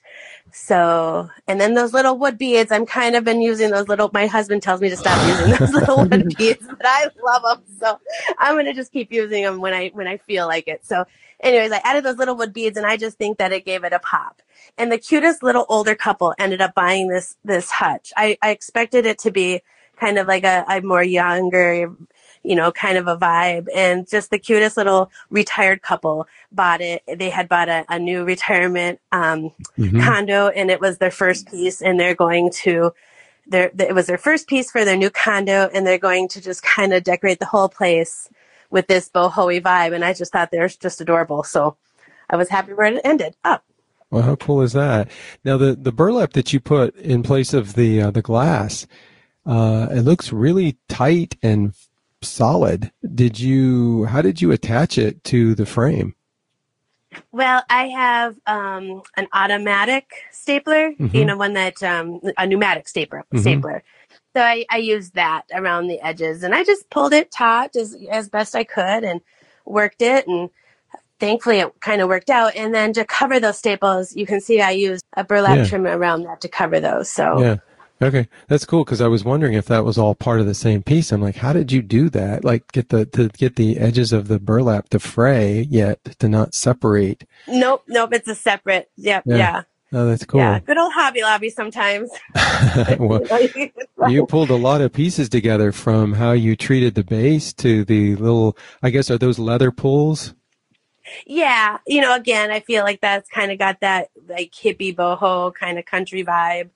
So, 0.51 1.29
and 1.47 1.61
then 1.61 1.75
those 1.75 1.93
little 1.93 2.17
wood 2.17 2.37
beads, 2.37 2.71
I'm 2.71 2.85
kind 2.85 3.15
of 3.15 3.23
been 3.23 3.41
using 3.41 3.69
those 3.69 3.87
little, 3.87 4.09
my 4.13 4.27
husband 4.27 4.63
tells 4.63 4.81
me 4.81 4.89
to 4.89 4.97
stop 4.97 5.21
using 5.27 5.55
those 5.55 5.73
little 5.81 5.97
wood 6.05 6.33
beads, 6.37 6.65
but 6.65 6.85
I 6.85 7.09
love 7.23 7.43
them. 7.43 7.63
So 7.79 7.99
I'm 8.39 8.55
going 8.55 8.65
to 8.65 8.73
just 8.73 8.91
keep 8.91 9.11
using 9.11 9.43
them 9.43 9.59
when 9.59 9.73
I, 9.73 9.89
when 9.89 10.07
I 10.07 10.17
feel 10.17 10.47
like 10.47 10.67
it. 10.67 10.85
So 10.85 11.05
anyways, 11.41 11.71
I 11.71 11.81
added 11.83 12.03
those 12.03 12.17
little 12.17 12.35
wood 12.35 12.53
beads 12.53 12.77
and 12.77 12.85
I 12.85 12.97
just 12.97 13.17
think 13.17 13.37
that 13.37 13.51
it 13.51 13.65
gave 13.65 13.83
it 13.83 13.93
a 13.93 13.99
pop. 13.99 14.41
And 14.77 14.91
the 14.91 14.97
cutest 14.97 15.43
little 15.43 15.65
older 15.69 15.95
couple 15.95 16.33
ended 16.39 16.61
up 16.61 16.73
buying 16.73 17.07
this, 17.07 17.35
this 17.43 17.69
hutch. 17.69 18.11
I, 18.17 18.37
I 18.41 18.49
expected 18.49 19.05
it 19.05 19.19
to 19.19 19.31
be 19.31 19.61
kind 19.99 20.17
of 20.17 20.27
like 20.27 20.43
a, 20.43 20.65
a 20.67 20.81
more 20.81 21.03
younger, 21.03 21.95
you 22.47 22.55
know, 22.55 22.71
kind 22.71 22.97
of 22.97 23.07
a 23.07 23.17
vibe. 23.17 23.67
And 23.75 24.07
just 24.07 24.29
the 24.29 24.39
cutest 24.39 24.77
little 24.77 25.11
retired 25.29 25.81
couple 25.81 26.27
bought 26.51 26.79
it. 26.79 27.03
They 27.07 27.29
had 27.29 27.49
bought 27.49 27.67
a, 27.67 27.85
a 27.89 27.99
new 27.99 28.23
retirement 28.23 29.01
um, 29.11 29.51
mm-hmm. 29.77 29.99
condo, 29.99 30.47
and 30.47 30.71
it 30.71 30.79
was 30.79 30.97
their 30.97 31.11
first 31.11 31.51
piece, 31.51 31.81
and 31.81 31.99
they're 31.99 32.15
going 32.15 32.51
to. 32.63 32.93
Their, 33.49 33.71
it 33.79 33.95
was 33.95 34.07
their 34.07 34.17
first 34.17 34.47
piece 34.47 34.71
for 34.71 34.83
their 34.83 34.97
new 34.97 35.09
condo, 35.09 35.69
and 35.73 35.87
they're 35.87 35.97
going 35.97 36.27
to 36.29 36.41
just 36.41 36.63
kind 36.63 36.93
of 36.93 37.03
decorate 37.03 37.39
the 37.39 37.45
whole 37.45 37.69
place 37.69 38.29
with 38.69 38.87
this 38.87 39.09
boho 39.09 39.61
vibe. 39.61 39.93
And 39.93 40.03
I 40.03 40.13
just 40.13 40.33
thought 40.33 40.51
they're 40.51 40.67
just 40.67 40.99
adorable. 40.99 41.43
So 41.43 41.77
I 42.29 42.35
was 42.35 42.49
happy 42.49 42.73
where 42.73 42.93
it 42.93 43.01
ended 43.05 43.35
up. 43.45 43.63
Well, 44.09 44.23
how 44.23 44.35
cool 44.35 44.61
is 44.61 44.73
that? 44.73 45.09
Now, 45.43 45.57
the, 45.57 45.75
the 45.75 45.91
burlap 45.91 46.33
that 46.33 46.53
you 46.53 46.59
put 46.59 46.95
in 46.95 47.23
place 47.23 47.53
of 47.53 47.73
the 47.73 48.01
uh, 48.01 48.11
the 48.11 48.21
glass, 48.21 48.87
uh, 49.45 49.87
it 49.91 50.01
looks 50.01 50.31
really 50.31 50.77
tight 50.87 51.37
and 51.41 51.73
solid. 52.21 52.91
Did 53.13 53.39
you? 53.39 54.05
How 54.05 54.21
did 54.21 54.41
you 54.41 54.51
attach 54.51 54.97
it 54.97 55.23
to 55.25 55.55
the 55.55 55.65
frame? 55.65 56.15
Well, 57.31 57.63
I 57.69 57.87
have 57.87 58.35
um, 58.45 59.01
an 59.15 59.27
automatic 59.33 60.11
stapler, 60.31 60.91
mm-hmm. 60.91 61.15
you 61.15 61.25
know, 61.25 61.37
one 61.37 61.53
that 61.53 61.81
um, 61.81 62.19
a 62.37 62.45
pneumatic 62.45 62.87
stapler. 62.87 63.19
Mm-hmm. 63.33 63.39
Stapler. 63.39 63.83
So 64.35 64.41
I, 64.43 64.65
I 64.69 64.77
used 64.77 65.15
that 65.15 65.43
around 65.53 65.87
the 65.87 65.99
edges, 65.99 66.43
and 66.43 66.53
I 66.53 66.63
just 66.63 66.89
pulled 66.89 67.13
it 67.13 67.31
taut 67.31 67.75
as 67.75 67.95
as 68.09 68.29
best 68.29 68.55
I 68.55 68.63
could, 68.63 69.03
and 69.03 69.21
worked 69.65 70.01
it 70.01 70.27
and 70.27 70.49
thankfully 71.19 71.59
it 71.59 71.79
kind 71.79 72.01
of 72.01 72.07
worked 72.07 72.29
out. 72.29 72.55
And 72.55 72.73
then 72.73 72.93
to 72.93 73.05
cover 73.05 73.39
those 73.39 73.57
staples, 73.57 74.15
you 74.15 74.25
can 74.25 74.41
see 74.41 74.61
I 74.61 74.71
used 74.71 75.03
a 75.15 75.23
burlap 75.23 75.57
yeah. 75.57 75.65
trim 75.65 75.87
around 75.87 76.23
that 76.23 76.41
to 76.41 76.47
cover 76.47 76.79
those. 76.79 77.09
So 77.09 77.39
yeah. 77.39 77.55
Okay, 77.99 78.27
that's 78.47 78.65
cool 78.65 78.83
because 78.83 79.01
I 79.01 79.07
was 79.07 79.23
wondering 79.23 79.53
if 79.53 79.65
that 79.65 79.83
was 79.83 79.97
all 79.97 80.13
part 80.13 80.39
of 80.39 80.45
the 80.45 80.53
same 80.53 80.83
piece. 80.83 81.11
I'm 81.11 81.21
like, 81.21 81.37
how 81.37 81.51
did 81.51 81.71
you 81.71 81.81
do 81.81 82.09
that? 82.11 82.43
Like, 82.43 82.71
get 82.71 82.89
the 82.89 83.05
to 83.07 83.29
get 83.29 83.55
the 83.55 83.79
edges 83.79 84.13
of 84.13 84.27
the 84.27 84.39
burlap 84.39 84.89
to 84.89 84.99
fray, 84.99 85.61
yet 85.61 86.03
to 86.19 86.29
not 86.29 86.53
separate. 86.53 87.27
Nope, 87.47 87.83
nope, 87.87 88.13
it's 88.13 88.27
a 88.27 88.35
separate. 88.35 88.91
Yep, 88.97 89.23
yeah. 89.25 89.35
yeah. 89.35 89.63
Oh, 89.93 90.05
that's 90.05 90.25
cool. 90.25 90.41
Yeah, 90.41 90.59
good 90.59 90.77
old 90.77 90.93
Hobby 90.93 91.23
Lobby 91.23 91.49
sometimes. 91.49 92.11
well, 92.99 93.25
you 94.09 94.27
pulled 94.27 94.51
a 94.51 94.55
lot 94.55 94.81
of 94.81 94.93
pieces 94.93 95.27
together 95.27 95.71
from 95.71 96.13
how 96.13 96.33
you 96.33 96.55
treated 96.55 96.93
the 96.93 97.03
base 97.03 97.51
to 97.53 97.83
the 97.83 98.15
little. 98.17 98.55
I 98.83 98.91
guess 98.91 99.09
are 99.09 99.17
those 99.17 99.39
leather 99.39 99.71
pulls? 99.71 100.35
Yeah, 101.25 101.77
you 101.87 102.01
know, 102.01 102.13
again, 102.13 102.51
I 102.51 102.59
feel 102.59 102.83
like 102.83 103.01
that's 103.01 103.29
kind 103.29 103.51
of 103.51 103.57
got 103.57 103.79
that 103.79 104.09
like 104.27 104.51
hippie 104.51 104.93
boho 104.93 105.53
kind 105.53 105.79
of 105.79 105.85
country 105.85 106.23
vibe 106.23 106.69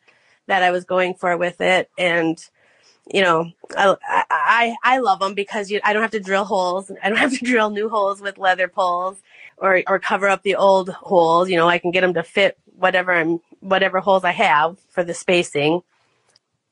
that 0.48 0.64
I 0.64 0.72
was 0.72 0.86
going 0.86 1.16
for 1.16 1.38
with 1.38 1.62
it, 1.62 1.90
and 1.98 2.44
you 3.12 3.22
know, 3.22 3.52
I 3.76 3.96
I, 4.30 4.76
I 4.84 4.98
love 5.00 5.20
them 5.20 5.34
because 5.34 5.72
you, 5.72 5.80
I 5.84 5.94
don't 5.94 6.02
have 6.02 6.12
to 6.12 6.20
drill 6.20 6.46
holes. 6.46 6.92
I 7.04 7.10
don't 7.10 7.18
have 7.26 7.38
to 7.38 7.46
drill 7.46 7.70
new 7.70 7.90
holes 7.90 8.22
with 8.22 8.38
leather 8.38 8.68
poles 8.68 9.18
or 9.58 9.82
or 9.88 10.00
cover 10.00 10.28
up 10.28 10.44
the 10.44 10.56
old 10.56 10.90
holes. 10.90 11.50
You 11.50 11.58
know, 11.58 11.68
I 11.68 11.78
can 11.78 11.92
get 11.92 12.02
them 12.02 12.14
to 12.16 12.24
fit 12.24 12.58
whatever 12.78 13.12
I'm 13.12 13.40
whatever 13.60 14.00
holes 14.00 14.24
I 14.24 14.32
have 14.32 14.78
for 14.90 15.04
the 15.04 15.14
spacing. 15.14 15.84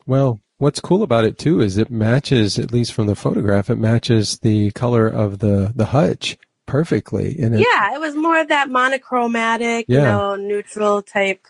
Well, 0.05 0.39
what's 0.58 0.79
cool 0.79 1.03
about 1.03 1.25
it 1.25 1.38
too 1.38 1.62
is 1.62 1.77
it 1.77 1.91
matches, 1.91 2.58
at 2.58 2.71
least 2.71 2.93
from 2.93 3.08
the 3.08 3.15
photograph, 3.15 3.69
it 3.69 3.77
matches 3.77 4.39
the 4.39 4.71
color 4.71 5.08
of 5.08 5.39
the 5.39 5.71
the 5.75 5.86
hutch 5.86 6.38
perfectly. 6.65 7.38
And 7.39 7.60
yeah, 7.60 7.95
it 7.95 7.99
was 7.99 8.15
more 8.15 8.39
of 8.39 8.49
that 8.49 8.69
monochromatic, 8.69 9.86
yeah. 9.88 9.97
you 9.97 10.03
know, 10.03 10.36
neutral 10.36 11.01
type 11.01 11.45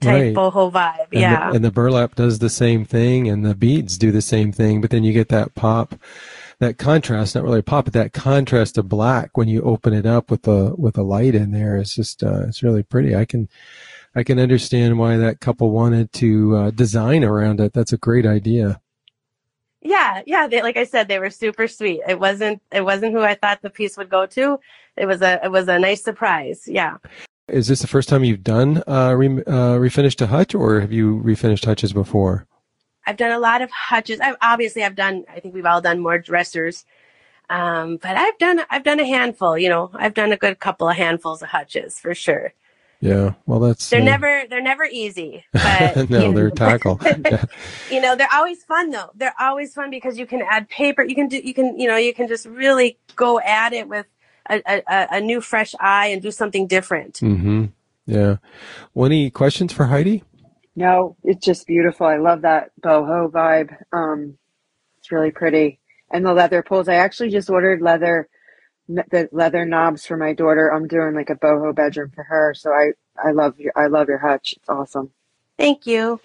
type 0.00 0.22
right. 0.22 0.34
boho 0.34 0.70
vibe. 0.72 1.08
And 1.12 1.20
yeah. 1.20 1.50
The, 1.50 1.56
and 1.56 1.64
the 1.64 1.70
burlap 1.70 2.14
does 2.14 2.38
the 2.38 2.50
same 2.50 2.84
thing 2.84 3.28
and 3.28 3.44
the 3.44 3.54
beads 3.54 3.98
do 3.98 4.10
the 4.10 4.22
same 4.22 4.52
thing, 4.52 4.80
but 4.80 4.90
then 4.90 5.04
you 5.04 5.12
get 5.12 5.28
that 5.28 5.54
pop, 5.54 5.94
that 6.58 6.78
contrast, 6.78 7.34
not 7.34 7.44
really 7.44 7.60
a 7.60 7.62
pop, 7.62 7.84
but 7.84 7.94
that 7.94 8.12
contrast 8.12 8.78
of 8.78 8.88
black 8.88 9.36
when 9.36 9.48
you 9.48 9.62
open 9.62 9.92
it 9.92 10.06
up 10.06 10.30
with 10.30 10.42
the, 10.42 10.74
with 10.76 10.94
the 10.94 11.04
light 11.04 11.34
in 11.34 11.52
there. 11.52 11.76
It's 11.76 11.94
just, 11.94 12.22
uh, 12.22 12.44
it's 12.48 12.62
really 12.62 12.82
pretty. 12.82 13.14
I 13.14 13.24
can, 13.24 13.48
I 14.14 14.22
can 14.22 14.38
understand 14.38 14.98
why 14.98 15.16
that 15.18 15.40
couple 15.40 15.70
wanted 15.70 16.12
to 16.14 16.56
uh, 16.56 16.70
design 16.70 17.22
around 17.24 17.60
it. 17.60 17.74
That's 17.74 17.92
a 17.92 17.98
great 17.98 18.24
idea. 18.24 18.80
Yeah, 19.82 20.22
yeah. 20.26 20.48
They, 20.48 20.62
like 20.62 20.76
I 20.76 20.84
said, 20.84 21.06
they 21.06 21.20
were 21.20 21.30
super 21.30 21.68
sweet. 21.68 22.00
It 22.08 22.18
wasn't 22.18 22.60
it 22.72 22.80
wasn't 22.80 23.12
who 23.12 23.20
I 23.20 23.34
thought 23.34 23.62
the 23.62 23.70
piece 23.70 23.96
would 23.96 24.08
go 24.08 24.26
to. 24.26 24.58
It 24.96 25.06
was 25.06 25.22
a 25.22 25.44
it 25.44 25.52
was 25.52 25.68
a 25.68 25.78
nice 25.78 26.02
surprise. 26.02 26.64
Yeah. 26.66 26.96
Is 27.48 27.68
this 27.68 27.80
the 27.80 27.86
first 27.86 28.08
time 28.08 28.24
you've 28.24 28.42
done 28.42 28.82
uh, 28.88 29.14
re, 29.16 29.28
uh, 29.28 29.78
refinished 29.78 30.20
a 30.20 30.26
hutch, 30.26 30.52
or 30.52 30.80
have 30.80 30.92
you 30.92 31.22
refinished 31.24 31.64
hutches 31.64 31.92
before? 31.92 32.46
I've 33.06 33.16
done 33.16 33.30
a 33.30 33.38
lot 33.38 33.62
of 33.62 33.70
hutches. 33.70 34.18
I've, 34.18 34.34
obviously, 34.42 34.82
I've 34.82 34.96
done. 34.96 35.24
I 35.32 35.38
think 35.38 35.54
we've 35.54 35.64
all 35.64 35.80
done 35.80 36.00
more 36.00 36.18
dressers, 36.18 36.84
um, 37.48 37.98
but 37.98 38.16
I've 38.16 38.36
done 38.38 38.62
I've 38.68 38.82
done 38.82 38.98
a 38.98 39.06
handful. 39.06 39.56
You 39.56 39.68
know, 39.68 39.90
I've 39.94 40.14
done 40.14 40.32
a 40.32 40.36
good 40.36 40.58
couple 40.58 40.88
of 40.88 40.96
handfuls 40.96 41.40
of 41.40 41.50
hutches 41.50 42.00
for 42.00 42.16
sure. 42.16 42.52
Yeah, 43.00 43.34
well, 43.44 43.60
that's 43.60 43.90
they're 43.90 44.00
uh, 44.00 44.04
never 44.04 44.42
they're 44.50 44.60
never 44.60 44.84
easy, 44.84 45.44
but 45.52 46.10
no, 46.10 46.32
they're 46.32 46.50
tackle. 46.50 47.00
you 47.92 48.00
know, 48.00 48.16
they're 48.16 48.32
always 48.32 48.64
fun 48.64 48.90
though. 48.90 49.10
They're 49.14 49.34
always 49.38 49.72
fun 49.72 49.90
because 49.90 50.18
you 50.18 50.26
can 50.26 50.42
add 50.42 50.68
paper. 50.68 51.04
You 51.04 51.14
can 51.14 51.28
do 51.28 51.38
you 51.38 51.54
can 51.54 51.78
you 51.78 51.86
know 51.86 51.96
you 51.96 52.12
can 52.12 52.26
just 52.26 52.46
really 52.46 52.98
go 53.14 53.38
at 53.38 53.72
it 53.72 53.86
with 53.88 54.06
a, 54.50 54.82
a, 54.88 55.06
a 55.12 55.20
new 55.20 55.40
fresh 55.40 55.74
eye 55.80 56.08
and 56.08 56.22
do 56.22 56.30
something 56.30 56.66
different. 56.66 57.14
Mm-hmm. 57.14 57.66
Yeah. 58.06 58.36
Well, 58.94 59.06
any 59.06 59.30
questions 59.30 59.72
for 59.72 59.86
Heidi? 59.86 60.22
No, 60.74 61.16
it's 61.24 61.44
just 61.44 61.66
beautiful. 61.66 62.06
I 62.06 62.18
love 62.18 62.42
that 62.42 62.70
boho 62.80 63.30
vibe. 63.30 63.76
Um, 63.92 64.38
it's 64.98 65.10
really 65.10 65.30
pretty, 65.30 65.80
and 66.10 66.24
the 66.24 66.34
leather 66.34 66.62
pulls. 66.62 66.88
I 66.88 66.96
actually 66.96 67.30
just 67.30 67.48
ordered 67.48 67.80
leather 67.80 68.28
the 68.88 69.28
leather 69.32 69.64
knobs 69.64 70.06
for 70.06 70.16
my 70.16 70.32
daughter. 70.32 70.72
I'm 70.72 70.86
doing 70.86 71.14
like 71.14 71.30
a 71.30 71.34
boho 71.34 71.74
bedroom 71.74 72.12
for 72.14 72.22
her. 72.24 72.54
So 72.54 72.70
I, 72.70 72.92
I 73.22 73.32
love 73.32 73.58
your, 73.58 73.72
I 73.76 73.86
love 73.86 74.08
your 74.08 74.18
hutch. 74.18 74.54
It's 74.56 74.68
awesome. 74.68 75.10
Thank 75.58 75.86
you. 75.86 76.20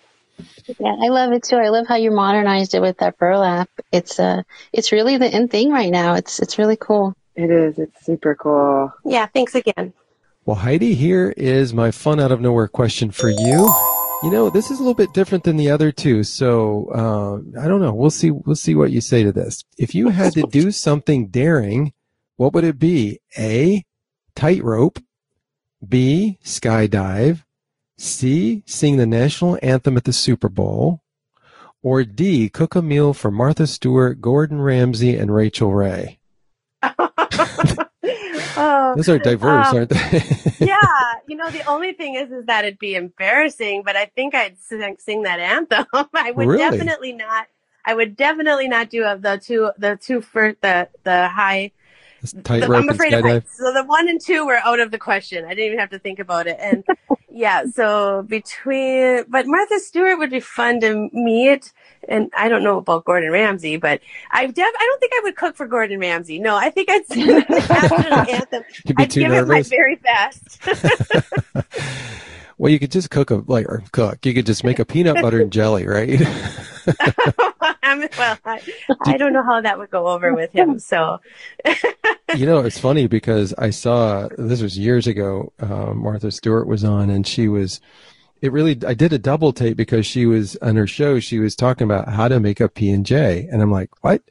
Yeah, 0.79 0.95
I 1.01 1.09
love 1.09 1.33
it 1.33 1.43
too. 1.43 1.57
I 1.57 1.69
love 1.69 1.87
how 1.87 1.95
you 1.95 2.11
modernized 2.11 2.73
it 2.73 2.81
with 2.81 2.99
that 2.99 3.17
burlap. 3.17 3.69
It's 3.91 4.19
uh 4.19 4.43
it's 4.73 4.91
really 4.91 5.17
the 5.17 5.33
in 5.33 5.47
thing 5.47 5.71
right 5.71 5.91
now. 5.91 6.15
It's 6.15 6.39
it's 6.39 6.57
really 6.57 6.77
cool. 6.77 7.15
It 7.35 7.49
is. 7.49 7.79
It's 7.79 8.05
super 8.05 8.35
cool. 8.35 8.93
Yeah, 9.05 9.27
thanks 9.27 9.55
again. 9.55 9.93
Well, 10.45 10.57
Heidi, 10.57 10.95
here 10.95 11.33
is 11.37 11.73
my 11.73 11.91
fun 11.91 12.19
out 12.19 12.31
of 12.31 12.41
nowhere 12.41 12.67
question 12.67 13.11
for 13.11 13.29
you. 13.29 13.73
You 14.23 14.29
know, 14.29 14.49
this 14.49 14.69
is 14.69 14.79
a 14.79 14.83
little 14.83 14.93
bit 14.95 15.13
different 15.13 15.43
than 15.43 15.57
the 15.57 15.71
other 15.71 15.91
two, 15.91 16.23
so 16.23 16.89
uh, 16.93 17.61
I 17.61 17.67
don't 17.67 17.81
know. 17.81 17.93
We'll 17.93 18.11
see. 18.11 18.31
We'll 18.31 18.55
see 18.55 18.75
what 18.75 18.91
you 18.91 19.01
say 19.01 19.23
to 19.23 19.31
this. 19.31 19.63
If 19.77 19.95
you 19.95 20.09
had 20.09 20.33
to 20.33 20.43
do 20.43 20.71
something 20.71 21.27
daring 21.27 21.93
what 22.41 22.53
would 22.53 22.63
it 22.63 22.79
be? 22.79 23.19
A. 23.37 23.85
Tightrope. 24.35 24.97
B. 25.87 26.39
Skydive. 26.43 27.43
C. 27.99 28.63
Sing 28.65 28.97
the 28.97 29.05
national 29.05 29.59
anthem 29.61 29.95
at 29.95 30.05
the 30.05 30.11
Super 30.11 30.49
Bowl. 30.49 31.03
Or 31.83 32.03
D. 32.03 32.49
Cook 32.49 32.73
a 32.73 32.81
meal 32.81 33.13
for 33.13 33.29
Martha 33.29 33.67
Stewart, 33.67 34.21
Gordon 34.21 34.59
Ramsay, 34.59 35.15
and 35.17 35.31
Rachael 35.31 35.71
Ray. 35.71 36.17
Oh, 38.57 38.93
Those 38.95 39.09
are 39.09 39.19
diverse, 39.19 39.67
um, 39.67 39.75
aren't 39.75 39.89
they? 39.89 40.23
yeah, 40.59 40.75
you 41.27 41.35
know 41.35 41.49
the 41.49 41.65
only 41.67 41.93
thing 41.93 42.15
is, 42.15 42.31
is 42.31 42.45
that 42.45 42.65
it'd 42.65 42.79
be 42.79 42.95
embarrassing, 42.95 43.83
but 43.85 43.95
I 43.95 44.05
think 44.05 44.35
I'd 44.35 44.57
sing, 44.59 44.97
sing 44.99 45.23
that 45.23 45.39
anthem. 45.39 45.85
I 46.13 46.31
would 46.31 46.47
really? 46.47 46.57
definitely 46.57 47.13
not. 47.13 47.47
I 47.83 47.93
would 47.93 48.15
definitely 48.15 48.67
not 48.67 48.89
do 48.89 49.03
of 49.05 49.21
the 49.21 49.41
two, 49.43 49.71
the 49.77 49.97
two 49.99 50.21
first, 50.21 50.61
the 50.61 50.89
the 51.03 51.27
high 51.27 51.71
I'm 52.45 52.89
afraid 52.89 53.13
of 53.13 53.23
heights. 53.23 53.57
So 53.57 53.73
the 53.73 53.83
one 53.83 54.07
and 54.07 54.21
two 54.21 54.45
were 54.45 54.57
out 54.57 54.79
of 54.79 54.91
the 54.91 54.97
question. 54.97 55.45
I 55.45 55.49
didn't 55.49 55.65
even 55.65 55.79
have 55.79 55.89
to 55.91 55.99
think 55.99 56.19
about 56.19 56.47
it. 56.47 56.57
And 56.59 56.83
yeah, 57.29 57.63
so 57.73 58.23
between, 58.23 59.25
but 59.27 59.47
Martha 59.47 59.79
Stewart 59.79 60.19
would 60.19 60.29
be 60.29 60.39
fun 60.39 60.79
to 60.81 61.09
meet. 61.13 61.73
And 62.07 62.31
I 62.35 62.49
don't 62.49 62.63
know 62.63 62.77
about 62.77 63.05
Gordon 63.05 63.31
Ramsay, 63.31 63.77
but 63.77 64.01
I 64.31 64.47
def- 64.47 64.57
I 64.57 64.87
don't 64.89 64.99
think 64.99 65.13
I 65.15 65.21
would 65.23 65.35
cook 65.35 65.55
for 65.55 65.67
Gordon 65.67 65.99
Ramsay. 65.99 66.39
No, 66.39 66.55
I 66.55 66.69
think 66.71 66.89
I'd 66.89 67.05
sing 67.05 67.27
the 67.27 67.45
national 67.49 68.35
anthem. 68.35 68.63
Be 68.85 68.93
I'd 68.97 69.11
give 69.11 69.29
nervous. 69.29 69.71
it 69.71 69.71
my 69.71 69.77
very 69.77 69.95
best. 69.97 70.59
well, 72.61 72.71
you 72.71 72.77
could 72.77 72.91
just 72.91 73.09
cook 73.09 73.31
a 73.31 73.43
like 73.47 73.65
or 73.67 73.81
cook. 73.91 74.23
You 74.23 74.35
could 74.35 74.45
just 74.45 74.63
make 74.63 74.77
a 74.77 74.85
peanut 74.85 75.19
butter 75.19 75.41
and 75.41 75.51
jelly, 75.51 75.87
right? 75.87 76.19
well, 76.85 78.37
I, 78.45 78.61
I 79.07 79.17
don't 79.17 79.33
know 79.33 79.41
how 79.41 79.61
that 79.61 79.79
would 79.79 79.89
go 79.89 80.07
over 80.07 80.31
with 80.35 80.51
him. 80.51 80.77
So, 80.77 81.17
you 82.35 82.45
know, 82.45 82.59
it's 82.59 82.77
funny 82.77 83.07
because 83.07 83.51
I 83.57 83.71
saw 83.71 84.29
this 84.37 84.61
was 84.61 84.77
years 84.77 85.07
ago. 85.07 85.51
Uh, 85.59 85.95
Martha 85.95 86.29
Stewart 86.29 86.67
was 86.67 86.83
on, 86.83 87.09
and 87.09 87.25
she 87.25 87.47
was. 87.47 87.81
It 88.43 88.51
really, 88.51 88.77
I 88.85 88.93
did 88.93 89.11
a 89.11 89.17
double 89.17 89.53
tape 89.53 89.75
because 89.75 90.05
she 90.05 90.27
was 90.27 90.55
on 90.57 90.75
her 90.75 90.85
show. 90.85 91.19
She 91.19 91.39
was 91.39 91.55
talking 91.55 91.85
about 91.85 92.09
how 92.09 92.27
to 92.27 92.39
make 92.39 92.59
a 92.59 92.69
P 92.69 92.91
and 92.91 93.03
J, 93.03 93.47
and 93.51 93.63
I'm 93.63 93.71
like, 93.71 93.89
what? 94.03 94.21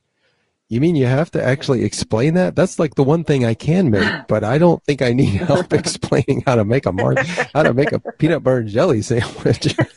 You 0.71 0.81
mean 0.81 0.95
you 0.95 1.07
have 1.07 1.33
to 1.33 1.43
actually 1.45 1.83
explain 1.85 2.35
that? 2.35 2.55
That's 2.55 2.79
like 2.79 2.95
the 2.95 3.03
one 3.03 3.25
thing 3.25 3.45
I 3.45 3.55
can 3.55 3.91
make, 3.91 4.09
but 4.29 4.45
I 4.45 4.57
don't 4.57 4.83
think 4.85 5.03
I 5.03 5.13
need 5.13 5.27
help 5.35 5.73
explaining 5.73 6.45
how 6.47 6.55
to 6.55 6.65
make 6.65 6.87
a 6.87 6.93
mar- 6.93 7.17
how 7.53 7.65
to 7.65 7.75
make 7.75 7.91
a 7.93 7.99
peanut 7.99 8.45
butter 8.45 8.59
and 8.59 8.69
jelly 8.69 9.03
sandwich. 9.03 9.75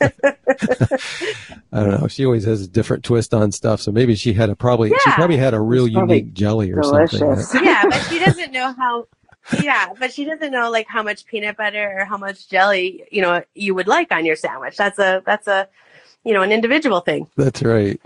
I 1.72 1.80
don't 1.80 2.00
know. 2.02 2.08
She 2.08 2.24
always 2.26 2.44
has 2.44 2.62
a 2.62 2.68
different 2.68 3.04
twist 3.04 3.32
on 3.34 3.52
stuff, 3.52 3.80
so 3.80 3.92
maybe 3.92 4.14
she 4.16 4.32
had 4.32 4.50
a 4.50 4.56
probably 4.56 4.90
she 4.90 5.10
probably 5.12 5.36
had 5.36 5.54
a 5.54 5.60
real 5.60 5.86
It's 5.86 5.94
unique 5.94 6.34
jelly 6.34 6.72
or 6.72 6.80
Delicious. 6.80 7.20
something. 7.50 7.64
yeah, 7.64 7.84
but 7.88 8.00
she 8.10 8.18
doesn't 8.18 8.52
know 8.52 8.72
how. 8.72 9.06
Yeah, 9.62 9.90
but 9.98 10.12
she 10.12 10.24
doesn't 10.24 10.50
know 10.52 10.70
like 10.70 10.86
how 10.88 11.02
much 11.02 11.24
peanut 11.26 11.56
butter 11.56 11.98
or 12.00 12.04
how 12.04 12.16
much 12.16 12.48
jelly 12.48 13.04
you 13.12 13.22
know 13.22 13.42
you 13.54 13.74
would 13.74 13.86
like 13.86 14.10
on 14.10 14.24
your 14.24 14.36
sandwich. 14.36 14.76
That's 14.76 14.98
a 14.98 15.22
that's 15.24 15.46
a 15.46 15.68
you 16.24 16.32
know 16.34 16.42
an 16.42 16.50
individual 16.50 17.00
thing. 17.00 17.28
That's 17.36 17.62
right. 17.62 18.00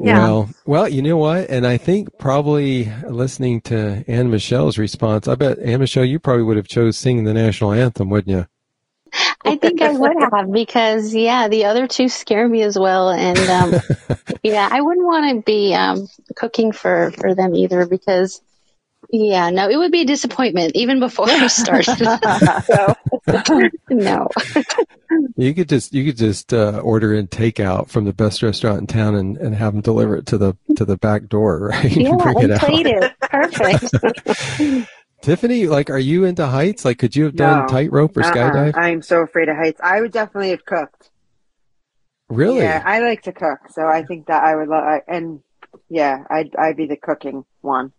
Yeah. 0.00 0.18
Well, 0.18 0.50
well, 0.64 0.88
you 0.88 1.02
know 1.02 1.16
what? 1.16 1.50
And 1.50 1.66
I 1.66 1.76
think 1.76 2.18
probably 2.18 2.92
listening 3.08 3.60
to 3.62 4.04
Anne 4.08 4.30
Michelle's 4.30 4.78
response, 4.78 5.28
I 5.28 5.34
bet 5.34 5.58
Anne 5.58 5.80
Michelle, 5.80 6.04
you 6.04 6.18
probably 6.18 6.44
would 6.44 6.56
have 6.56 6.68
chose 6.68 6.96
singing 6.96 7.24
the 7.24 7.34
national 7.34 7.72
anthem, 7.72 8.08
wouldn't 8.10 8.36
you? 8.36 8.46
I 9.44 9.56
think 9.56 9.82
I 9.82 9.92
would 9.92 10.16
have 10.32 10.50
because 10.50 11.14
yeah, 11.14 11.48
the 11.48 11.66
other 11.66 11.86
two 11.86 12.08
scare 12.08 12.48
me 12.48 12.62
as 12.62 12.78
well, 12.78 13.10
and 13.10 13.38
um, 13.38 13.80
yeah, 14.42 14.68
I 14.70 14.80
wouldn't 14.80 15.06
want 15.06 15.36
to 15.36 15.42
be 15.42 15.74
um, 15.74 16.08
cooking 16.36 16.72
for 16.72 17.10
for 17.10 17.34
them 17.34 17.54
either 17.54 17.84
because 17.86 18.40
yeah, 19.12 19.50
no, 19.50 19.68
it 19.68 19.76
would 19.76 19.92
be 19.92 20.00
a 20.00 20.04
disappointment 20.06 20.72
even 20.74 20.98
before 20.98 21.28
I 21.28 21.46
started. 21.46 21.96
so 22.64 22.94
no, 23.90 24.28
You 25.36 25.54
could 25.54 25.68
just 25.68 25.92
you 25.94 26.04
could 26.06 26.16
just 26.16 26.52
uh, 26.54 26.80
order 26.82 27.12
in 27.14 27.28
takeout 27.28 27.88
from 27.90 28.04
the 28.06 28.12
best 28.12 28.42
restaurant 28.42 28.80
in 28.80 28.86
town 28.86 29.14
and, 29.14 29.36
and 29.36 29.54
have 29.54 29.74
them 29.74 29.82
deliver 29.82 30.16
it 30.16 30.26
to 30.26 30.38
the 30.38 30.56
to 30.76 30.84
the 30.84 30.96
back 30.96 31.28
door, 31.28 31.68
right? 31.72 31.94
yeah, 31.94 32.16
Bring 32.16 32.38
it 32.38 32.44
and 32.44 32.52
out. 32.52 32.60
played 32.60 32.86
it 32.86 33.12
perfect. 33.20 34.88
Tiffany, 35.22 35.68
like, 35.68 35.88
are 35.88 35.98
you 36.00 36.24
into 36.24 36.44
heights? 36.46 36.84
Like, 36.84 36.98
could 36.98 37.14
you 37.14 37.24
have 37.24 37.36
done 37.36 37.60
No. 37.60 37.66
tightrope 37.68 38.16
or 38.16 38.22
Uh-uh. 38.24 38.32
skydive? 38.34 38.76
I'm 38.76 39.02
so 39.02 39.20
afraid 39.20 39.48
of 39.48 39.56
heights. 39.56 39.80
I 39.80 40.00
would 40.00 40.10
definitely 40.10 40.50
have 40.50 40.64
cooked. 40.64 41.10
Really? 42.28 42.58
Yeah, 42.58 42.82
I 42.84 42.98
like 43.00 43.22
to 43.22 43.32
cook, 43.32 43.60
so 43.70 43.86
I 43.86 44.02
think 44.02 44.26
that 44.26 44.42
I 44.42 44.56
would 44.56 44.66
love. 44.68 45.00
And 45.06 45.40
yeah, 45.88 46.24
I'd 46.28 46.56
I'd 46.56 46.76
be 46.76 46.86
the 46.86 46.96
cooking 46.96 47.44
one. 47.60 47.92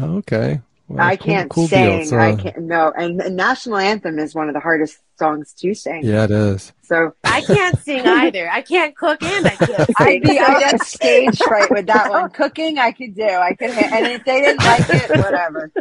Oh, 0.00 0.16
okay. 0.18 0.60
Well, 0.88 1.06
I 1.06 1.16
can't 1.16 1.50
cool 1.50 1.68
sing. 1.68 1.98
deal. 1.98 2.06
So, 2.06 2.16
I 2.16 2.32
uh, 2.32 2.36
can't. 2.36 2.58
No, 2.60 2.92
and 2.96 3.20
the 3.20 3.28
national 3.28 3.76
anthem 3.76 4.18
is 4.18 4.34
one 4.34 4.48
of 4.48 4.54
the 4.54 4.60
hardest 4.60 4.98
songs 5.18 5.52
to 5.54 5.74
sing. 5.74 6.02
Yeah, 6.02 6.24
it 6.24 6.30
is. 6.30 6.72
So 6.82 7.14
I 7.24 7.42
can't 7.42 7.78
sing 7.78 8.06
either. 8.06 8.48
I 8.50 8.62
can't 8.62 8.96
cook 8.96 9.22
and 9.22 9.46
I 9.46 9.50
can't 9.50 9.76
sing. 9.76 9.94
I'd 9.98 10.22
be 10.22 10.38
I'd 10.38 10.62
have 10.62 10.80
stage 10.80 11.38
fright 11.38 11.70
with 11.70 11.86
that 11.86 12.10
one. 12.10 12.30
Cooking, 12.30 12.78
I 12.78 12.92
could 12.92 13.14
do. 13.14 13.28
I 13.28 13.52
could, 13.54 13.70
ha- 13.70 13.90
and 13.92 14.06
if 14.06 14.24
they 14.24 14.40
didn't 14.40 14.64
like 14.64 14.88
it, 14.88 15.10
whatever. 15.10 15.72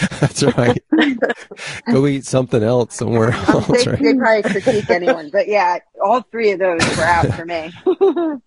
That's 0.20 0.42
right. 0.42 0.82
Go 1.90 2.06
eat 2.06 2.26
something 2.26 2.62
else 2.62 2.94
somewhere 2.94 3.32
else, 3.32 3.66
they, 3.66 3.90
right? 3.90 4.02
they 4.02 4.14
probably 4.14 4.50
critique 4.50 4.90
anyone, 4.90 5.30
but 5.30 5.48
yeah, 5.48 5.78
all 6.04 6.20
three 6.20 6.52
of 6.52 6.58
those 6.58 6.80
were 6.96 7.02
out 7.02 7.32
for 7.34 7.44
me. 7.44 7.72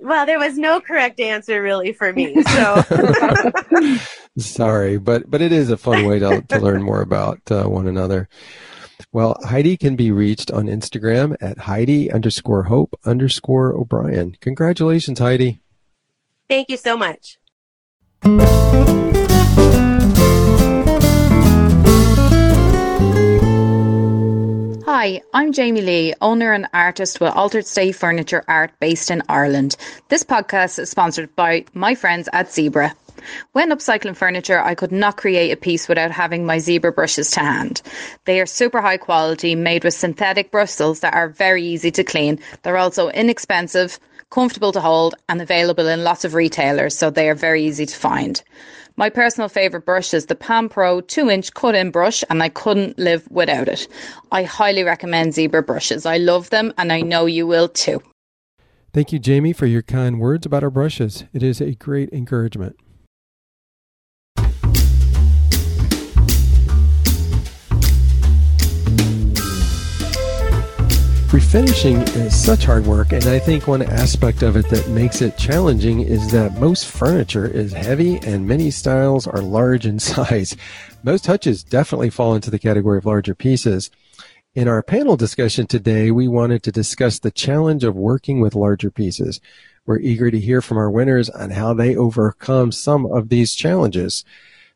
well, 0.00 0.26
there 0.26 0.38
was 0.38 0.56
no 0.58 0.80
correct 0.80 1.20
answer 1.20 1.62
really 1.62 1.92
for 1.92 2.12
me. 2.12 2.42
So 2.42 2.82
Sorry, 4.38 4.98
but 4.98 5.30
but 5.30 5.40
it 5.40 5.52
is 5.52 5.70
a 5.70 5.76
fun 5.76 6.06
way 6.06 6.18
to 6.18 6.42
to 6.48 6.58
learn 6.58 6.82
more 6.82 7.00
about 7.00 7.40
uh, 7.50 7.64
one 7.64 7.86
another. 7.86 8.28
Well, 9.12 9.36
Heidi 9.44 9.76
can 9.76 9.96
be 9.96 10.10
reached 10.10 10.50
on 10.50 10.66
Instagram 10.66 11.36
at 11.40 11.58
Heidi 11.58 12.10
underscore 12.10 12.64
Hope 12.64 12.98
underscore 13.04 13.72
O'Brien. 13.72 14.36
Congratulations, 14.40 15.18
Heidi. 15.18 15.60
thank 16.48 16.68
you 16.68 16.76
so 16.76 16.96
much. 16.96 17.38
Hi, 25.04 25.20
I'm 25.34 25.52
Jamie 25.52 25.82
Lee, 25.82 26.14
owner 26.22 26.54
and 26.54 26.66
artist 26.72 27.20
with 27.20 27.34
Altered 27.34 27.66
State 27.66 27.94
Furniture 27.94 28.42
Art 28.48 28.70
based 28.80 29.10
in 29.10 29.22
Ireland. 29.28 29.76
This 30.08 30.24
podcast 30.24 30.78
is 30.78 30.88
sponsored 30.88 31.36
by 31.36 31.66
my 31.74 31.94
friends 31.94 32.26
at 32.32 32.46
Zibra. 32.46 32.94
When 33.52 33.68
upcycling 33.68 34.16
furniture, 34.16 34.58
I 34.58 34.74
could 34.74 34.92
not 34.92 35.18
create 35.18 35.50
a 35.50 35.58
piece 35.58 35.88
without 35.88 36.10
having 36.10 36.46
my 36.46 36.56
Zibra 36.56 36.94
brushes 36.94 37.30
to 37.32 37.40
hand. 37.40 37.82
They 38.24 38.40
are 38.40 38.46
super 38.46 38.80
high 38.80 38.96
quality, 38.96 39.54
made 39.54 39.84
with 39.84 39.92
synthetic 39.92 40.50
bristles 40.50 41.00
that 41.00 41.12
are 41.12 41.28
very 41.28 41.62
easy 41.62 41.90
to 41.90 42.02
clean. 42.02 42.40
They're 42.62 42.78
also 42.78 43.10
inexpensive, 43.10 43.98
comfortable 44.30 44.72
to 44.72 44.80
hold, 44.80 45.16
and 45.28 45.42
available 45.42 45.86
in 45.86 46.02
lots 46.02 46.24
of 46.24 46.32
retailers, 46.32 46.96
so 46.96 47.10
they 47.10 47.28
are 47.28 47.34
very 47.34 47.62
easy 47.62 47.84
to 47.84 47.94
find. 47.94 48.42
My 48.96 49.10
personal 49.10 49.48
favourite 49.48 49.84
brush 49.84 50.14
is 50.14 50.26
the 50.26 50.36
Palm 50.36 50.68
Pro 50.68 51.00
2 51.00 51.28
inch 51.28 51.52
cut 51.52 51.74
in 51.74 51.90
brush, 51.90 52.22
and 52.30 52.40
I 52.44 52.48
couldn't 52.48 52.96
live 52.96 53.28
without 53.28 53.66
it. 53.66 53.88
I 54.30 54.44
highly 54.44 54.84
recommend 54.84 55.32
Zibra 55.32 55.66
brushes. 55.66 56.06
I 56.06 56.18
love 56.18 56.50
them, 56.50 56.72
and 56.78 56.92
I 56.92 57.00
know 57.00 57.26
you 57.26 57.44
will 57.44 57.68
too. 57.68 58.00
Thank 58.92 59.12
you, 59.12 59.18
Jamie, 59.18 59.52
for 59.52 59.66
your 59.66 59.82
kind 59.82 60.20
words 60.20 60.46
about 60.46 60.62
our 60.62 60.70
brushes. 60.70 61.24
It 61.32 61.42
is 61.42 61.60
a 61.60 61.74
great 61.74 62.10
encouragement. 62.12 62.76
Refinishing 71.34 72.00
is 72.14 72.32
such 72.32 72.64
hard 72.64 72.86
work, 72.86 73.10
and 73.10 73.26
I 73.26 73.40
think 73.40 73.66
one 73.66 73.82
aspect 73.82 74.44
of 74.44 74.54
it 74.54 74.68
that 74.68 74.88
makes 74.90 75.20
it 75.20 75.36
challenging 75.36 75.98
is 75.98 76.30
that 76.30 76.60
most 76.60 76.86
furniture 76.86 77.44
is 77.44 77.72
heavy 77.72 78.18
and 78.18 78.46
many 78.46 78.70
styles 78.70 79.26
are 79.26 79.42
large 79.42 79.84
in 79.84 79.98
size. 79.98 80.56
Most 81.02 81.26
hutches 81.26 81.64
definitely 81.64 82.10
fall 82.10 82.36
into 82.36 82.52
the 82.52 82.58
category 82.60 82.98
of 82.98 83.04
larger 83.04 83.34
pieces. 83.34 83.90
In 84.54 84.68
our 84.68 84.80
panel 84.80 85.16
discussion 85.16 85.66
today, 85.66 86.12
we 86.12 86.28
wanted 86.28 86.62
to 86.62 86.70
discuss 86.70 87.18
the 87.18 87.32
challenge 87.32 87.82
of 87.82 87.96
working 87.96 88.40
with 88.40 88.54
larger 88.54 88.92
pieces. 88.92 89.40
We're 89.86 89.98
eager 89.98 90.30
to 90.30 90.38
hear 90.38 90.60
from 90.60 90.78
our 90.78 90.88
winners 90.88 91.28
on 91.30 91.50
how 91.50 91.74
they 91.74 91.96
overcome 91.96 92.70
some 92.70 93.06
of 93.06 93.28
these 93.28 93.56
challenges. 93.56 94.24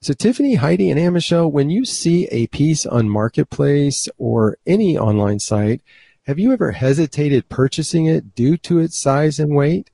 So 0.01 0.13
Tiffany, 0.13 0.57
Heidi, 0.57 0.91
and 0.91 0.99
Anne 0.99 1.13
Michelle, 1.13 1.49
when 1.49 1.71
you 1.71 1.85
see 1.85 2.27
a 2.33 2.49
piece 2.49 2.85
on 2.85 3.09
Marketplace 3.09 4.09
or 4.19 4.59
any 4.67 4.99
online 4.99 5.39
site, 5.39 5.83
have 6.29 6.39
you 6.39 6.53
ever 6.53 6.73
hesitated 6.73 7.49
purchasing 7.49 8.05
it 8.05 8.35
due 8.35 8.59
to 8.59 8.81
its 8.81 8.99
size 8.99 9.39
and 9.39 9.57
weight? 9.57 9.91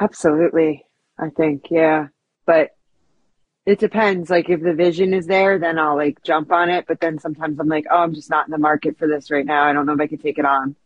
Absolutely, 0.00 0.86
I 1.18 1.30
think, 1.30 1.72
yeah. 1.72 2.06
But 2.46 2.76
it 3.66 3.80
depends. 3.80 4.30
Like 4.30 4.48
if 4.48 4.62
the 4.62 4.74
vision 4.74 5.12
is 5.12 5.26
there, 5.26 5.58
then 5.58 5.76
I'll 5.76 5.96
like 5.96 6.22
jump 6.22 6.52
on 6.52 6.70
it. 6.70 6.84
But 6.86 7.00
then 7.00 7.18
sometimes 7.18 7.58
I'm 7.58 7.66
like, 7.66 7.86
oh, 7.90 7.96
I'm 7.96 8.14
just 8.14 8.30
not 8.30 8.46
in 8.46 8.52
the 8.52 8.58
market 8.58 8.96
for 8.96 9.08
this 9.08 9.28
right 9.28 9.44
now. 9.44 9.64
I 9.64 9.72
don't 9.72 9.86
know 9.86 9.94
if 9.94 10.00
I 10.00 10.06
could 10.06 10.22
take 10.22 10.38
it 10.38 10.44
on. 10.44 10.76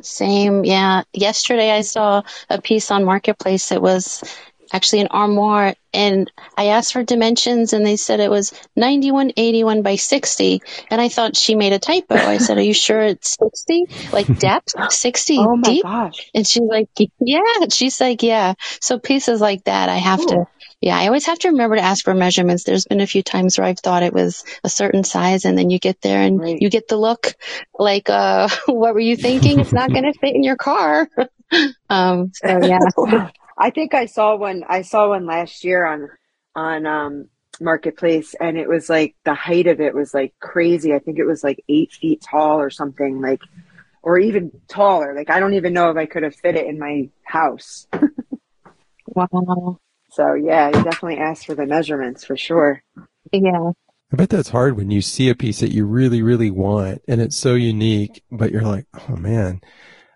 Same, 0.00 0.64
yeah. 0.64 1.02
Yesterday 1.12 1.70
I 1.70 1.82
saw 1.82 2.22
a 2.48 2.58
piece 2.58 2.90
on 2.90 3.04
Marketplace. 3.04 3.70
It 3.70 3.82
was 3.82 4.24
actually 4.72 5.00
an 5.02 5.08
armoire, 5.10 5.74
and 5.92 6.30
I 6.56 6.66
asked 6.68 6.92
for 6.94 7.02
dimensions, 7.04 7.72
and 7.72 7.84
they 7.84 7.96
said 7.96 8.20
it 8.20 8.30
was 8.30 8.52
9181 8.76 9.82
by 9.82 9.96
60. 9.96 10.62
And 10.90 11.00
I 11.00 11.08
thought 11.08 11.36
she 11.36 11.54
made 11.54 11.72
a 11.72 11.78
typo. 11.78 12.14
I 12.14 12.38
said, 12.38 12.56
Are 12.58 12.62
you 12.62 12.72
sure 12.74 13.00
it's 13.02 13.36
60? 13.38 13.86
Like 14.12 14.26
depth? 14.38 14.74
60 14.92 15.38
Oh 15.38 15.56
my 15.56 15.62
deep? 15.62 15.82
gosh. 15.82 16.30
And 16.34 16.46
she's 16.46 16.62
like, 16.62 16.88
Yeah. 17.20 17.40
She's 17.70 18.00
like, 18.00 18.22
Yeah. 18.22 18.54
So 18.80 18.98
pieces 18.98 19.40
like 19.40 19.64
that, 19.64 19.88
I 19.88 19.96
have 19.96 20.24
to. 20.26 20.44
Yeah, 20.80 20.98
I 20.98 21.06
always 21.06 21.26
have 21.26 21.38
to 21.40 21.50
remember 21.50 21.76
to 21.76 21.82
ask 21.82 22.04
for 22.04 22.12
measurements. 22.12 22.64
There's 22.64 22.86
been 22.86 23.00
a 23.00 23.06
few 23.06 23.22
times 23.22 23.56
where 23.56 23.68
I've 23.68 23.78
thought 23.78 24.02
it 24.02 24.12
was 24.12 24.42
a 24.64 24.68
certain 24.68 25.04
size 25.04 25.44
and 25.44 25.56
then 25.56 25.70
you 25.70 25.78
get 25.78 26.00
there 26.00 26.20
and 26.20 26.40
Right. 26.40 26.56
you 26.58 26.70
get 26.70 26.88
the 26.88 26.96
look 26.96 27.34
like, 27.78 28.10
uh, 28.10 28.48
what 28.66 28.94
were 28.94 28.98
you 29.00 29.16
thinking? 29.16 29.60
It's 29.60 29.72
not 29.72 29.92
going 29.92 30.12
to 30.12 30.18
fit 30.18 30.34
in 30.34 30.42
your 30.42 30.56
car. 30.56 31.08
um, 31.88 32.32
so 32.34 32.66
yeah. 32.66 32.78
I 33.62 33.70
think 33.70 33.94
I 33.94 34.06
saw 34.06 34.34
one. 34.34 34.64
I 34.68 34.82
saw 34.82 35.10
one 35.10 35.24
last 35.24 35.62
year 35.62 35.86
on 35.86 36.08
on 36.56 36.84
um, 36.84 37.28
Marketplace, 37.60 38.34
and 38.40 38.58
it 38.58 38.68
was 38.68 38.90
like 38.90 39.14
the 39.24 39.34
height 39.34 39.68
of 39.68 39.80
it 39.80 39.94
was 39.94 40.12
like 40.12 40.34
crazy. 40.40 40.92
I 40.92 40.98
think 40.98 41.20
it 41.20 41.26
was 41.26 41.44
like 41.44 41.62
eight 41.68 41.92
feet 41.92 42.20
tall 42.28 42.60
or 42.60 42.70
something, 42.70 43.20
like 43.20 43.40
or 44.02 44.18
even 44.18 44.50
taller. 44.66 45.14
Like 45.14 45.30
I 45.30 45.38
don't 45.38 45.54
even 45.54 45.72
know 45.72 45.90
if 45.90 45.96
I 45.96 46.06
could 46.06 46.24
have 46.24 46.34
fit 46.34 46.56
it 46.56 46.66
in 46.66 46.78
my 46.78 47.08
house. 47.24 47.86
Wow. 49.14 49.78
So 50.10 50.34
yeah, 50.34 50.68
you 50.68 50.82
definitely 50.84 51.18
ask 51.18 51.44
for 51.44 51.54
the 51.54 51.66
measurements 51.66 52.24
for 52.24 52.36
sure. 52.36 52.82
Yeah. 53.32 53.72
I 54.12 54.16
bet 54.16 54.30
that's 54.30 54.50
hard 54.50 54.76
when 54.76 54.90
you 54.90 55.00
see 55.00 55.28
a 55.28 55.34
piece 55.34 55.60
that 55.60 55.72
you 55.72 55.86
really, 55.86 56.22
really 56.22 56.50
want 56.50 57.02
and 57.08 57.20
it's 57.20 57.36
so 57.36 57.54
unique, 57.54 58.22
but 58.30 58.50
you're 58.50 58.62
like, 58.62 58.86
oh 59.08 59.16
man. 59.16 59.60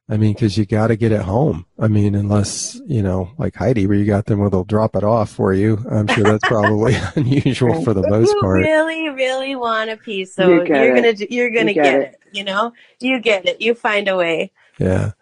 I 0.08 0.16
mean, 0.18 0.34
cause 0.36 0.56
you 0.56 0.64
got 0.66 0.86
to 0.88 0.96
get 0.96 1.10
it 1.10 1.22
home. 1.22 1.66
I 1.80 1.88
mean, 1.88 2.14
unless, 2.14 2.80
you 2.86 3.02
know, 3.02 3.32
like 3.38 3.56
Heidi, 3.56 3.88
where 3.88 3.96
you 3.96 4.04
got 4.04 4.26
them 4.26 4.38
where 4.38 4.48
they'll 4.48 4.62
drop 4.62 4.94
it 4.94 5.02
off 5.02 5.30
for 5.30 5.52
you. 5.52 5.84
I'm 5.90 6.06
sure 6.06 6.22
that's 6.22 6.46
probably 6.46 6.94
unusual 7.16 7.82
for 7.82 7.92
the 7.92 8.06
most 8.08 8.30
you 8.32 8.40
part. 8.40 8.60
really, 8.60 9.08
really 9.10 9.56
want 9.56 9.90
a 9.90 9.96
piece, 9.96 10.32
so 10.34 10.48
you 10.48 10.64
you're 10.64 10.96
it. 10.96 11.18
gonna 11.18 11.26
you're 11.28 11.50
gonna 11.50 11.70
You 11.72 11.74
get 11.74 11.82
get 11.82 11.94
it. 12.00 12.02
it. 12.02 12.20
You 12.38 12.44
know, 12.44 12.72
you 13.00 13.18
get 13.20 13.46
it. 13.46 13.60
You 13.60 13.74
find 13.74 14.06
a 14.06 14.16
way. 14.16 14.52
Yeah. 14.78 15.12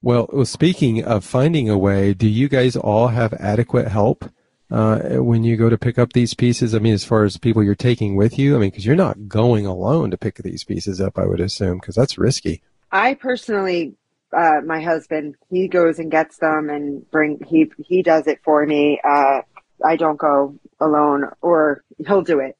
Well, 0.00 0.28
well, 0.32 0.46
speaking 0.46 1.04
of 1.04 1.24
finding 1.24 1.68
a 1.68 1.76
way, 1.76 2.14
do 2.14 2.26
you 2.26 2.48
guys 2.48 2.74
all 2.74 3.08
have 3.08 3.34
adequate 3.34 3.88
help 3.88 4.24
uh, 4.70 4.98
when 5.22 5.44
you 5.44 5.56
go 5.56 5.68
to 5.68 5.76
pick 5.78 5.98
up 5.98 6.12
these 6.14 6.32
pieces? 6.34 6.74
I 6.74 6.78
mean, 6.78 6.94
as 6.94 7.04
far 7.04 7.24
as 7.24 7.36
people 7.36 7.62
you're 7.62 7.74
taking 7.74 8.16
with 8.16 8.38
you, 8.38 8.56
I 8.56 8.58
mean, 8.60 8.70
because 8.70 8.86
you're 8.86 8.96
not 8.96 9.28
going 9.28 9.66
alone 9.66 10.10
to 10.10 10.16
pick 10.16 10.36
these 10.38 10.64
pieces 10.64 11.00
up, 11.00 11.18
I 11.18 11.26
would 11.26 11.40
assume, 11.40 11.78
because 11.78 11.94
that's 11.94 12.16
risky. 12.18 12.62
I 12.90 13.14
personally, 13.14 13.94
uh, 14.36 14.60
my 14.66 14.80
husband, 14.82 15.34
he 15.50 15.68
goes 15.68 15.98
and 15.98 16.10
gets 16.10 16.38
them 16.38 16.70
and 16.70 17.08
bring 17.10 17.40
he 17.46 17.70
he 17.78 18.02
does 18.02 18.26
it 18.26 18.40
for 18.44 18.64
me. 18.66 19.00
Uh, 19.02 19.40
I 19.84 19.96
don't 19.96 20.18
go 20.18 20.58
alone, 20.80 21.24
or 21.40 21.82
he'll 22.06 22.22
do 22.22 22.40
it, 22.40 22.56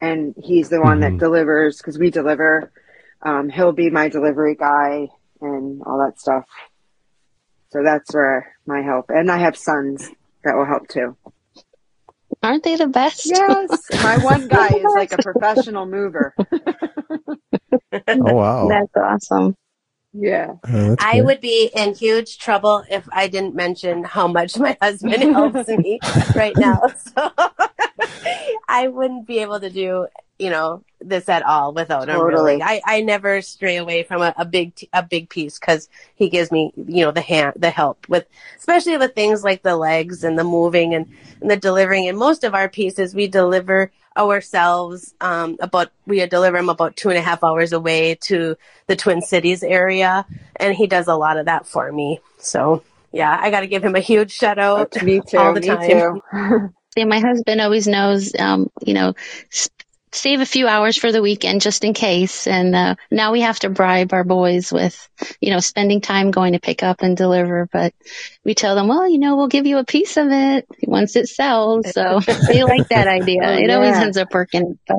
and 0.00 0.34
he's 0.42 0.68
the 0.68 0.80
one 0.80 0.98
Mhm. 0.98 1.00
that 1.02 1.18
delivers 1.18 1.78
because 1.78 1.98
we 1.98 2.10
deliver. 2.10 2.72
Um, 3.22 3.48
he'll 3.48 3.72
be 3.72 3.88
my 3.90 4.08
delivery 4.08 4.56
guy 4.56 5.08
and 5.40 5.82
all 5.86 5.98
that 6.04 6.18
stuff. 6.18 6.44
So 7.70 7.82
that's 7.84 8.12
where 8.12 8.56
my 8.66 8.82
help, 8.82 9.06
and 9.10 9.30
I 9.30 9.38
have 9.38 9.56
sons 9.56 10.10
that 10.44 10.56
will 10.56 10.66
help 10.66 10.88
too. 10.88 11.16
Aren't 12.42 12.64
they 12.64 12.74
the 12.76 12.88
best? 12.88 13.26
Yes, 13.26 13.88
my 14.00 14.18
one 14.18 14.48
guy 14.48 14.72
is 14.74 14.92
like 14.94 15.12
a 15.12 15.18
professional 15.22 15.86
mover. 15.86 16.34
Oh 18.08 18.34
wow, 18.34 18.68
That's 18.68 18.96
awesome. 18.96 19.56
Yeah. 20.12 20.54
Oh, 20.68 20.90
that's 20.90 21.04
I 21.04 21.12
great. 21.12 21.24
would 21.24 21.40
be 21.40 21.70
in 21.74 21.94
huge 21.94 22.38
trouble 22.38 22.84
if 22.90 23.08
I 23.12 23.28
didn't 23.28 23.54
mention 23.54 24.04
how 24.04 24.26
much 24.28 24.58
my 24.58 24.76
husband 24.82 25.22
helps 25.22 25.68
me 25.68 26.00
right 26.36 26.56
now. 26.56 26.80
So 27.14 27.30
I 28.68 28.88
wouldn't 28.88 29.26
be 29.26 29.38
able 29.38 29.60
to 29.60 29.70
do, 29.70 30.06
you 30.38 30.50
know, 30.50 30.84
this 31.00 31.28
at 31.28 31.42
all 31.44 31.72
without 31.72 32.08
him. 32.08 32.16
Totally. 32.16 32.52
Really, 32.52 32.62
I, 32.62 32.80
I 32.84 33.00
never 33.00 33.40
stray 33.42 33.76
away 33.76 34.02
from 34.02 34.22
a, 34.22 34.34
a 34.36 34.44
big 34.44 34.74
t- 34.74 34.88
a 34.92 35.02
big 35.02 35.30
piece 35.30 35.58
because 35.58 35.88
he 36.14 36.28
gives 36.28 36.52
me, 36.52 36.72
you 36.76 37.04
know, 37.04 37.10
the 37.10 37.20
hand 37.22 37.54
the 37.56 37.70
help 37.70 38.06
with, 38.08 38.26
especially 38.58 38.96
with 38.98 39.14
things 39.14 39.42
like 39.42 39.62
the 39.62 39.76
legs 39.76 40.24
and 40.24 40.38
the 40.38 40.44
moving 40.44 40.94
and, 40.94 41.06
and 41.40 41.50
the 41.50 41.56
delivering. 41.56 42.08
And 42.08 42.18
most 42.18 42.44
of 42.44 42.54
our 42.54 42.68
pieces 42.68 43.14
we 43.14 43.28
deliver 43.28 43.90
ourselves. 44.16 45.14
Um, 45.20 45.56
about 45.60 45.90
we 46.06 46.24
deliver 46.26 46.58
him 46.58 46.68
about 46.68 46.96
two 46.96 47.08
and 47.10 47.18
a 47.18 47.22
half 47.22 47.42
hours 47.44 47.72
away 47.72 48.16
to 48.22 48.56
the 48.86 48.96
Twin 48.96 49.22
Cities 49.22 49.62
area, 49.62 50.26
and 50.56 50.74
he 50.74 50.86
does 50.86 51.08
a 51.08 51.14
lot 51.14 51.36
of 51.38 51.46
that 51.46 51.66
for 51.66 51.90
me. 51.90 52.20
So 52.38 52.82
yeah, 53.12 53.36
I 53.38 53.50
got 53.50 53.60
to 53.60 53.66
give 53.66 53.84
him 53.84 53.94
a 53.94 54.00
huge 54.00 54.32
shout 54.32 54.58
out. 54.58 55.02
Me 55.02 55.20
too. 55.20 55.38
all 55.38 55.54
the 55.54 55.60
me 55.60 55.66
time. 55.66 55.88
too. 55.90 56.72
See, 56.94 57.04
my 57.06 57.20
husband 57.20 57.60
always 57.60 57.86
knows, 57.86 58.32
um, 58.38 58.68
you 58.84 58.92
know, 58.92 59.14
s- 59.50 59.70
save 60.12 60.40
a 60.40 60.46
few 60.46 60.68
hours 60.68 60.96
for 60.96 61.10
the 61.10 61.22
weekend 61.22 61.60
just 61.60 61.84
in 61.84 61.94
case. 61.94 62.46
And 62.46 62.74
uh, 62.74 62.94
now 63.10 63.32
we 63.32 63.40
have 63.40 63.58
to 63.60 63.70
bribe 63.70 64.12
our 64.12 64.24
boys 64.24 64.72
with, 64.72 65.08
you 65.40 65.50
know, 65.50 65.60
spending 65.60 66.00
time 66.00 66.30
going 66.30 66.52
to 66.52 66.60
pick 66.60 66.82
up 66.82 67.02
and 67.02 67.16
deliver. 67.16 67.68
But 67.72 67.94
we 68.44 68.54
tell 68.54 68.74
them, 68.74 68.88
well, 68.88 69.08
you 69.08 69.18
know, 69.18 69.36
we'll 69.36 69.48
give 69.48 69.66
you 69.66 69.78
a 69.78 69.84
piece 69.84 70.16
of 70.16 70.28
it 70.30 70.66
once 70.82 71.16
it 71.16 71.28
sells. 71.28 71.90
So 71.90 72.20
they 72.48 72.64
like 72.64 72.88
that 72.88 73.08
idea. 73.08 73.40
Oh, 73.42 73.52
it 73.52 73.70
always 73.70 73.96
ends 73.96 74.16
up 74.18 74.32
working. 74.32 74.78
But 74.86 74.98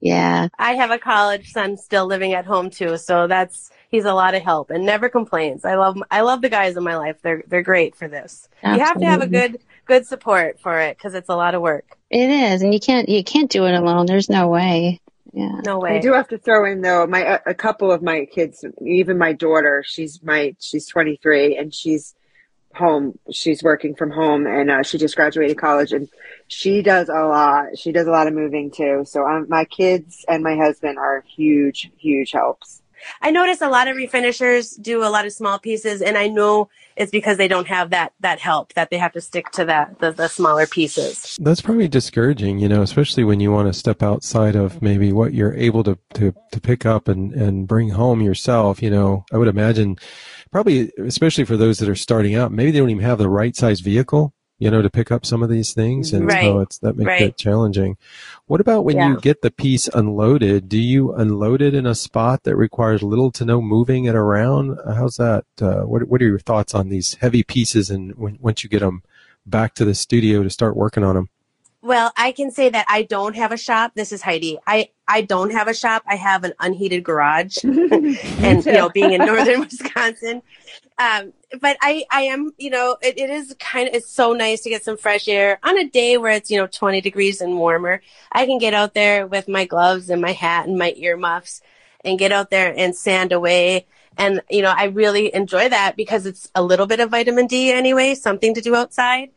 yeah, 0.00 0.48
I 0.58 0.74
have 0.74 0.90
a 0.90 0.98
college 0.98 1.52
son 1.52 1.78
still 1.78 2.06
living 2.06 2.34
at 2.34 2.44
home 2.44 2.68
too, 2.68 2.98
so 2.98 3.26
that's 3.26 3.70
he's 3.88 4.04
a 4.04 4.12
lot 4.12 4.34
of 4.34 4.42
help 4.42 4.70
and 4.70 4.84
never 4.84 5.08
complains. 5.08 5.64
I 5.64 5.76
love 5.76 5.96
I 6.10 6.20
love 6.20 6.42
the 6.42 6.50
guys 6.50 6.76
in 6.76 6.82
my 6.82 6.96
life. 6.96 7.16
They're 7.22 7.42
they're 7.46 7.62
great 7.62 7.96
for 7.96 8.06
this. 8.06 8.46
You 8.62 8.80
have 8.80 8.98
to 8.98 9.06
have 9.06 9.22
a 9.22 9.26
good 9.26 9.62
good 9.84 10.06
support 10.06 10.60
for 10.60 10.80
it 10.80 10.96
because 10.96 11.14
it's 11.14 11.28
a 11.28 11.36
lot 11.36 11.54
of 11.54 11.62
work. 11.62 11.96
it 12.10 12.30
is. 12.30 12.62
And 12.62 12.72
you 12.72 12.80
can't, 12.80 13.08
you 13.08 13.24
can't 13.24 13.50
do 13.50 13.66
it 13.66 13.74
alone. 13.74 14.06
There's 14.06 14.28
no 14.28 14.48
way. 14.48 15.00
Yeah. 15.32 15.60
No 15.64 15.80
way. 15.80 15.96
I 15.96 16.00
do 16.00 16.12
have 16.12 16.28
to 16.28 16.38
throw 16.38 16.64
in 16.64 16.80
though 16.80 17.08
my 17.08 17.20
a, 17.20 17.40
a 17.46 17.54
couple 17.54 17.90
of 17.90 18.02
my 18.02 18.24
kids, 18.24 18.64
even 18.86 19.18
my 19.18 19.32
daughter. 19.32 19.82
She's 19.84 20.22
my 20.22 20.54
she's 20.60 20.86
23 20.86 21.56
and 21.56 21.74
she's 21.74 22.14
home. 22.72 23.18
She's 23.32 23.60
working 23.60 23.96
from 23.96 24.12
home 24.12 24.46
and 24.46 24.70
uh, 24.70 24.82
she 24.84 24.96
just 24.96 25.16
graduated 25.16 25.58
college 25.58 25.92
and 25.92 26.08
she 26.46 26.82
does 26.82 27.08
a 27.08 27.24
lot. 27.24 27.76
She 27.76 27.90
does 27.90 28.06
a 28.06 28.12
lot 28.12 28.28
of 28.28 28.34
moving 28.34 28.70
too. 28.70 29.04
So 29.06 29.26
um, 29.26 29.46
my 29.48 29.64
kids 29.64 30.24
and 30.28 30.44
my 30.44 30.54
husband 30.56 30.98
are 30.98 31.24
huge, 31.34 31.90
huge 31.98 32.30
helps. 32.30 32.80
I 33.20 33.30
notice 33.30 33.60
a 33.60 33.68
lot 33.68 33.88
of 33.88 33.96
refinishers 33.96 34.80
do 34.80 35.02
a 35.02 35.10
lot 35.10 35.26
of 35.26 35.32
small 35.32 35.58
pieces, 35.58 36.02
and 36.02 36.16
I 36.18 36.28
know 36.28 36.68
it's 36.96 37.10
because 37.10 37.36
they 37.36 37.48
don't 37.48 37.66
have 37.66 37.90
that 37.90 38.12
that 38.20 38.38
help 38.40 38.72
that 38.74 38.90
they 38.90 38.98
have 38.98 39.12
to 39.12 39.20
stick 39.20 39.50
to 39.52 39.64
that 39.64 39.98
the, 39.98 40.12
the 40.12 40.28
smaller 40.28 40.66
pieces. 40.66 41.36
That's 41.40 41.60
probably 41.60 41.88
discouraging, 41.88 42.58
you 42.58 42.68
know, 42.68 42.82
especially 42.82 43.24
when 43.24 43.40
you 43.40 43.50
want 43.50 43.68
to 43.68 43.72
step 43.72 44.02
outside 44.02 44.56
of 44.56 44.82
maybe 44.82 45.12
what 45.12 45.34
you're 45.34 45.54
able 45.54 45.82
to, 45.84 45.98
to, 46.14 46.34
to 46.52 46.60
pick 46.60 46.86
up 46.86 47.08
and, 47.08 47.32
and 47.32 47.66
bring 47.66 47.90
home 47.90 48.20
yourself. 48.20 48.82
You 48.82 48.90
know, 48.90 49.24
I 49.32 49.38
would 49.38 49.48
imagine 49.48 49.96
probably, 50.52 50.92
especially 50.98 51.44
for 51.44 51.56
those 51.56 51.78
that 51.78 51.88
are 51.88 51.96
starting 51.96 52.34
out, 52.34 52.52
maybe 52.52 52.70
they 52.70 52.78
don't 52.78 52.90
even 52.90 53.02
have 53.02 53.18
the 53.18 53.28
right 53.28 53.56
size 53.56 53.80
vehicle, 53.80 54.33
you 54.58 54.70
know, 54.70 54.80
to 54.82 54.88
pick 54.90 55.10
up 55.10 55.26
some 55.26 55.42
of 55.42 55.48
these 55.50 55.72
things. 55.74 56.12
And 56.12 56.30
so 56.30 56.60
it's, 56.60 56.78
that 56.78 56.96
makes 56.96 57.06
Right. 57.08 57.22
it 57.22 57.36
challenging. 57.36 57.96
What 58.46 58.60
about 58.60 58.84
when 58.84 58.96
Yeah. 58.96 59.10
you 59.10 59.20
get 59.20 59.42
the 59.42 59.50
piece 59.50 59.88
unloaded? 59.88 60.68
Do 60.68 60.78
you 60.78 61.12
unload 61.12 61.60
it 61.60 61.74
in 61.74 61.86
a 61.86 61.94
spot 61.94 62.44
that 62.44 62.56
requires 62.56 63.02
little 63.02 63.30
to 63.32 63.44
no 63.44 63.60
moving 63.60 64.04
it 64.04 64.14
around? 64.14 64.78
How's 64.86 65.16
that? 65.16 65.44
Uh, 65.60 65.80
what, 65.82 66.08
what 66.08 66.22
are 66.22 66.26
your 66.26 66.38
thoughts 66.38 66.74
on 66.74 66.88
these 66.88 67.14
heavy 67.20 67.42
pieces 67.42 67.90
and 67.90 68.14
when, 68.14 68.38
once 68.40 68.62
you 68.62 68.70
get 68.70 68.80
them 68.80 69.02
back 69.44 69.74
to 69.74 69.84
the 69.84 69.94
studio 69.94 70.42
to 70.42 70.50
start 70.50 70.76
working 70.76 71.02
on 71.04 71.16
them? 71.16 71.28
Well, 71.84 72.12
I 72.16 72.32
can 72.32 72.50
say 72.50 72.70
that 72.70 72.86
I 72.88 73.02
don't 73.02 73.36
have 73.36 73.52
a 73.52 73.58
shop. 73.58 73.92
This 73.94 74.10
is 74.10 74.22
Heidi. 74.22 74.58
I 74.66 74.88
I 75.06 75.20
don't 75.20 75.52
have 75.52 75.68
a 75.68 75.74
shop. 75.74 76.02
I 76.06 76.16
have 76.16 76.42
an 76.42 76.54
unheated 76.58 77.04
garage. 77.04 77.58
and 77.64 78.64
you 78.64 78.72
know 78.72 78.88
being 78.88 79.12
in 79.12 79.18
northern 79.26 79.60
wisconsin 79.68 80.40
um, 80.98 81.32
but 81.60 81.76
i 81.82 82.04
i 82.10 82.22
am 82.22 82.52
you 82.56 82.70
know 82.70 82.96
it, 83.02 83.18
it 83.18 83.30
is 83.30 83.54
kind 83.58 83.88
of 83.88 83.94
it's 83.94 84.10
so 84.10 84.32
nice 84.32 84.62
to 84.62 84.70
get 84.70 84.84
some 84.84 84.96
fresh 84.96 85.28
air 85.28 85.58
on 85.62 85.78
a 85.78 85.88
day 85.88 86.16
where 86.16 86.32
it's 86.32 86.50
you 86.50 86.58
know 86.58 86.66
20 86.66 87.00
degrees 87.00 87.40
and 87.40 87.56
warmer 87.56 88.00
i 88.32 88.46
can 88.46 88.58
get 88.58 88.74
out 88.74 88.94
there 88.94 89.26
with 89.26 89.48
my 89.48 89.64
gloves 89.64 90.08
and 90.08 90.22
my 90.22 90.32
hat 90.32 90.66
and 90.66 90.78
my 90.78 90.92
earmuffs 90.96 91.60
and 92.04 92.18
get 92.18 92.32
out 92.32 92.50
there 92.50 92.72
and 92.76 92.96
sand 92.96 93.32
away 93.32 93.86
and 94.16 94.40
you 94.48 94.62
know 94.62 94.72
i 94.76 94.84
really 94.84 95.34
enjoy 95.34 95.68
that 95.68 95.96
because 95.96 96.26
it's 96.26 96.50
a 96.54 96.62
little 96.62 96.86
bit 96.86 97.00
of 97.00 97.10
vitamin 97.10 97.46
d 97.46 97.70
anyway 97.72 98.14
something 98.14 98.54
to 98.54 98.60
do 98.60 98.74
outside 98.74 99.30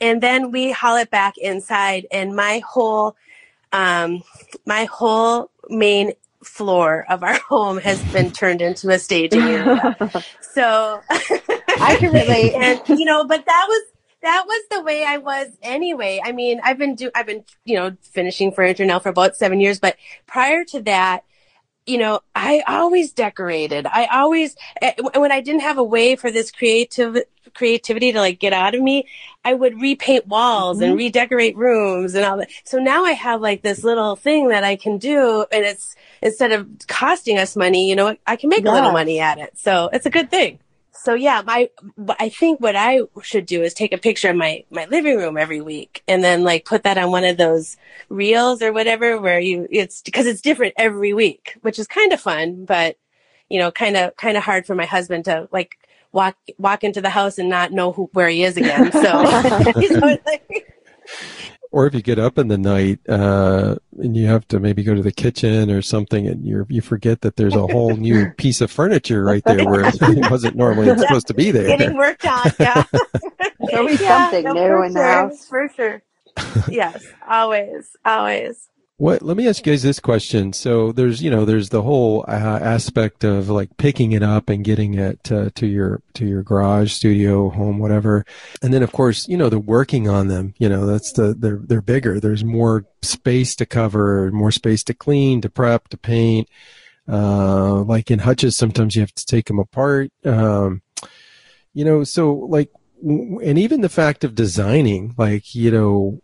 and 0.00 0.22
then 0.22 0.50
we 0.50 0.72
haul 0.72 0.96
it 0.96 1.10
back 1.10 1.36
inside 1.38 2.06
and 2.10 2.34
my 2.34 2.60
whole 2.66 3.16
um 3.72 4.22
my 4.66 4.84
whole 4.84 5.50
main 5.68 6.12
floor 6.42 7.04
of 7.08 7.22
our 7.22 7.38
home 7.48 7.78
has 7.78 8.02
been 8.12 8.30
turned 8.30 8.62
into 8.62 8.88
a 8.90 8.98
staging 8.98 9.40
area. 9.40 9.96
So 10.52 11.00
I 11.08 11.96
can 12.00 12.12
relate. 12.12 12.54
and 12.60 12.80
you 12.88 13.04
know, 13.04 13.24
but 13.24 13.46
that 13.46 13.66
was 13.68 13.82
that 14.22 14.44
was 14.46 14.62
the 14.70 14.82
way 14.82 15.04
I 15.04 15.18
was 15.18 15.46
anyway. 15.62 16.20
I 16.22 16.32
mean, 16.32 16.60
I've 16.64 16.76
been 16.76 16.96
do 16.96 17.10
I've 17.14 17.26
been, 17.26 17.44
you 17.64 17.76
know, 17.76 17.96
finishing 18.02 18.50
furniture 18.50 18.84
now 18.84 18.98
for 18.98 19.10
about 19.10 19.36
7 19.36 19.60
years, 19.60 19.78
but 19.78 19.96
prior 20.26 20.64
to 20.64 20.82
that, 20.82 21.22
you 21.86 21.98
know, 21.98 22.20
I 22.34 22.62
always 22.66 23.12
decorated. 23.12 23.86
I 23.86 24.06
always 24.06 24.56
eh, 24.82 24.94
when 25.14 25.30
I 25.30 25.40
didn't 25.40 25.62
have 25.62 25.78
a 25.78 25.84
way 25.84 26.16
for 26.16 26.32
this 26.32 26.50
creative 26.50 27.16
creativity 27.54 28.12
to 28.12 28.18
like 28.18 28.38
get 28.38 28.52
out 28.52 28.74
of 28.74 28.82
me, 28.82 29.06
I 29.44 29.54
would 29.54 29.80
repaint 29.80 30.26
walls 30.26 30.80
and 30.80 30.90
mm-hmm. 30.90 30.98
redecorate 30.98 31.56
rooms 31.56 32.14
and 32.14 32.24
all 32.24 32.38
that. 32.38 32.50
So 32.64 32.78
now 32.78 33.04
I 33.04 33.12
have 33.12 33.40
like 33.40 33.62
this 33.62 33.84
little 33.84 34.16
thing 34.16 34.48
that 34.48 34.64
I 34.64 34.76
can 34.76 34.98
do 34.98 35.46
and 35.52 35.64
it's 35.64 35.94
instead 36.22 36.52
of 36.52 36.68
costing 36.88 37.38
us 37.38 37.56
money, 37.56 37.88
you 37.88 37.96
know, 37.96 38.16
I 38.26 38.36
can 38.36 38.50
make 38.50 38.66
a 38.66 38.70
little 38.70 38.92
money 38.92 39.20
at 39.20 39.38
it. 39.38 39.58
So 39.58 39.88
it's 39.92 40.06
a 40.06 40.10
good 40.10 40.30
thing. 40.30 40.58
So 41.02 41.14
yeah, 41.14 41.40
my 41.46 41.70
I 42.18 42.28
think 42.28 42.60
what 42.60 42.76
I 42.76 43.00
should 43.22 43.46
do 43.46 43.62
is 43.62 43.72
take 43.72 43.94
a 43.94 43.98
picture 43.98 44.28
of 44.28 44.36
my 44.36 44.64
my 44.70 44.84
living 44.84 45.16
room 45.16 45.38
every 45.38 45.62
week 45.62 46.02
and 46.06 46.22
then 46.22 46.44
like 46.44 46.66
put 46.66 46.82
that 46.82 46.98
on 46.98 47.10
one 47.10 47.24
of 47.24 47.38
those 47.38 47.78
reels 48.10 48.60
or 48.60 48.70
whatever 48.70 49.18
where 49.18 49.40
you 49.40 49.66
it's 49.70 50.02
because 50.02 50.26
it's 50.26 50.42
different 50.42 50.74
every 50.76 51.14
week, 51.14 51.56
which 51.62 51.78
is 51.78 51.86
kind 51.86 52.12
of 52.12 52.20
fun, 52.20 52.66
but 52.66 52.98
you 53.48 53.58
know, 53.58 53.70
kind 53.70 53.96
of 53.96 54.14
kind 54.16 54.36
of 54.36 54.42
hard 54.42 54.66
for 54.66 54.74
my 54.74 54.84
husband 54.84 55.24
to 55.24 55.48
like 55.50 55.78
walk 56.12 56.36
walk 56.58 56.84
into 56.84 57.00
the 57.00 57.10
house 57.10 57.38
and 57.38 57.48
not 57.48 57.72
know 57.72 57.92
who 57.92 58.10
where 58.12 58.28
he 58.28 58.42
is 58.44 58.56
again. 58.56 58.92
So 58.92 59.00
he's 59.80 59.96
always 59.96 60.18
like, 60.26 60.66
Or 61.72 61.86
if 61.86 61.94
you 61.94 62.02
get 62.02 62.18
up 62.18 62.36
in 62.36 62.48
the 62.48 62.58
night 62.58 62.98
uh, 63.08 63.76
and 63.98 64.16
you 64.16 64.26
have 64.26 64.46
to 64.48 64.58
maybe 64.58 64.82
go 64.82 64.92
to 64.92 65.02
the 65.02 65.12
kitchen 65.12 65.70
or 65.70 65.82
something, 65.82 66.26
and 66.26 66.44
you 66.44 66.66
you 66.68 66.80
forget 66.80 67.20
that 67.20 67.36
there's 67.36 67.54
a 67.54 67.64
whole 67.68 67.94
new 67.96 68.30
piece 68.32 68.60
of 68.60 68.72
furniture 68.72 69.22
right 69.22 69.42
there 69.44 69.64
where 69.68 69.84
it 69.86 70.30
wasn't 70.30 70.56
normally 70.56 70.88
supposed 70.98 71.28
to 71.28 71.34
be 71.34 71.52
there. 71.52 71.68
getting 71.68 71.96
worked 71.96 72.26
on. 72.26 72.50
Yeah. 72.58 72.82
There's 73.60 73.74
always 73.78 74.00
Yeah, 74.00 74.30
something 74.30 74.44
no, 74.46 74.52
new 74.54 74.60
for 74.60 74.84
in 74.84 74.94
the 74.94 75.02
house. 75.02 75.46
For 75.46 75.68
sure. 75.76 76.02
yes, 76.68 77.06
always, 77.28 77.96
always. 78.04 78.69
What? 79.00 79.22
Let 79.22 79.38
me 79.38 79.48
ask 79.48 79.64
you 79.64 79.72
guys 79.72 79.82
this 79.82 79.98
question. 79.98 80.52
So 80.52 80.92
there's 80.92 81.22
you 81.22 81.30
know 81.30 81.46
there's 81.46 81.70
the 81.70 81.80
whole 81.80 82.22
uh, 82.28 82.58
aspect 82.60 83.24
of 83.24 83.48
like 83.48 83.74
picking 83.78 84.12
it 84.12 84.22
up 84.22 84.50
and 84.50 84.62
getting 84.62 84.92
it 84.92 85.32
uh, 85.32 85.48
to 85.54 85.66
your 85.66 86.02
to 86.12 86.26
your 86.26 86.42
garage, 86.42 86.92
studio, 86.92 87.48
home, 87.48 87.78
whatever, 87.78 88.26
and 88.60 88.74
then 88.74 88.82
of 88.82 88.92
course 88.92 89.26
you 89.26 89.38
know 89.38 89.48
the 89.48 89.58
working 89.58 90.06
on 90.06 90.28
them. 90.28 90.52
You 90.58 90.68
know 90.68 90.84
that's 90.84 91.12
the 91.12 91.34
they're 91.34 91.62
they're 91.64 91.80
bigger. 91.80 92.20
There's 92.20 92.44
more 92.44 92.84
space 93.00 93.56
to 93.56 93.64
cover, 93.64 94.30
more 94.32 94.52
space 94.52 94.84
to 94.84 94.92
clean, 94.92 95.40
to 95.40 95.48
prep, 95.48 95.88
to 95.88 95.96
paint. 95.96 96.46
Uh, 97.08 97.76
like 97.76 98.10
in 98.10 98.18
hutches, 98.18 98.54
sometimes 98.54 98.96
you 98.96 99.00
have 99.00 99.14
to 99.14 99.24
take 99.24 99.46
them 99.46 99.58
apart. 99.58 100.12
Um, 100.26 100.82
you 101.72 101.86
know, 101.86 102.04
so 102.04 102.34
like, 102.34 102.70
and 103.02 103.58
even 103.58 103.80
the 103.80 103.88
fact 103.88 104.24
of 104.24 104.34
designing, 104.34 105.14
like, 105.16 105.54
you 105.54 105.70
know, 105.70 106.20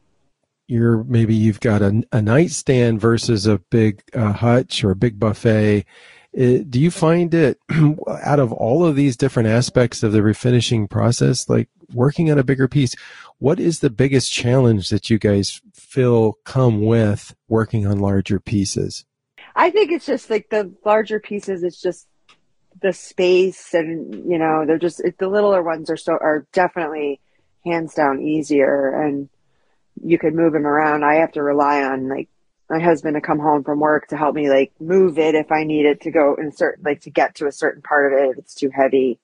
you're 0.69 1.05
maybe 1.05 1.35
you've 1.35 1.61
got 1.61 1.83
a, 1.83 2.03
a 2.13 2.21
nightstand 2.21 3.01
versus 3.01 3.47
a 3.47 3.59
big 3.71 4.03
uh, 4.15 4.33
hutch 4.33 4.83
or 4.83 4.91
a 4.91 4.97
big 4.97 5.19
buffet. 5.19 5.85
It, 6.33 6.71
do 6.71 6.81
you 6.81 6.91
find 6.91 7.33
it 7.33 7.59
out 8.23 8.41
of 8.41 8.53
all 8.53 8.85
of 8.85 8.97
these 8.97 9.17
different 9.17 9.49
aspects 9.49 10.03
of 10.03 10.13
the 10.13 10.21
refinishing 10.21 10.91
process, 10.91 11.49
like 11.49 11.69
working 11.93 12.31
on 12.31 12.39
a 12.39 12.45
bigger 12.45 12.69
piece? 12.69 12.95
What 13.39 13.61
is 13.61 13.81
the 13.81 13.91
biggest 13.91 14.33
challenge 14.33 14.91
that 14.91 15.09
you 15.09 15.19
guys 15.19 15.61
feel 15.73 16.35
come 16.45 16.83
with 16.85 17.35
working 17.49 17.87
on 17.87 18.01
larger 18.01 18.41
pieces? 18.41 19.05
I 19.55 19.71
think 19.71 19.93
it's 19.93 20.07
just 20.07 20.29
like 20.29 20.51
the 20.51 20.75
larger 20.85 21.21
pieces. 21.21 21.63
It's 21.63 21.81
just 21.81 22.07
the 22.83 22.93
space, 22.93 23.73
and 23.73 24.15
you 24.31 24.39
know, 24.39 24.65
they're 24.67 24.79
just 24.79 25.01
it, 25.01 25.19
the 25.19 25.29
littler 25.29 25.63
ones 25.63 25.89
are 25.91 25.97
so 25.97 26.13
are 26.13 26.47
definitely 26.53 27.21
hands 27.65 27.95
down 27.95 28.21
easier, 28.21 29.01
and 29.01 29.31
you 30.03 30.19
could 30.19 30.35
move 30.35 30.55
him 30.55 30.67
around. 30.67 31.05
I 31.05 31.17
have 31.17 31.33
to 31.33 31.43
rely 31.43 31.83
on 31.83 32.09
like 32.09 32.29
my 32.69 32.81
husband 32.81 33.15
to 33.15 33.21
come 33.21 33.39
home 33.39 33.65
from 33.65 33.81
work 33.81 34.09
to 34.09 34.17
help 34.17 34.35
me 34.35 34.51
like 34.51 34.73
move 34.81 35.19
it 35.19 35.35
if 35.35 35.53
I 35.53 35.65
need 35.65 35.87
it 35.87 36.03
to 36.03 36.11
go 36.11 36.35
in 36.35 36.53
certain 36.53 36.85
like 36.85 37.03
to 37.03 37.11
get 37.11 37.37
to 37.37 37.47
a 37.47 37.53
certain 37.53 37.83
part 37.83 38.13
of 38.13 38.19
it 38.19 38.31
if 38.31 38.39
it's 38.39 38.55
too 38.55 38.71
heavy. 38.75 39.19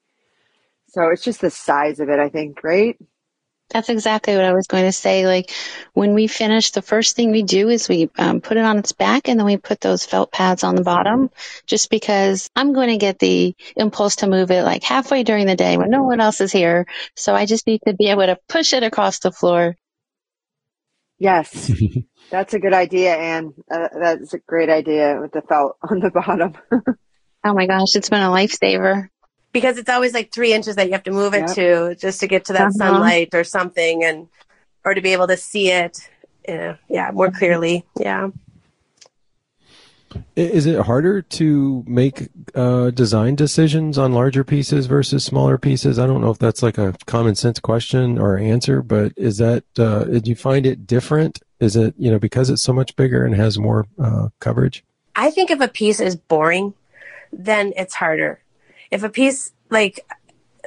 So 0.89 1.09
it's 1.09 1.25
just 1.25 1.41
the 1.41 1.51
size 1.51 2.01
of 2.01 2.09
it, 2.09 2.19
I 2.19 2.29
think, 2.29 2.63
right? 2.63 2.99
That's 3.71 3.89
exactly 3.89 4.37
what 4.37 4.45
I 4.45 4.53
was 4.53 4.67
going 4.67 4.85
to 4.85 4.93
say. 4.93 5.27
Like 5.27 5.51
when 5.95 6.13
we 6.13 6.27
finish, 6.27 6.71
the 6.71 6.83
first 6.83 7.17
thing 7.17 7.33
we 7.33 7.43
do 7.43 7.71
is 7.71 7.89
we 7.89 8.11
um, 8.19 8.43
put 8.43 8.59
it 8.59 8.65
on 8.65 8.79
its 8.79 8.93
back 8.93 9.29
and 9.29 9.39
then 9.39 9.47
we 9.47 9.57
put 9.57 9.81
those 9.81 10.05
felt 10.05 10.31
pads 10.31 10.63
on 10.63 10.75
the 10.75 10.83
bottom 10.83 11.31
just 11.67 11.89
because 11.89 12.51
I'm 12.55 12.75
going 12.75 12.91
to 12.91 12.99
get 12.99 13.19
the 13.19 13.57
impulse 13.75 14.17
to 14.17 14.29
move 14.29 14.51
it 14.51 14.63
like 14.65 14.83
halfway 14.83 15.23
during 15.23 15.47
the 15.47 15.57
day 15.57 15.79
when 15.79 15.91
no 15.91 16.03
one 16.03 16.21
else 16.21 16.43
is 16.43 16.53
here. 16.53 16.87
So 17.17 17.35
I 17.35 17.47
just 17.47 17.67
need 17.67 17.81
to 17.87 17.95
be 17.95 18.11
able 18.11 18.27
to 18.27 18.39
push 18.49 18.75
it 18.75 18.83
across 18.83 19.21
the 19.21 19.33
floor. 19.33 19.77
Yes, 21.23 21.71
that's 22.33 22.53
a 22.53 22.59
good 22.59 22.75
idea, 22.75 23.15
Anne. 23.15 23.55
Uh, 23.71 23.87
that's 23.97 24.35
a 24.35 24.41
great 24.41 24.69
idea 24.69 25.21
with 25.21 25.31
the 25.31 25.41
felt 25.41 25.77
on 25.89 26.01
the 26.01 26.11
bottom. 26.11 26.55
oh 27.45 27.55
my 27.55 27.67
gosh, 27.67 27.95
it's 27.95 28.11
been 28.11 28.23
a 28.23 28.29
lifesaver 28.29 29.09
because 29.53 29.79
it's 29.79 29.89
always 29.89 30.15
like 30.15 30.33
three 30.33 30.53
inches 30.53 30.75
that 30.75 30.87
you 30.87 30.95
have 30.95 31.05
to 31.05 31.13
move 31.13 31.33
it 31.33 31.47
yep. 31.47 31.55
to 31.55 31.95
just 31.95 32.19
to 32.21 32.27
get 32.27 32.47
to 32.47 32.55
that 32.55 32.63
uh-huh. 32.63 32.71
sunlight 32.73 33.35
or 33.35 33.45
something 33.45 34.03
and 34.03 34.27
or 34.85 34.95
to 34.95 35.01
be 35.01 35.13
able 35.13 35.29
to 35.29 35.37
see 35.37 35.71
it 35.71 35.97
yeah, 36.49 36.75
yeah 36.89 37.13
more 37.13 37.31
clearly 37.31 37.87
yeah 38.01 38.29
is 40.37 40.67
it 40.67 40.81
harder 40.81 41.23
to 41.23 41.85
make 41.87 42.29
uh, 42.55 42.91
design 42.91 43.35
decisions 43.35 43.99
on 43.99 44.13
larger 44.13 44.45
pieces 44.45 44.87
versus 44.87 45.25
smaller 45.25 45.59
pieces? 45.59 45.99
I 45.99 46.07
don't 46.07 46.21
know 46.21 46.31
if 46.31 46.39
that's 46.39 46.63
like 46.63 46.79
a 46.79 46.95
common 47.07 47.35
sense 47.35 47.59
question 47.61 48.19
or 48.19 48.37
answer, 48.37 48.83
but 48.83 49.13
is 49.17 49.39
that 49.39 49.65
uh, 49.79 50.05
did 50.05 50.29
you 50.29 50.35
find 50.35 50.67
it 50.67 50.87
different? 50.87 51.41
Is 51.61 51.77
it 51.77 51.95
you 51.99 52.11
know 52.11 52.19
because 52.19 52.51
it's 52.51 52.63
so 52.63 52.73
much 52.73 52.97
bigger 52.97 53.25
and 53.25 53.35
has 53.35 53.59
more 53.59 53.87
uh, 53.99 54.29
coverage? 54.41 54.85
I 55.15 55.31
think 55.31 55.51
if 55.51 55.61
a 55.61 55.69
piece 55.69 56.01
is 56.01 56.17
boring, 56.17 56.75
then 57.33 57.73
it's 57.77 57.95
harder 57.95 58.43
if 58.93 59.03
a 59.03 59.09
piece 59.09 59.53
like 59.71 59.99